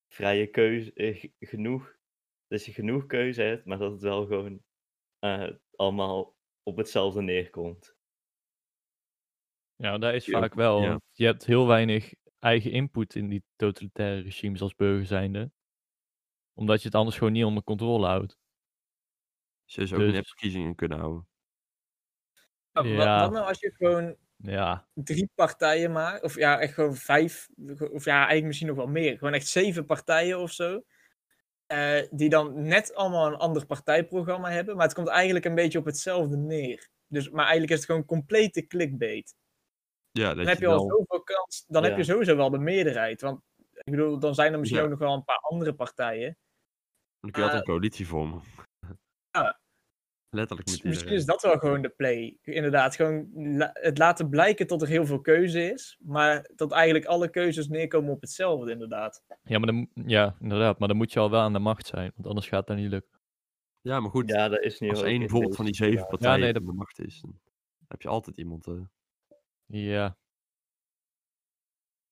vrije 0.09 0.47
keuze, 0.51 0.93
eh, 0.93 1.31
genoeg. 1.39 1.97
Dat 2.47 2.65
je 2.65 2.73
genoeg 2.73 3.07
keuze 3.07 3.43
hebt, 3.43 3.65
maar 3.65 3.79
dat 3.79 3.93
het 3.93 4.03
wel 4.03 4.27
gewoon 4.27 4.63
allemaal 5.77 6.37
op 6.63 6.77
hetzelfde 6.77 7.23
neerkomt. 7.23 7.98
Ja, 9.79 9.99
dat 9.99 10.15
is 10.15 10.25
vaak 10.25 10.55
wel. 10.55 10.83
ja. 10.83 11.01
Je 11.13 11.25
hebt 11.25 11.45
heel 11.45 11.67
weinig 11.67 12.13
eigen 12.39 12.71
input 12.71 13.15
in 13.15 13.29
die 13.29 13.45
totalitaire 13.57 14.21
regimes 14.23 14.61
als 14.61 14.75
burger 14.75 15.07
zijnde. 15.07 15.51
Omdat 16.55 16.81
je 16.81 16.87
het 16.89 16.97
anders 16.97 17.17
gewoon 17.19 17.33
niet 17.33 17.45
onder 17.45 17.63
controle 17.63 18.07
houdt. 18.07 18.39
Ze 19.65 19.81
dus 19.81 19.93
ook 19.93 19.99
net 20.01 20.27
verkiezingen 20.27 20.75
kunnen 20.75 20.99
houden. 20.99 21.29
Maar 22.73 22.83
wat, 22.85 22.93
Ja. 22.93 23.21
wat 23.21 23.33
nou 23.33 23.47
als 23.47 23.61
je 23.61 23.73
gewoon 23.75 24.17
Ja, 24.37 24.89
drie 24.95 25.31
partijen 25.35 25.93
maakt? 25.93 26.23
Of 26.23 26.35
ja, 26.37 26.59
echt 26.61 26.75
gewoon 26.75 26.95
vijf. 26.95 27.49
Of 27.93 28.05
ja, 28.05 28.17
eigenlijk 28.17 28.47
misschien 28.47 28.69
nog 28.69 28.77
wel 28.77 28.87
meer. 28.87 29.19
Gewoon 29.19 29.35
echt 29.35 29.47
zeven 29.49 29.87
partijen 29.87 30.39
of 30.41 30.53
zo. 30.53 30.83
eh, 31.67 32.03
die 32.11 32.29
dan 32.29 32.63
net 32.63 32.95
allemaal 32.95 33.27
een 33.27 33.37
ander 33.37 33.67
partijprogramma 33.67 34.51
hebben. 34.51 34.77
Maar 34.77 34.85
het 34.87 34.95
komt 34.95 35.09
eigenlijk 35.09 35.45
een 35.45 35.55
beetje 35.55 35.79
op 35.79 35.85
hetzelfde 35.85 36.37
neer. 36.37 36.89
Dus, 37.07 37.31
maar 37.31 37.41
eigenlijk 37.43 37.71
is 37.73 37.77
het 37.79 37.87
gewoon 37.87 38.05
complete 38.05 38.67
clickbait. 38.67 39.35
Ja, 40.19 40.27
dat 40.29 40.37
Dan 40.37 40.47
heb 40.47 40.59
je 40.59 40.67
al 40.67 40.81
zoveel 40.89 41.23
kans. 41.23 41.65
Dan 41.69 41.83
heb 41.83 41.93
Ja. 41.93 41.99
je 41.99 42.05
sowieso 42.05 42.37
wel 42.37 42.51
de 42.51 42.59
meerderheid. 42.59 43.21
Want 43.21 43.41
ik 43.73 43.91
bedoel, 43.91 44.19
dan 44.19 44.35
zijn 44.35 44.53
er 44.53 44.59
misschien 44.59 44.81
Ja. 44.81 44.87
ook 44.87 44.91
nog 44.93 44.99
wel 45.03 45.15
een 45.15 45.25
paar 45.25 45.39
andere 45.39 45.75
partijen. 45.75 46.37
Dan 47.21 47.31
kun 47.31 47.43
je 47.43 47.49
altijd 47.49 47.67
een 47.69 47.73
coalitie 47.75 48.07
vormen. 48.07 48.43
Ja. 49.31 49.61
Letterlijk 50.31 50.69
met 50.69 50.85
misschien 50.85 51.13
is 51.13 51.25
dat 51.25 51.43
wel 51.43 51.59
gewoon 51.59 51.83
de 51.83 51.89
play. 51.89 52.37
Inderdaad, 52.43 52.97
gewoon 52.97 53.29
la- 53.57 53.71
het 53.73 53.99
laten 53.99 54.29
blijken 54.29 54.67
dat 54.67 54.83
er 54.83 54.89
heel 54.89 55.07
veel 55.07 55.21
keuze 55.21 55.71
is. 55.73 55.99
Maar 56.03 56.51
dat 56.55 56.73
eigenlijk 56.73 57.05
alle 57.07 57.29
keuzes 57.31 57.69
neerkomen 57.69 58.11
op 58.13 58.21
hetzelfde, 58.21 58.71
inderdaad. 58.73 59.25
ja, 59.43 59.59
maar 59.59 59.67
dan, 59.67 59.89
ja, 59.95 60.37
inderdaad. 60.41 60.79
Maar 60.79 60.89
dan 60.89 60.97
moet 60.97 61.13
je 61.13 61.19
al 61.21 61.31
wel 61.31 61.41
aan 61.41 61.53
de 61.53 61.59
macht 61.59 61.87
zijn. 61.87 62.13
Want 62.15 62.27
anders 62.27 62.49
gaat 62.49 62.67
dat 62.67 62.77
niet 62.77 62.91
lukken. 62.91 63.19
Ja, 63.81 64.01
maar 64.01 64.11
goed. 64.11 64.29
Ja, 64.31 64.49
dat 64.49 64.61
is 64.63 64.81
nu 64.81 64.91
als 64.91 65.03
één 65.03 65.19
bijvoorbeeld 65.19 65.57
van 65.57 65.65
die 65.65 65.75
zeven 65.75 66.07
partijen 66.07 66.39
nee, 66.39 66.49
aan 66.49 66.55
dat- 66.55 66.67
de 66.67 66.73
macht 66.73 66.99
is, 66.99 67.21
dan 67.21 67.41
heb 67.89 68.03
je 68.03 68.09
altijd 68.09 68.39
iemand... 68.39 68.67
eh, 68.67 68.75
Ja. 69.69 70.17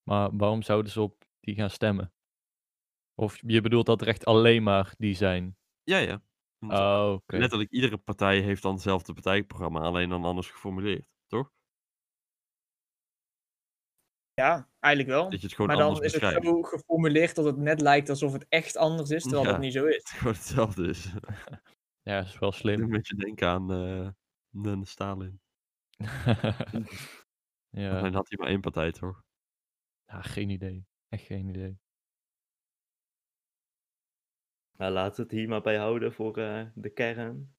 Maar 0.03 0.37
waarom 0.37 0.63
zouden 0.63 0.93
ze 0.93 1.01
op 1.01 1.25
die 1.41 1.55
gaan 1.55 1.71
stemmen? 1.71 2.13
Of 3.15 3.39
je 3.47 3.61
bedoelt 3.61 3.87
dat 3.87 4.01
er 4.01 4.09
echt 4.09 4.25
alleen 4.25 4.63
maar 4.63 4.95
die 4.99 5.15
zijn? 5.15 5.57
Ja, 5.83 5.99
ja. 5.99 6.23
Want 6.59 6.73
Oh, 6.73 7.13
oké. 7.13 7.37
Letterlijk 7.37 7.71
iedere 7.71 7.97
partij 7.99 8.41
heeft 8.41 8.63
dan 8.63 8.73
hetzelfde 8.73 9.13
partijprogramma, 9.13 9.81
alleen 9.81 10.09
dan 10.09 10.25
anders 10.25 10.51
geformuleerd, 10.51 11.07
toch? 11.27 11.53
Ja, 14.35 14.71
eigenlijk 14.81 15.15
wel. 15.15 15.31
Dat 15.31 15.41
je 15.41 15.47
het 15.47 15.55
gewoon 15.55 15.77
Maar 15.77 15.87
dan 15.87 16.03
is 16.03 16.13
het 16.21 16.45
zo 16.45 16.63
geformuleerd 16.63 17.35
dat 17.35 17.45
het 17.45 17.57
net 17.57 17.81
lijkt 17.81 18.09
alsof 18.09 18.33
het 18.33 18.47
echt 18.49 18.77
anders 18.77 19.11
is, 19.11 19.23
terwijl 19.23 19.45
Ja. 19.45 19.51
dat 19.51 19.61
niet 19.61 19.73
zo 19.73 19.85
is. 19.85 19.97
Het 19.97 20.09
gewoon 20.19 20.33
hetzelfde 20.33 20.89
is. 20.89 21.05
Ja, 22.03 22.17
dat 22.19 22.27
is 22.27 22.39
wel 22.39 22.51
Doe 22.51 22.59
slim. 22.59 22.81
een 22.81 22.91
beetje 22.91 23.15
denken 23.15 23.49
aan 23.49 23.73
eh 23.73 24.09
de 24.51 24.85
Stalin. 24.85 25.41
ja. 27.81 28.01
Dan 28.01 28.14
had 28.14 28.29
hij 28.29 28.39
maar 28.39 28.49
één 28.49 28.61
partij, 28.61 28.93
toch? 28.93 29.24
ja, 30.07 30.22
geen 30.22 30.51
idee. 30.51 30.87
Echt 31.09 31.24
geen 31.24 31.49
idee. 31.49 31.79
Nou, 34.77 34.93
laten 34.93 35.16
we 35.16 35.22
het 35.22 35.31
hier 35.31 35.49
maar 35.49 35.61
bij 35.61 35.77
houden 35.77 36.12
voor 36.12 36.39
eh, 36.39 36.66
de 36.74 36.91
kern. 36.91 37.55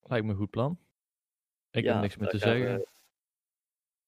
Lijkt 0.00 0.24
me 0.24 0.30
een 0.30 0.38
goed 0.38 0.50
plan. 0.50 0.78
Ik 1.70 1.84
Ja, 1.84 1.92
heb 1.92 2.02
niks 2.02 2.16
meer 2.16 2.28
te 2.28 2.38
zeggen. 2.38 2.76
we, 2.78 2.88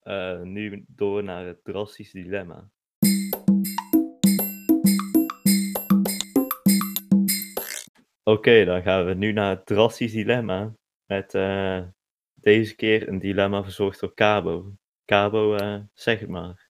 eh, 0.00 0.40
nu 0.40 0.84
door 0.88 1.24
naar 1.24 1.46
het 1.46 1.64
drastische 1.64 2.22
dilemma. 2.22 2.70
Oké, 8.22 8.64
dan 8.64 8.82
gaan 8.82 9.04
we 9.06 9.14
nu 9.14 9.32
naar 9.32 9.50
het 9.50 9.66
drastisch 9.66 10.12
dilemma. 10.12 10.74
Met 11.06 11.34
eh, 11.34 11.86
deze 12.40 12.74
keer 12.74 13.08
een 13.08 13.18
dilemma 13.18 13.62
verzorgd 13.62 14.00
door 14.00 14.14
Cabo. 14.14 14.74
Cabo, 15.04 15.54
eh, 15.54 15.80
zeg 15.92 16.20
het 16.20 16.28
maar. 16.28 16.68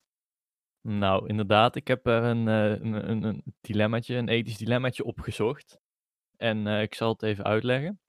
Nou, 0.80 1.28
inderdaad, 1.28 1.76
ik 1.76 1.88
heb 1.88 2.06
er 2.06 2.22
een, 2.22 2.48
eh, 2.48 2.70
een, 2.70 3.10
een, 3.10 3.22
een 3.22 3.42
dilemmaatje, 3.60 4.16
een 4.16 4.28
ethisch 4.28 4.56
dilemmaatje 4.56 5.04
opgezocht. 5.04 5.78
En 6.36 6.66
eh, 6.66 6.82
ik 6.82 6.94
zal 6.94 7.12
het 7.12 7.22
even 7.22 7.44
uitleggen. 7.44 8.00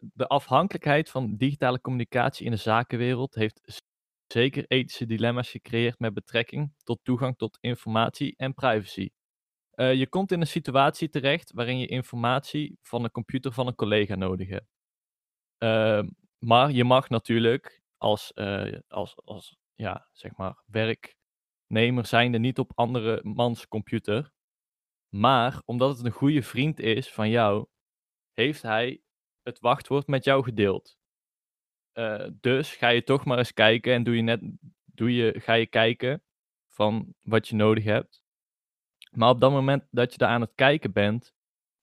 De 0.00 0.26
afhankelijkheid 0.26 1.10
van 1.10 1.36
digitale 1.36 1.80
communicatie 1.80 2.44
in 2.44 2.50
de 2.50 2.56
zakenwereld 2.56 3.34
heeft 3.34 3.82
zeker 4.26 4.64
ethische 4.66 5.06
dilemma's 5.06 5.50
gecreëerd 5.50 5.98
met 5.98 6.14
betrekking 6.14 6.72
tot 6.84 6.98
toegang 7.02 7.36
tot 7.36 7.58
informatie 7.60 8.34
en 8.36 8.54
privacy. 8.54 9.08
Je 9.74 10.06
komt 10.08 10.32
in 10.32 10.40
een 10.40 10.46
situatie 10.46 11.08
terecht 11.08 11.52
waarin 11.52 11.78
je 11.78 11.86
informatie 11.86 12.78
van 12.82 13.04
een 13.04 13.10
computer 13.10 13.52
van 13.52 13.66
een 13.66 13.74
collega 13.74 14.14
nodig 14.14 14.48
hebt. 14.48 14.68
Maar 16.38 16.70
je 16.70 16.84
mag 16.84 17.08
natuurlijk 17.08 17.82
als, 17.96 18.32
eh, 18.32 18.78
als, 18.88 19.16
als 19.24 19.56
ja, 19.74 20.08
zeg 20.12 20.36
maar, 20.36 20.62
werknemer 20.66 22.06
zijnde 22.06 22.38
niet 22.38 22.58
op 22.58 22.72
andere 22.74 23.20
mans 23.22 23.68
computer. 23.68 24.32
Maar 25.08 25.62
omdat 25.64 25.96
het 25.96 26.06
een 26.06 26.12
goede 26.12 26.42
vriend 26.42 26.78
is 26.80 27.12
van 27.12 27.30
jou, 27.30 27.66
heeft 28.32 28.62
hij 28.62 29.00
het 29.42 29.60
wachtwoord 29.60 30.06
met 30.06 30.24
jou 30.24 30.44
gedeeld. 30.44 30.96
Eh, 31.92 32.28
dus 32.40 32.74
ga 32.76 32.88
je 32.88 33.02
toch 33.02 33.24
maar 33.24 33.38
eens 33.38 33.52
kijken 33.52 33.92
en 33.92 34.02
doe 34.02 34.16
je 34.16 34.22
net, 34.22 34.40
doe 34.84 35.14
je, 35.14 35.40
ga 35.40 35.52
je 35.52 35.66
kijken 35.66 36.22
van 36.68 37.14
wat 37.22 37.48
je 37.48 37.54
nodig 37.54 37.84
hebt. 37.84 38.22
Maar 39.10 39.28
op 39.28 39.40
dat 39.40 39.50
moment 39.50 39.86
dat 39.90 40.12
je 40.12 40.18
daar 40.18 40.28
aan 40.28 40.40
het 40.40 40.54
kijken 40.54 40.92
bent, 40.92 41.34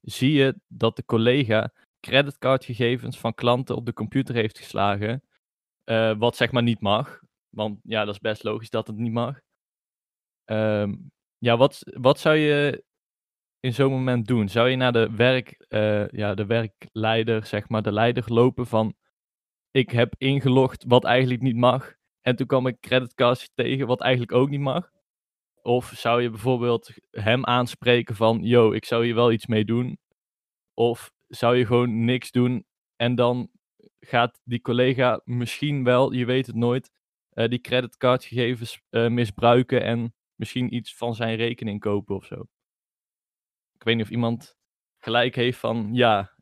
zie 0.01 0.31
je 0.31 0.59
dat 0.67 0.95
de 0.95 1.05
collega 1.05 1.73
creditcardgegevens 2.03 3.19
van 3.19 3.33
klanten 3.33 3.75
op 3.75 3.85
de 3.85 3.93
computer 3.93 4.35
heeft 4.35 4.57
geslagen. 4.57 5.23
eh, 5.83 6.17
wat 6.17 6.35
zeg 6.35 6.51
maar 6.51 6.63
niet 6.63 6.79
mag. 6.81 7.19
Want 7.49 7.79
ja, 7.83 8.05
dat 8.05 8.13
is 8.13 8.19
best 8.19 8.43
logisch 8.43 8.69
dat 8.69 8.87
het 8.87 8.97
niet 8.97 9.11
mag. 9.13 9.39
Ehm, 10.45 10.95
ja, 11.37 11.57
wat, 11.57 11.79
wat 11.83 12.19
zou 12.19 12.35
je 12.35 12.83
in 13.59 13.73
zo'n 13.73 13.91
moment 13.91 14.27
doen? 14.27 14.49
Zou 14.49 14.69
je 14.69 14.75
naar 14.75 14.91
de, 14.91 15.11
werk, 15.15 15.65
eh, 15.67 16.07
ja, 16.09 16.33
de 16.33 16.45
werkleider, 16.45 17.45
zeg 17.45 17.69
maar, 17.69 17.81
de 17.83 17.91
leider 17.91 18.33
lopen 18.33 18.67
van... 18.67 18.95
Ik 19.71 19.89
heb 19.91 20.15
ingelogd 20.17 20.83
wat 20.87 21.03
eigenlijk 21.05 21.41
niet 21.41 21.55
mag. 21.55 21.93
En 22.21 22.35
toen 22.35 22.47
kwam 22.47 22.67
ik 22.67 22.79
creditcards 22.79 23.49
tegen 23.53 23.87
wat 23.87 24.01
eigenlijk 24.01 24.31
ook 24.31 24.49
niet 24.49 24.59
mag. 24.59 24.89
Of 25.61 25.85
zou 25.95 26.21
je 26.21 26.29
bijvoorbeeld 26.29 26.93
hem 27.11 27.45
aanspreken 27.45 28.15
van... 28.15 28.39
Yo, 28.43 28.71
ik 28.71 28.85
zou 28.85 29.05
hier 29.05 29.15
wel 29.15 29.31
iets 29.31 29.47
mee 29.47 29.65
doen. 29.65 29.97
Of 30.73 31.11
zou 31.36 31.57
je 31.57 31.65
gewoon 31.65 32.05
niks 32.05 32.31
doen 32.31 32.65
en 32.95 33.15
dan 33.15 33.49
gaat 33.99 34.39
die 34.43 34.61
collega 34.61 35.21
misschien 35.23 35.84
wel, 35.84 36.11
je 36.11 36.25
weet 36.25 36.47
het 36.47 36.55
nooit, 36.55 36.91
eh, 37.29 37.49
die 37.49 37.59
creditcardgegevens 37.59 38.81
eh, 38.89 39.07
misbruiken 39.07 39.84
en 39.84 40.13
misschien 40.36 40.75
iets 40.75 40.95
van 40.95 41.15
zijn 41.15 41.36
rekening 41.36 41.79
kopen 41.79 42.15
of 42.15 42.25
zo. 42.25 42.47
Ik 43.73 43.84
weet 43.84 43.95
niet 43.95 44.05
of 44.05 44.11
iemand 44.11 44.57
gelijk 44.99 45.36
heeft 45.36 45.59
van, 45.59 45.89
ja, 45.93 46.38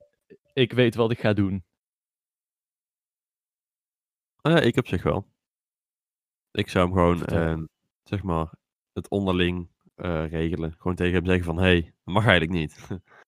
ik 0.54 0.74
weet 0.74 0.96
wat 0.96 1.12
ik 1.12 1.20
ga 1.20 1.34
doen. 1.34 1.66
Ja, 4.42 4.60
ik 4.60 4.78
op 4.78 4.88
zich 4.88 5.04
wel. 5.04 5.28
Ik 6.52 6.70
zou 6.70 6.86
hem 6.86 6.94
gewoon, 6.94 7.26
ehm, 7.26 7.66
zeg 8.04 8.24
maar, 8.24 8.54
het 8.94 9.10
onderling 9.10 9.70
regelen. 10.30 10.74
Gewoon 10.78 10.96
tegen 10.96 11.14
hem 11.14 11.26
zeggen 11.26 11.46
van, 11.46 11.58
hé, 11.58 11.64
hey, 11.64 11.82
dat 11.82 12.14
mag 12.14 12.26
eigenlijk 12.26 12.60
niet. 12.60 12.88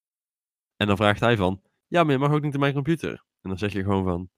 en 0.83 0.89
dan 0.89 0.97
vraagt 0.97 1.19
hij 1.19 1.37
van, 1.37 1.61
ja, 1.87 2.03
maar 2.03 2.11
je 2.11 2.19
mag 2.19 2.31
ook 2.31 2.41
niet 2.41 2.53
in 2.53 2.59
mijn 2.59 2.73
computer. 2.73 3.09
En 3.11 3.49
dan 3.49 3.57
zeg 3.57 3.73
je 3.73 3.83
gewoon 3.83 4.03
van, 4.03 4.29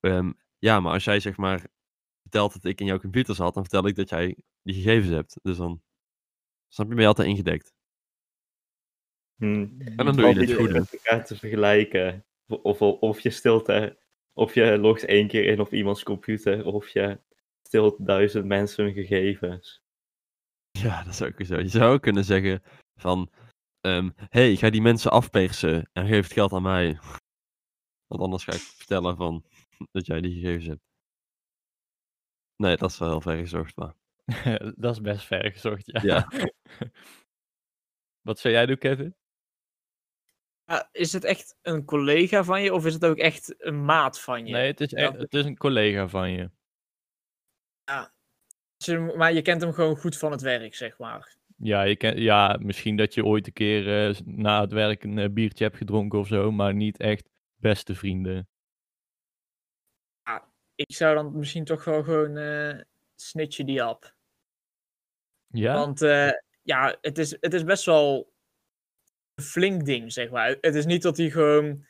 ehm, 0.00 0.32
ja, 0.58 0.80
maar 0.80 0.92
als 0.92 1.04
jij 1.04 1.20
zeg 1.20 1.36
maar 1.36 1.66
vertelt 2.22 2.52
dat 2.52 2.64
ik 2.64 2.80
in 2.80 2.86
jouw 2.86 2.98
computer 2.98 3.34
zat, 3.34 3.54
dan 3.54 3.62
vertel 3.62 3.86
ik 3.86 3.94
dat 3.94 4.08
jij 4.08 4.36
die 4.62 4.74
gegevens 4.74 5.12
hebt. 5.12 5.38
Dus 5.42 5.56
dan, 5.56 5.82
snap 6.68 6.88
je, 6.88 6.92
ben 6.92 7.02
je 7.02 7.08
altijd 7.08 7.28
ingedekt. 7.28 7.74
Hm. 9.36 9.66
En 9.96 9.96
dan 9.96 10.16
doe 10.16 10.26
je 10.26 10.34
dit 10.34 10.48
niet 10.48 10.56
goed. 10.56 10.72
met 10.72 10.92
elkaar 10.92 11.24
te 11.24 11.36
vergelijken. 11.36 12.24
Of, 12.46 12.80
of, 12.80 13.00
of 13.00 13.20
je 13.20 13.96
of 14.32 14.54
je 14.54 14.78
logt 14.78 15.04
één 15.04 15.28
keer 15.28 15.44
in 15.44 15.60
op 15.60 15.72
iemands 15.72 16.02
computer, 16.02 16.66
of 16.66 16.88
je 16.88 17.20
stilt 17.62 18.06
duizend 18.06 18.44
mensen 18.44 18.84
hun 18.84 18.92
gegevens. 18.92 19.82
Ja, 20.70 21.02
dat 21.02 21.12
is 21.12 21.22
ook 21.22 21.38
weer 21.38 21.46
zo. 21.46 21.58
Je 21.58 21.68
zou 21.68 21.92
ook 21.92 22.02
kunnen 22.02 22.24
zeggen 22.24 22.62
van, 22.96 23.30
ehm 23.88 24.10
hey, 24.28 24.56
ga 24.56 24.70
die 24.70 24.82
mensen 24.82 25.10
afpersen 25.10 25.90
en 25.92 26.06
geef 26.06 26.22
het 26.24 26.32
geld 26.32 26.52
aan 26.52 26.62
mij. 26.62 26.98
Want 28.06 28.22
anders 28.22 28.44
ga 28.44 28.52
ik 28.52 28.60
vertellen 28.60 29.16
van 29.16 29.44
dat 29.92 30.06
jij 30.06 30.20
die 30.20 30.34
gegevens 30.40 30.66
hebt. 30.66 30.82
Nee, 32.56 32.76
dat 32.76 32.90
is 32.90 32.98
wel 32.98 33.08
heel 33.08 33.20
ver 33.20 33.36
gezocht, 33.36 33.76
maar... 33.76 33.94
dat 34.76 34.94
is 34.94 35.00
best 35.00 35.24
ver 35.26 35.50
gezocht, 35.52 35.86
ja. 35.86 36.00
Ja. 36.02 36.28
wat 38.28 38.38
zou 38.38 38.54
jij 38.54 38.66
doen, 38.66 38.78
Kevin? 38.78 39.16
Ah, 40.64 40.84
is 40.92 41.12
het 41.12 41.24
echt 41.24 41.56
een 41.62 41.84
collega 41.84 42.44
van 42.44 42.62
je 42.62 42.74
of 42.74 42.86
is 42.86 42.94
het 42.94 43.04
ook 43.04 43.16
echt 43.16 43.64
een 43.64 43.84
maat 43.84 44.20
van 44.20 44.46
je? 44.46 44.52
Nee, 44.52 44.66
het 44.66 44.80
is, 44.80 44.92
echt, 44.92 45.16
het 45.16 45.34
is 45.34 45.44
een 45.44 45.56
collega 45.56 46.08
van 46.08 46.30
je. 46.30 46.50
Ze- 48.76 49.14
Maar 49.16 49.32
je 49.32 49.42
kent 49.42 49.60
hem 49.60 49.72
gewoon 49.72 49.96
goed 49.96 50.16
van 50.16 50.30
het 50.30 50.40
werk, 50.40 50.74
zeg 50.74 50.98
maar. 50.98 51.36
Ja, 51.60 51.82
je 51.82 51.96
ken, 51.96 52.20
ja, 52.20 52.58
misschien 52.60 52.96
dat 52.96 53.14
je 53.14 53.24
ooit 53.24 53.46
een 53.46 53.52
keer 53.52 54.08
eh, 54.08 54.20
na 54.24 54.60
het 54.60 54.72
werk 54.72 55.04
een 55.04 55.18
eh, 55.18 55.30
biertje 55.30 55.64
hebt 55.64 55.76
gedronken 55.76 56.18
of 56.18 56.26
zo, 56.26 56.52
maar 56.52 56.74
niet 56.74 56.98
echt 56.98 57.28
beste 57.56 57.94
vrienden. 57.94 58.48
Ik 60.74 60.94
zou 60.94 61.14
dan 61.14 61.38
misschien 61.38 61.64
toch 61.64 61.84
wel 61.84 62.02
gewoon 62.02 62.36
eh 62.36 62.80
snitchen 63.14 63.66
die 63.66 63.88
op. 63.88 64.14
Ja? 65.46 65.74
Want 65.74 66.00
ja, 66.62 66.96
het 67.00 67.18
is, 67.18 67.36
het 67.40 67.54
is 67.54 67.64
best 67.64 67.84
wel 67.84 68.32
een 69.34 69.44
flink 69.44 69.84
ding, 69.84 70.12
zeg 70.12 70.30
maar. 70.30 70.56
Het 70.60 70.74
is 70.74 70.86
niet 70.86 71.02
dat 71.02 71.16
hij 71.16 71.30
gewoon 71.30 71.86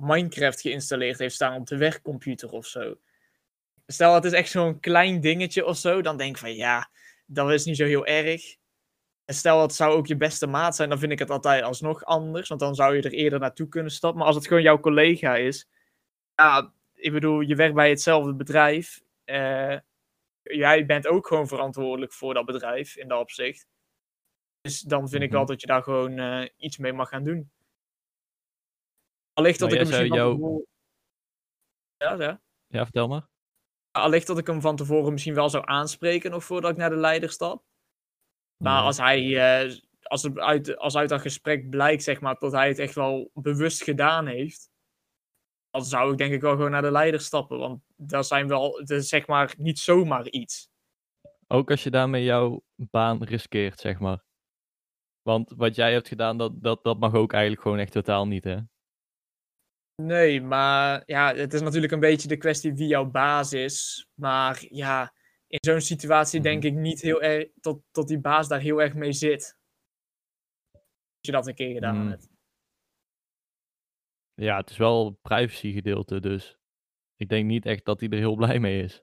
Minecraft 0.00 0.60
geïnstalleerd 0.60 1.18
heeft 1.18 1.34
staan 1.34 1.60
op 1.60 1.66
de 1.66 1.76
werkcomputer 1.76 2.50
of 2.50 2.66
zo. 2.66 2.96
Stel, 3.86 4.14
het 4.14 4.24
is 4.24 4.32
echt 4.32 4.50
zo'n 4.50 4.80
klein 4.80 5.20
dingetje 5.20 5.64
of 5.64 5.76
zo, 5.76 6.02
dan 6.02 6.16
denk 6.16 6.30
ik 6.30 6.38
van 6.38 6.54
ja, 6.54 6.90
dat 7.26 7.50
is 7.50 7.64
niet 7.64 7.76
zo 7.76 7.84
heel 7.84 8.06
erg. 8.06 8.56
En 9.26 9.34
stel, 9.34 9.62
het 9.62 9.74
zou 9.74 9.94
ook 9.96 10.06
je 10.06 10.16
beste 10.16 10.46
maat 10.46 10.76
zijn, 10.76 10.88
dan 10.88 10.98
vind 10.98 11.12
ik 11.12 11.18
het 11.18 11.30
altijd 11.30 11.62
alsnog 11.62 12.04
anders, 12.04 12.48
want 12.48 12.60
dan 12.60 12.74
zou 12.74 12.96
je 12.96 13.02
er 13.02 13.12
eerder 13.12 13.38
naartoe 13.38 13.68
kunnen 13.68 13.92
stappen. 13.92 14.18
Maar 14.18 14.26
als 14.26 14.36
het 14.36 14.46
gewoon 14.46 14.62
jouw 14.62 14.80
collega 14.80 15.36
is, 15.36 15.68
ja, 16.34 16.72
ik 16.94 17.12
bedoel, 17.12 17.40
je 17.40 17.54
werkt 17.54 17.74
bij 17.74 17.88
hetzelfde 17.88 18.34
bedrijf. 18.34 19.04
eh, 19.24 19.78
jij 20.42 20.86
bent 20.86 21.06
ook 21.06 21.26
gewoon 21.26 21.46
verantwoordelijk 21.48 22.12
voor 22.12 22.34
dat 22.34 22.44
bedrijf 22.44 22.96
in 22.96 23.08
dat 23.08 23.20
opzicht. 23.20 23.66
Dus 24.60 24.80
dan 24.80 25.08
vind 25.08 25.22
ik 25.22 25.30
wel 25.30 25.40
Mhm. 25.40 25.50
dat 25.50 25.60
je 25.60 25.66
daar 25.66 25.82
gewoon 25.82 26.18
eh, 26.18 26.48
iets 26.56 26.78
mee 26.78 26.92
mag 26.92 27.08
gaan 27.08 27.24
doen. 27.24 27.50
Allicht 29.32 29.58
dat 29.58 29.72
ik 29.72 29.78
hem 29.78 29.86
misschien 29.86 30.08
van 30.08 30.18
tevoren... 30.36 30.66
Ja, 31.96 32.14
ja. 32.14 32.40
Ja, 32.66 32.82
vertel 32.82 33.08
maar. 33.08 33.28
Allicht 33.90 34.26
dat 34.26 34.38
ik 34.38 34.46
hem 34.46 34.60
van 34.60 34.76
tevoren 34.76 35.12
misschien 35.12 35.34
wel 35.34 35.50
zou 35.50 35.64
aanspreken 35.66 36.30
nog 36.30 36.44
voordat 36.44 36.70
ik 36.70 36.76
naar 36.76 36.90
de 36.90 36.96
leider 36.96 37.30
stap. 37.30 37.64
Maar 38.56 38.82
als 38.82 38.96
hij, 38.96 39.36
eh, 39.36 39.76
als, 40.02 40.22
het 40.22 40.38
uit, 40.38 40.76
als 40.76 40.96
uit 40.96 41.08
dat 41.08 41.20
gesprek 41.20 41.70
blijkt, 41.70 42.02
zeg 42.02 42.20
maar, 42.20 42.36
dat 42.38 42.52
hij 42.52 42.68
het 42.68 42.78
echt 42.78 42.94
wel 42.94 43.30
bewust 43.34 43.82
gedaan 43.82 44.26
heeft, 44.26 44.70
dan 45.70 45.84
zou 45.84 46.12
ik 46.12 46.18
denk 46.18 46.32
ik 46.32 46.40
wel 46.40 46.54
gewoon 46.54 46.70
naar 46.70 46.82
de 46.82 46.90
leider 46.90 47.20
stappen. 47.20 47.58
Want 47.58 47.82
dat 47.96 48.26
zijn 48.26 48.48
wel, 48.48 48.70
dat 48.72 48.90
is 48.90 49.08
zeg 49.08 49.26
maar 49.26 49.54
niet 49.58 49.78
zomaar 49.78 50.28
iets. 50.28 50.68
Ook 51.46 51.70
als 51.70 51.82
je 51.82 51.90
daarmee 51.90 52.24
jouw 52.24 52.62
baan 52.74 53.22
riskeert, 53.22 53.80
zeg 53.80 53.98
maar. 53.98 54.24
Want 55.22 55.52
wat 55.56 55.74
jij 55.74 55.92
hebt 55.92 56.08
gedaan, 56.08 56.38
dat, 56.38 56.62
dat, 56.62 56.84
dat 56.84 56.98
mag 56.98 57.14
ook 57.14 57.32
eigenlijk 57.32 57.62
gewoon 57.62 57.78
echt 57.78 57.92
totaal 57.92 58.26
niet, 58.26 58.44
hè? 58.44 58.58
Nee, 60.02 60.42
maar 60.42 61.02
ja, 61.06 61.34
het 61.34 61.54
is 61.54 61.60
natuurlijk 61.60 61.92
een 61.92 62.00
beetje 62.00 62.28
de 62.28 62.36
kwestie 62.36 62.74
wie 62.74 62.86
jouw 62.86 63.04
baas 63.04 63.52
is. 63.52 64.08
Maar 64.14 64.64
ja, 64.68 65.12
in 65.48 65.58
zo'n 65.60 65.80
situatie 65.80 66.40
denk 66.40 66.62
Mhm. 66.62 66.72
ik 66.72 66.78
niet 66.78 67.00
heel 67.00 67.22
erg 67.22 67.48
tot, 67.60 67.82
tot 67.90 68.08
die 68.08 68.20
baas 68.20 68.48
daar 68.48 68.60
heel 68.60 68.80
erg 68.82 68.94
mee 68.94 69.12
zit. 69.12 69.56
Als 70.72 71.20
je 71.20 71.32
dat 71.32 71.46
een 71.46 71.54
keer 71.54 71.74
gedaan 71.74 71.96
Mm. 72.02 72.08
hebt. 72.10 72.28
Ja, 74.34 74.56
het 74.56 74.70
is 74.70 74.76
wel 74.76 75.10
privacy 75.22 75.72
gedeelte, 75.72 76.20
dus 76.20 76.58
ik 77.16 77.28
denk 77.28 77.46
niet 77.46 77.66
echt 77.66 77.84
dat 77.84 78.00
hij 78.00 78.08
er 78.08 78.18
heel 78.18 78.34
blij 78.36 78.58
mee 78.58 78.82
is. 78.82 79.02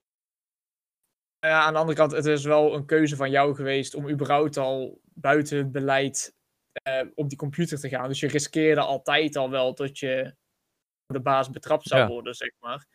Ja, 1.39 1.61
aan 1.61 1.73
de 1.73 1.79
andere 1.79 1.97
kant, 1.97 2.11
het 2.11 2.25
is 2.25 2.43
wel 2.43 2.73
een 2.75 2.85
keuze 2.85 3.15
van 3.15 3.29
jou 3.31 3.55
geweest 3.55 3.95
om 3.95 4.09
überhaupt 4.09 4.57
al 4.57 5.01
buiten 5.03 5.57
het 5.57 5.71
beleid 5.71 6.35
eh, 6.71 7.07
op 7.15 7.29
die 7.29 7.37
computer 7.37 7.79
te 7.79 7.89
gaan. 7.89 8.07
Dus 8.07 8.19
je 8.19 8.27
riskeerde 8.27 8.81
altijd 8.81 9.35
al 9.35 9.49
wel 9.49 9.75
dat 9.75 9.99
je 9.99 10.35
de 11.05 11.21
baas 11.21 11.49
betrapt 11.49 11.87
zou 11.87 12.01
Ja. 12.01 12.07
worden, 12.07 12.33
zeg 12.35 12.51
maar. 12.59 12.87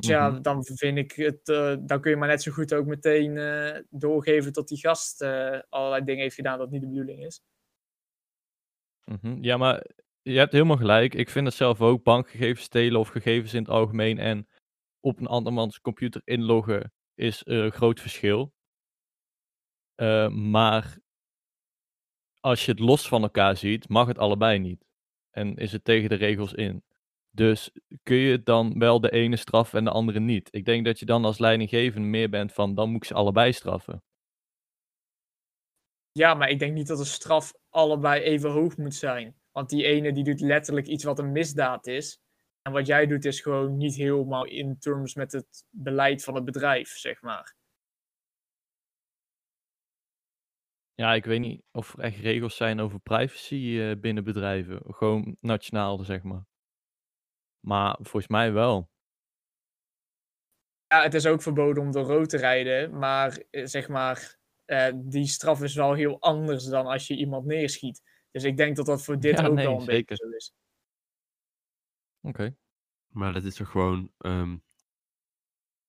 Dus 0.00 0.10
ja, 0.10 0.28
Mhm. 0.30 0.42
dan 0.42 0.64
vind 0.64 0.98
ik 0.98 1.12
het, 1.12 1.48
eh, 1.48 1.76
dan 1.80 2.00
kun 2.00 2.10
je 2.10 2.16
maar 2.16 2.28
net 2.28 2.42
zo 2.42 2.52
goed 2.52 2.74
ook 2.74 2.86
meteen 2.86 3.36
eh, 3.38 3.80
doorgeven 3.90 4.52
tot 4.52 4.68
die 4.68 4.78
gast 4.78 5.22
eh, 5.22 5.58
allerlei 5.68 6.04
dingen 6.04 6.22
heeft 6.22 6.34
gedaan 6.34 6.58
dat 6.58 6.70
niet 6.70 6.80
de 6.80 6.88
bedoeling 6.88 7.24
is. 7.24 7.42
Mhm. 9.04 9.42
Ja, 9.42 9.56
maar 9.56 9.86
je 10.22 10.38
hebt 10.38 10.52
helemaal 10.52 10.76
gelijk. 10.76 11.14
Ik 11.14 11.30
vind 11.30 11.46
het 11.46 11.54
zelf 11.54 11.80
ook 11.80 12.02
bankgegevens 12.02 12.64
stelen 12.64 13.00
of 13.00 13.08
gegevens 13.08 13.54
in 13.54 13.60
het 13.62 13.70
algemeen 13.70 14.18
en 14.18 14.48
op 15.00 15.18
een 15.20 15.26
andermans 15.26 15.80
computer 15.80 16.20
inloggen 16.24 16.92
is 17.14 17.42
een 17.44 17.72
groot 17.72 18.00
verschil. 18.00 18.52
Maar 20.30 20.98
als 22.40 22.64
je 22.64 22.70
het 22.70 22.80
los 22.80 23.08
van 23.08 23.22
elkaar 23.22 23.56
ziet, 23.56 23.88
mag 23.88 24.06
het 24.06 24.18
allebei 24.18 24.58
niet. 24.58 24.84
En 25.30 25.56
is 25.56 25.72
het 25.72 25.84
tegen 25.84 26.08
de 26.08 26.14
regels 26.14 26.52
in. 26.54 26.82
Dus 27.30 27.70
kun 28.02 28.16
je 28.16 28.42
dan 28.42 28.78
wel 28.78 29.00
de 29.00 29.10
ene 29.10 29.36
straffen 29.36 29.78
en 29.78 29.84
de 29.84 29.90
andere 29.90 30.20
niet. 30.20 30.48
Ik 30.50 30.64
denk 30.64 30.84
dat 30.84 30.98
je 30.98 31.06
dan 31.06 31.24
als 31.24 31.38
leidinggevende 31.38 32.08
meer 32.08 32.30
bent 32.30 32.52
van, 32.52 32.74
dan 32.74 32.88
moet 32.88 33.02
ik 33.02 33.04
ze 33.04 33.14
allebei 33.14 33.52
straffen. 33.52 34.02
Ja, 36.12 36.34
maar 36.34 36.48
ik 36.48 36.58
denk 36.58 36.74
niet 36.74 36.86
dat 36.86 36.98
de 36.98 37.04
straf 37.04 37.52
allebei 37.68 38.22
even 38.22 38.50
hoog 38.50 38.76
moet 38.76 38.94
zijn. 38.94 39.34
Want 39.52 39.68
die 39.68 39.84
ene 39.84 40.12
die 40.12 40.24
doet 40.24 40.40
letterlijk 40.40 40.86
iets 40.86 41.04
wat 41.04 41.18
een 41.18 41.32
misdaad 41.32 41.86
is. 41.86 42.20
En 42.62 42.72
wat 42.72 42.86
jij 42.86 43.06
doet 43.06 43.24
is 43.24 43.40
gewoon 43.40 43.76
niet 43.76 43.94
helemaal 43.94 44.44
in 44.44 44.78
terms 44.78 45.14
met 45.14 45.32
het 45.32 45.64
beleid 45.70 46.24
van 46.24 46.34
het 46.34 46.44
bedrijf, 46.44 46.88
zeg 46.88 47.22
maar. 47.22 47.54
Ja, 50.94 51.14
ik 51.14 51.24
weet 51.24 51.40
niet 51.40 51.62
of 51.70 51.92
er 51.92 52.04
echt 52.04 52.18
regels 52.18 52.56
zijn 52.56 52.80
over 52.80 53.00
privacy 53.00 53.78
eh, 53.80 54.00
binnen 54.00 54.24
bedrijven. 54.24 54.82
Gewoon 54.94 55.36
nationaal, 55.40 55.98
zeg 56.04 56.22
maar. 56.22 56.49
Maar 57.60 57.96
volgens 58.00 58.28
mij 58.28 58.52
wel. 58.52 58.88
Ja, 60.86 61.02
het 61.02 61.14
is 61.14 61.26
ook 61.26 61.42
verboden 61.42 61.82
om 61.82 61.92
door 61.92 62.04
rood 62.04 62.28
te 62.28 62.36
rijden, 62.36 62.98
maar 62.98 63.42
eh, 63.50 63.66
zeg 63.66 63.88
maar, 63.88 64.38
eh, 64.64 64.92
die 64.94 65.26
straf 65.26 65.62
is 65.62 65.74
wel 65.74 65.94
heel 65.94 66.20
anders 66.20 66.64
dan 66.64 66.86
als 66.86 67.06
je 67.06 67.16
iemand 67.16 67.46
neerschiet. 67.46 68.02
Dus 68.30 68.44
ik 68.44 68.56
denk 68.56 68.76
dat 68.76 68.86
dat 68.86 69.04
voor 69.04 69.20
dit 69.20 69.38
Ja, 69.38 69.46
ook 69.46 69.54
nee, 69.54 69.66
wel 69.66 69.74
een 69.74 69.80
zeker. 69.80 69.94
beetje 69.96 70.16
zo 70.16 70.28
is. 70.36 70.52
Oké. 72.20 72.56
Maar 73.08 73.32
dat 73.32 73.44
is 73.44 73.54
toch 73.54 73.70
gewoon, 73.70 74.12
ehm, 74.18 74.56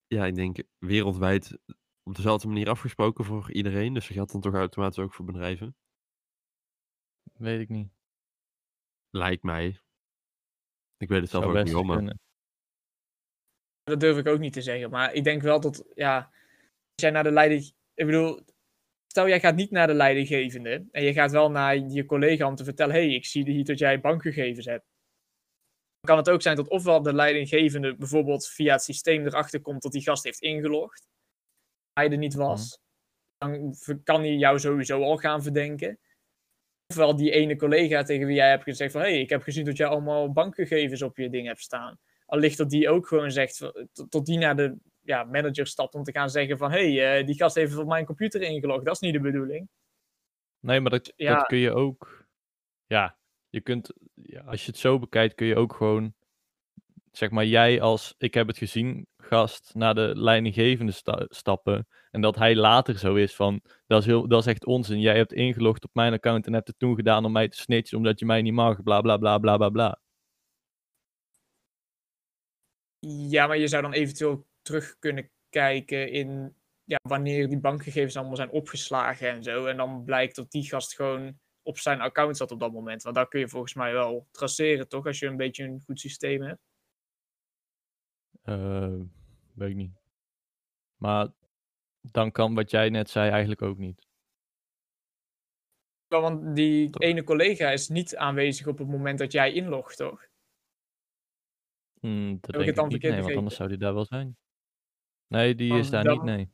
ja, 0.07 0.25
ik 0.25 0.35
denk 0.35 0.63
wereldwijd 0.77 1.57
op 2.03 2.15
dezelfde 2.15 2.47
manier 2.47 2.69
afgesproken 2.69 3.25
voor 3.25 3.51
iedereen. 3.51 3.93
Dus 3.93 4.07
dat 4.07 4.15
geldt 4.15 4.31
dan 4.31 4.41
toch 4.41 4.53
automatisch 4.53 4.99
ook 5.03 5.13
voor 5.13 5.25
bedrijven. 5.25 5.75
Weet 7.33 7.59
ik 7.59 7.69
niet. 7.69 7.89
Lijkt 9.09 9.43
mij. 9.43 9.79
Ik 11.01 11.07
weet 11.07 11.21
het 11.21 11.29
zelf 11.29 11.43
ook 11.45 11.63
niet, 11.63 11.73
hoor, 11.73 11.85
maar. 11.85 12.15
Dat 13.83 13.99
durf 13.99 14.17
ik 14.17 14.27
ook 14.27 14.39
niet 14.39 14.53
te 14.53 14.61
zeggen. 14.61 14.89
Maar 14.89 15.13
ik 15.13 15.23
denk 15.23 15.41
wel 15.41 15.59
dat, 15.59 15.85
ja, 15.95 16.17
als 16.17 17.01
jij 17.01 17.09
naar 17.09 17.23
de 17.23 17.31
leiding. 17.31 17.73
Ik 17.93 18.05
bedoel, 18.05 18.41
stel 19.07 19.27
jij 19.27 19.39
gaat 19.39 19.55
niet 19.55 19.71
naar 19.71 19.87
de 19.87 19.93
leidinggevende. 19.93 20.85
En 20.91 21.03
je 21.03 21.13
gaat 21.13 21.31
wel 21.31 21.51
naar 21.51 21.77
je 21.77 22.05
collega 22.05 22.47
om 22.47 22.55
te 22.55 22.63
vertellen: 22.63 22.95
hé, 22.95 23.01
hey, 23.05 23.13
ik 23.13 23.25
zie 23.25 23.51
hier 23.51 23.65
dat 23.65 23.79
jij 23.79 23.99
bankgegevens 23.99 24.65
hebt. 24.65 24.85
Dan 25.99 26.15
kan 26.15 26.17
het 26.17 26.29
ook 26.29 26.41
zijn 26.41 26.55
dat 26.55 26.67
ofwel 26.69 27.01
de 27.01 27.13
leidinggevende 27.13 27.95
bijvoorbeeld 27.95 28.47
via 28.47 28.73
het 28.73 28.83
systeem 28.83 29.25
erachter 29.25 29.61
komt 29.61 29.81
dat 29.81 29.91
die 29.91 30.01
gast 30.01 30.23
heeft 30.23 30.41
ingelogd. 30.41 31.07
Hij 31.93 32.11
er 32.11 32.17
niet 32.17 32.33
was. 32.33 32.79
Dan 33.37 33.75
v- 33.75 34.03
kan 34.03 34.21
hij 34.21 34.35
jou 34.35 34.59
sowieso 34.59 35.03
al 35.03 35.17
gaan 35.17 35.43
verdenken. 35.43 35.99
Ofwel 37.01 37.15
die 37.15 37.31
ene 37.31 37.55
collega 37.55 38.03
tegen 38.03 38.27
wie 38.27 38.35
jij 38.35 38.49
hebt 38.49 38.63
gezegd 38.63 38.91
van... 38.91 39.01
hé, 39.01 39.07
hey, 39.07 39.19
ik 39.19 39.29
heb 39.29 39.41
gezien 39.41 39.65
dat 39.65 39.77
jij 39.77 39.87
allemaal 39.87 40.31
bankgegevens 40.31 41.01
op 41.01 41.17
je 41.17 41.29
ding 41.29 41.47
hebt 41.47 41.61
staan. 41.61 41.99
Allicht 42.25 42.57
dat 42.57 42.69
die 42.69 42.89
ook 42.89 43.07
gewoon 43.07 43.31
zegt, 43.31 43.71
tot, 44.09 44.25
die 44.25 44.37
naar 44.37 44.55
de 44.55 44.77
ja, 45.01 45.23
manager 45.23 45.67
stapt 45.67 45.93
om 45.93 46.03
te 46.03 46.11
gaan 46.11 46.29
zeggen 46.29 46.57
van... 46.57 46.71
hé, 46.71 46.93
hey, 46.93 47.19
eh, 47.19 47.25
die 47.25 47.35
gast 47.35 47.55
heeft 47.55 47.77
op 47.77 47.87
mijn 47.87 48.05
computer 48.05 48.41
ingelogd, 48.41 48.85
dat 48.85 48.93
is 48.93 48.99
niet 48.99 49.13
de 49.13 49.19
bedoeling. 49.19 49.69
Nee, 50.59 50.79
maar 50.79 50.91
dat, 50.91 51.13
Ja. 51.15 51.35
dat 51.35 51.45
kun 51.45 51.57
je 51.57 51.71
ook. 51.71 52.27
Ja, 52.85 53.17
je 53.49 53.61
kunt. 53.61 53.93
Ja, 54.13 54.41
als 54.41 54.65
je 54.65 54.71
het 54.71 54.79
zo 54.79 54.99
bekijkt, 54.99 55.35
kun 55.35 55.47
je 55.47 55.55
ook 55.55 55.73
gewoon. 55.73 56.13
Zeg 57.11 57.29
maar, 57.29 57.45
jij 57.45 57.81
als 57.81 58.15
ik 58.17 58.33
heb 58.33 58.47
het 58.47 58.57
gezien, 58.57 59.07
gast, 59.17 59.71
naar 59.73 59.95
de 59.95 60.11
leidinggevende 60.15 60.91
sta- 60.91 61.25
stappen. 61.27 61.87
En 62.11 62.21
dat 62.21 62.35
hij 62.35 62.55
later 62.55 62.97
zo 62.97 63.15
is 63.15 63.35
van. 63.35 63.61
Dat 63.87 63.99
is, 63.99 64.05
heel, 64.05 64.27
dat 64.27 64.39
is 64.39 64.45
echt 64.45 64.65
onzin. 64.65 64.99
Jij 64.99 65.15
hebt 65.15 65.33
ingelogd 65.33 65.83
op 65.83 65.89
mijn 65.93 66.13
account 66.13 66.45
en 66.45 66.53
hebt 66.53 66.67
het 66.67 66.79
toen 66.79 66.95
gedaan 66.95 67.25
om 67.25 67.31
mij 67.31 67.47
te 67.47 67.57
snitchen, 67.57 67.97
omdat 67.97 68.19
je 68.19 68.25
mij 68.25 68.41
niet 68.41 68.53
mag. 68.53 68.83
Bla 68.83 69.01
bla 69.01 69.17
bla 69.17 69.37
bla 69.37 69.57
bla 69.57 69.69
bla. 69.69 69.99
Ja, 73.07 73.47
maar 73.47 73.57
je 73.57 73.67
zou 73.67 73.81
dan 73.81 73.93
eventueel 73.93 74.47
terug 74.61 74.95
kunnen 74.99 75.31
kijken 75.49 76.11
in... 76.11 76.55
Ja, 76.83 76.99
wanneer 77.01 77.49
die 77.49 77.59
bankgegevens 77.59 78.17
allemaal 78.17 78.35
zijn 78.35 78.51
opgeslagen 78.51 79.29
en 79.29 79.43
zo. 79.43 79.65
En 79.65 79.77
dan 79.77 80.03
blijkt 80.03 80.35
dat 80.35 80.51
die 80.51 80.63
gast 80.69 80.95
gewoon 80.95 81.39
op 81.61 81.77
zijn 81.77 82.01
account 82.01 82.37
zat 82.37 82.51
op 82.51 82.59
dat 82.59 82.71
moment. 82.71 83.03
Want 83.03 83.15
daar 83.15 83.27
kun 83.27 83.39
je 83.39 83.47
volgens 83.47 83.73
mij 83.73 83.93
wel 83.93 84.27
traceren, 84.31 84.87
toch? 84.87 85.05
Als 85.05 85.19
je 85.19 85.27
een 85.27 85.37
beetje 85.37 85.63
een 85.63 85.81
goed 85.85 85.99
systeem 85.99 86.41
hebt. 86.41 86.70
Eh, 88.41 88.99
weet 89.53 89.69
ik 89.69 89.75
niet. 89.75 89.99
Maar 90.95 91.27
dan 92.01 92.31
kan 92.31 92.53
wat 92.53 92.71
jij 92.71 92.89
net 92.89 93.09
zei 93.09 93.29
eigenlijk 93.29 93.61
ook 93.61 93.77
niet. 93.77 94.07
Want 96.07 96.55
die 96.55 96.89
Toch. 96.89 97.01
ene 97.01 97.23
collega 97.23 97.69
is 97.71 97.87
niet 97.89 98.15
aanwezig 98.15 98.67
op 98.67 98.77
het 98.77 98.87
moment 98.87 99.19
dat 99.19 99.31
jij 99.31 99.53
inlogt, 99.53 99.97
toch? 99.97 100.29
Hmm, 101.99 102.31
dat 102.31 102.41
denk 102.51 102.57
het 102.59 102.67
ik 102.69 102.75
dan 102.75 102.87
niet, 102.87 103.01
nee, 103.01 103.21
want 103.21 103.35
anders 103.35 103.55
zou 103.55 103.69
die 103.69 103.77
daar 103.77 103.93
wel 103.93 104.05
zijn. 104.05 104.37
Nee, 105.27 105.55
die 105.55 105.73
is 105.77 105.89
daar 105.89 106.03
dan- 106.03 106.13
niet, 106.13 106.23
nee. 106.23 106.51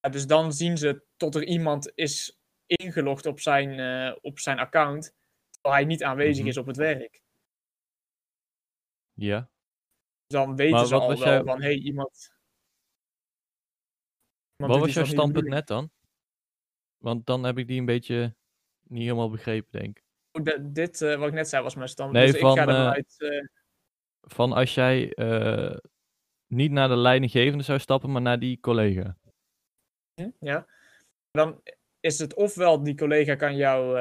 Ja, 0.00 0.08
dus 0.08 0.26
dan 0.26 0.52
zien 0.52 0.78
ze 0.78 1.04
tot 1.16 1.34
er 1.34 1.44
iemand 1.44 1.92
is 1.94 2.38
ingelogd 2.66 3.26
op 3.26 3.40
zijn, 3.40 3.78
eh, 3.78 4.16
op 4.20 4.38
zijn 4.38 4.58
account, 4.58 5.14
terwijl 5.50 5.74
hij 5.74 5.84
niet 5.84 6.02
aanwezig 6.04 6.38
Mhm. 6.40 6.48
is 6.48 6.56
op 6.56 6.66
het 6.66 6.76
werk. 6.76 7.22
Ja. 9.12 9.50
Dan 10.30 10.56
weten 10.56 10.76
Maar 10.76 10.86
ze 10.86 10.94
al 10.94 11.18
wel 11.18 11.44
van, 11.44 11.60
hé, 11.60 11.66
hey, 11.66 11.76
iemand... 11.76 12.32
iemand 14.56 14.72
Wat 14.72 14.78
was 14.86 14.94
jouw 14.94 15.04
standpunt 15.04 15.48
net 15.48 15.66
dan? 15.66 15.90
Want 16.96 17.26
dan 17.26 17.44
heb 17.44 17.58
ik 17.58 17.66
die 17.66 17.78
een 17.78 17.84
beetje 17.84 18.34
niet 18.82 19.02
helemaal 19.02 19.30
begrepen, 19.30 19.80
denk 19.80 19.98
ik. 19.98 20.04
Dat- 20.44 20.74
Dit, 20.74 21.02
eh, 21.02 21.18
wat 21.18 21.28
ik 21.28 21.34
net 21.34 21.48
zei, 21.48 21.62
was 21.62 21.74
mijn 21.74 21.88
stand. 21.88 22.12
Nee, 22.12 22.26
dus 22.26 22.34
ik 22.34 22.40
van, 22.40 22.56
ga 22.56 22.60
ervan 22.66 22.74
eh, 22.84 22.90
uit... 22.90 23.14
eh, 23.18 23.46
Van 24.20 24.52
als 24.52 24.74
jij 24.74 25.00
niet 26.46 26.70
naar 26.70 26.88
de 26.88 26.96
leidinggevende 26.96 27.64
zou 27.64 27.78
stappen, 27.78 28.12
maar 28.12 28.22
naar 28.22 28.38
die 28.38 28.60
collega. 28.60 29.16
Ja. 30.40 30.66
Dan 31.30 31.62
is 32.00 32.18
het 32.18 32.34
ofwel 32.34 32.82
die 32.82 32.94
collega 32.94 33.34
kan 33.34 33.56
jou 33.56 33.98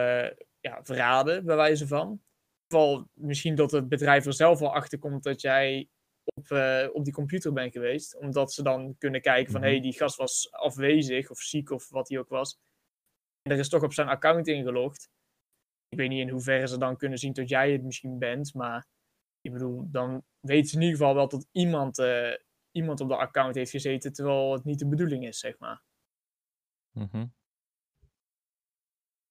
ja, 0.60 0.84
verraden, 0.84 1.46
bij 1.46 1.56
wijze 1.56 1.88
van. 1.88 2.22
Ofwel 2.68 3.10
misschien 3.14 3.56
dat 3.56 3.72
het 3.72 3.90
bedrijf 3.90 4.26
er 4.26 4.34
zelf 4.34 4.62
al 4.62 4.74
achter 4.74 5.00
komt 5.00 5.24
dat 5.24 5.42
jij 5.42 5.90
op, 6.36 6.52
eh, 6.52 6.88
op 6.94 7.04
die 7.04 7.14
computer 7.14 7.54
bent 7.54 7.72
geweest. 7.72 8.16
Omdat 8.16 8.54
ze 8.54 8.64
dan 8.64 8.98
kunnen 8.98 9.22
kijken 9.22 9.52
van, 9.52 9.62
hé, 9.62 9.68
Mhm. 9.68 9.76
hey, 9.76 9.84
die 9.90 9.98
gast 10.00 10.16
was 10.18 10.52
afwezig 10.52 11.30
of 11.30 11.40
ziek 11.40 11.70
of 11.70 11.90
wat 11.90 12.10
hij 12.10 12.20
ook 12.20 12.30
was. 12.30 12.58
En 13.42 13.52
er 13.52 13.60
is 13.60 13.70
toch 13.70 13.84
op 13.84 13.94
zijn 13.94 14.08
account 14.08 14.48
ingelogd. 14.48 15.10
Ik 15.90 15.98
weet 15.98 16.10
niet 16.10 16.20
in 16.22 16.30
hoeverre 16.30 16.68
ze 16.68 16.78
dan 16.78 16.98
kunnen 16.98 17.18
zien 17.18 17.34
dat 17.34 17.50
jij 17.50 17.72
het 17.72 17.84
misschien 17.84 18.20
bent, 18.20 18.54
maar 18.54 18.88
ik 19.42 19.52
bedoel, 19.52 19.92
dan 19.92 20.26
weten 20.40 20.70
ze 20.70 20.76
in 20.76 20.82
ieder 20.82 20.98
geval 20.98 21.16
wel 21.16 21.28
dat 21.28 21.48
iemand, 21.52 22.00
eh, 22.00 22.34
iemand 22.72 23.00
op 23.02 23.08
de 23.08 23.16
account 23.16 23.56
heeft 23.56 23.72
gezeten, 23.72 24.14
terwijl 24.14 24.54
het 24.54 24.64
niet 24.64 24.80
de 24.80 24.88
bedoeling 24.88 25.26
is, 25.28 25.40
zeg 25.40 25.58
maar. 25.60 25.84
Mhm. 26.92 27.28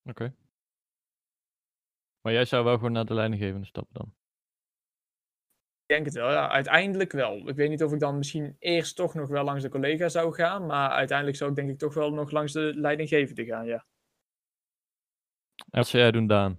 Oké. 0.05 0.35
Maar 2.21 2.33
jij 2.33 2.45
zou 2.45 2.65
wel 2.65 2.75
gewoon 2.75 2.93
naar 2.93 3.05
de 3.05 3.15
leidinggevende 3.15 3.67
stappen 3.67 3.95
dan? 3.95 4.15
Ik 5.89 5.95
denk 5.95 6.07
het 6.07 6.15
wel, 6.15 6.31
ja. 6.31 6.49
Uiteindelijk 6.51 7.13
wel. 7.13 7.49
Ik 7.49 7.57
weet 7.57 7.69
niet 7.69 7.83
of 7.83 7.93
ik 7.93 8.01
dan 8.01 8.17
misschien 8.17 8.57
eerst 8.59 8.97
toch 8.97 9.15
nog 9.15 9.29
wel 9.29 9.45
langs 9.45 9.63
de 9.63 9.69
collega 9.69 10.09
zou 10.09 10.35
gaan, 10.35 10.67
maar 10.67 10.91
uiteindelijk 10.91 11.37
zou 11.37 11.51
ik 11.51 11.57
denk 11.57 11.71
ik 11.71 11.79
toch 11.79 11.95
wel 11.95 12.11
nog 12.13 12.31
langs 12.31 12.53
de 12.53 12.73
leidinggevende 12.75 13.45
gaan, 13.45 13.67
ja. 13.67 13.87
Wat 15.71 15.89
zou 15.89 16.03
jij 16.03 16.13
doen, 16.13 16.27
Daan? 16.27 16.59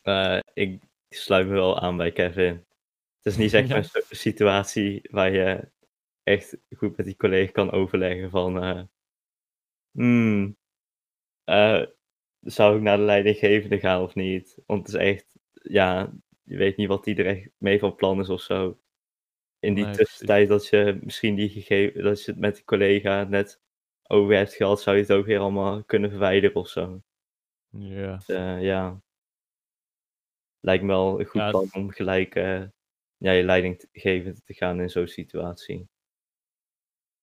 Eh, 0.00 0.38
ik 0.52 0.82
sluit 1.08 1.46
me 1.46 1.52
wel 1.52 1.80
aan 1.80 1.96
bij 1.96 2.12
Kevin. 2.12 2.54
Het 3.16 3.32
is 3.32 3.36
niet 3.36 3.50
zeg 3.50 3.62
maar 3.68 3.78
Ja. 3.82 3.88
een 3.92 4.16
situatie 4.16 5.08
waar 5.10 5.30
je 5.30 5.70
echt 6.22 6.56
goed 6.76 6.96
met 6.96 7.06
die 7.06 7.16
collega 7.16 7.52
kan 7.52 7.70
overleggen 7.70 8.30
van... 8.30 8.62
eh, 8.62 8.82
hmm, 9.90 10.56
eh, 11.44 11.82
zou 12.40 12.76
ik 12.76 12.82
naar 12.82 12.96
de 12.96 13.02
leidinggevende 13.02 13.78
gaan 13.78 14.02
of 14.02 14.14
niet? 14.14 14.58
Want 14.66 14.86
het 14.86 14.96
is 14.96 15.00
echt, 15.02 15.38
ja, 15.52 16.12
je 16.46 16.56
weet 16.56 16.76
niet 16.76 16.88
wat 16.88 17.06
er 17.06 17.26
echt 17.26 17.50
mee 17.58 17.78
van 17.78 17.94
plan 17.94 18.20
is 18.20 18.28
of 18.28 18.40
zo. 18.40 18.78
In 19.58 19.74
die 19.74 19.84
Nee, 19.84 19.94
tussentijd 19.94 20.48
dat 20.48 20.66
je 20.66 20.98
misschien 21.02 21.34
die 21.34 21.48
gegeven, 21.48 22.02
dat 22.02 22.24
je 22.24 22.30
het 22.30 22.40
met 22.40 22.54
die 22.54 22.64
collega 22.64 23.24
net 23.24 23.60
over 24.08 24.36
hebt 24.36 24.54
gehad, 24.54 24.80
zou 24.80 24.96
je 24.96 25.02
het 25.02 25.12
ook 25.12 25.26
weer 25.26 25.38
allemaal 25.38 25.84
kunnen 25.84 26.10
verwijderen 26.10 26.56
of 26.56 26.68
zo. 26.68 27.02
Ja. 27.68 28.16
Dus, 28.16 28.28
eh, 28.28 28.62
ja. 28.62 29.00
Lijkt 30.60 30.82
me 30.82 30.88
wel 30.88 31.20
een 31.20 31.26
goed 31.26 31.40
Ja, 31.40 31.50
plan 31.50 31.68
om 31.72 31.90
gelijk 31.90 32.34
eh, 32.34 32.62
ja, 33.16 33.32
je 33.32 33.44
leidinggevende 33.44 34.40
te 34.44 34.54
gaan 34.54 34.80
in 34.80 34.90
zo'n 34.90 35.06
situatie. 35.06 35.88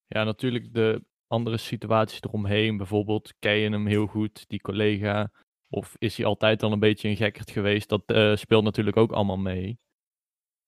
Ja, 0.07 0.23
natuurlijk 0.23 0.73
de 0.73 1.03
andere 1.27 1.57
situaties 1.57 2.21
eromheen. 2.21 2.77
Bijvoorbeeld, 2.77 3.33
ken 3.39 3.53
je 3.53 3.69
hem 3.69 3.87
heel 3.87 4.07
goed, 4.07 4.49
die 4.49 4.61
collega? 4.61 5.31
Of 5.73 5.95
is 5.97 6.17
hij 6.17 6.25
altijd 6.25 6.63
al 6.63 6.71
een 6.71 6.79
beetje 6.79 7.09
een 7.09 7.15
gekkerd 7.15 7.51
geweest? 7.51 7.89
Dat 7.89 8.03
eh, 8.05 8.35
speelt 8.35 8.63
natuurlijk 8.63 8.97
ook 8.97 9.11
allemaal 9.11 9.37
mee. 9.37 9.79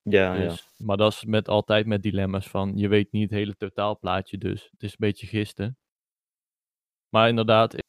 Ja, 0.02 0.34
ja. 0.34 0.48
Dus, 0.48 0.70
Maar 0.76 0.96
dat 0.96 1.12
is 1.12 1.24
met, 1.24 1.48
altijd 1.48 1.86
met 1.86 2.02
dilemma's 2.02 2.48
van, 2.48 2.76
je 2.76 2.88
weet 2.88 3.12
niet 3.12 3.22
het 3.30 3.38
hele 3.38 3.56
totaalplaatje, 3.56 4.38
dus 4.38 4.68
het 4.70 4.82
is 4.82 4.90
een 4.90 4.96
beetje 4.98 5.26
gisten. 5.26 5.78
Maar 7.08 7.28
inderdaad, 7.28 7.74
ik, 7.74 7.84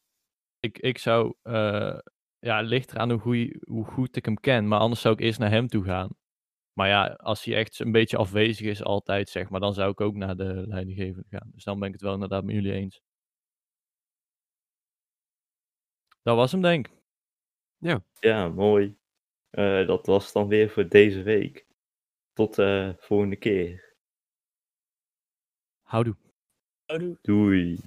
ik, 0.59 0.78
ik 0.78 0.97
zou, 0.97 1.34
eh, 1.41 1.99
ja, 2.39 2.57
het 2.57 2.68
ligt 2.68 2.91
eraan 2.91 3.11
hoe, 3.11 3.20
goeie- 3.20 3.57
hoe 3.68 3.86
goed 3.86 4.15
ik 4.15 4.26
hem 4.26 4.39
ken. 4.39 4.68
Maar 4.68 4.80
anders 4.80 5.01
zou 5.01 5.13
ik 5.13 5.20
eerst 5.20 5.39
naar 5.39 5.49
hem 5.51 5.68
toe 5.68 5.84
gaan. 5.84 6.15
Maar 6.74 6.88
ja, 6.88 7.05
als 7.07 7.43
hij 7.43 7.55
echt 7.55 7.80
een 7.80 7.91
beetje 7.91 8.18
afwezig 8.18 8.68
is 8.68 8.84
altijd, 8.84 9.30
zeg 9.30 9.49
maar, 9.49 9.59
dan 9.59 9.74
zou 9.74 9.91
ik 9.91 10.01
ook 10.01 10.15
naar 10.15 10.36
de 10.36 10.63
leidinggevende 10.68 11.28
gaan. 11.30 11.51
Dus 11.53 11.63
dan 11.63 11.80
ben 11.80 11.88
ik 11.88 11.93
het 11.93 12.03
wel 12.03 12.13
inderdaad 12.13 12.43
met 12.43 12.55
jullie 12.55 12.74
eens. 12.74 13.01
Dat 16.22 16.36
was 16.36 16.51
hem, 16.51 16.61
denk 16.61 16.88
ik. 16.88 16.95
Ja, 18.19 18.49
mooi. 18.49 18.97
Eh, 19.49 19.88
dat 19.88 20.05
was 20.05 20.32
dan 20.32 20.47
weer 20.47 20.69
voor 20.69 20.88
deze 20.88 21.21
week. 21.21 21.65
Tot 22.34 22.55
de 22.55 22.95
volgende 22.97 23.36
keer. 23.36 23.95
Houdoe. 25.82 26.15
Houdoe. 26.86 27.17
Doei. 27.21 27.80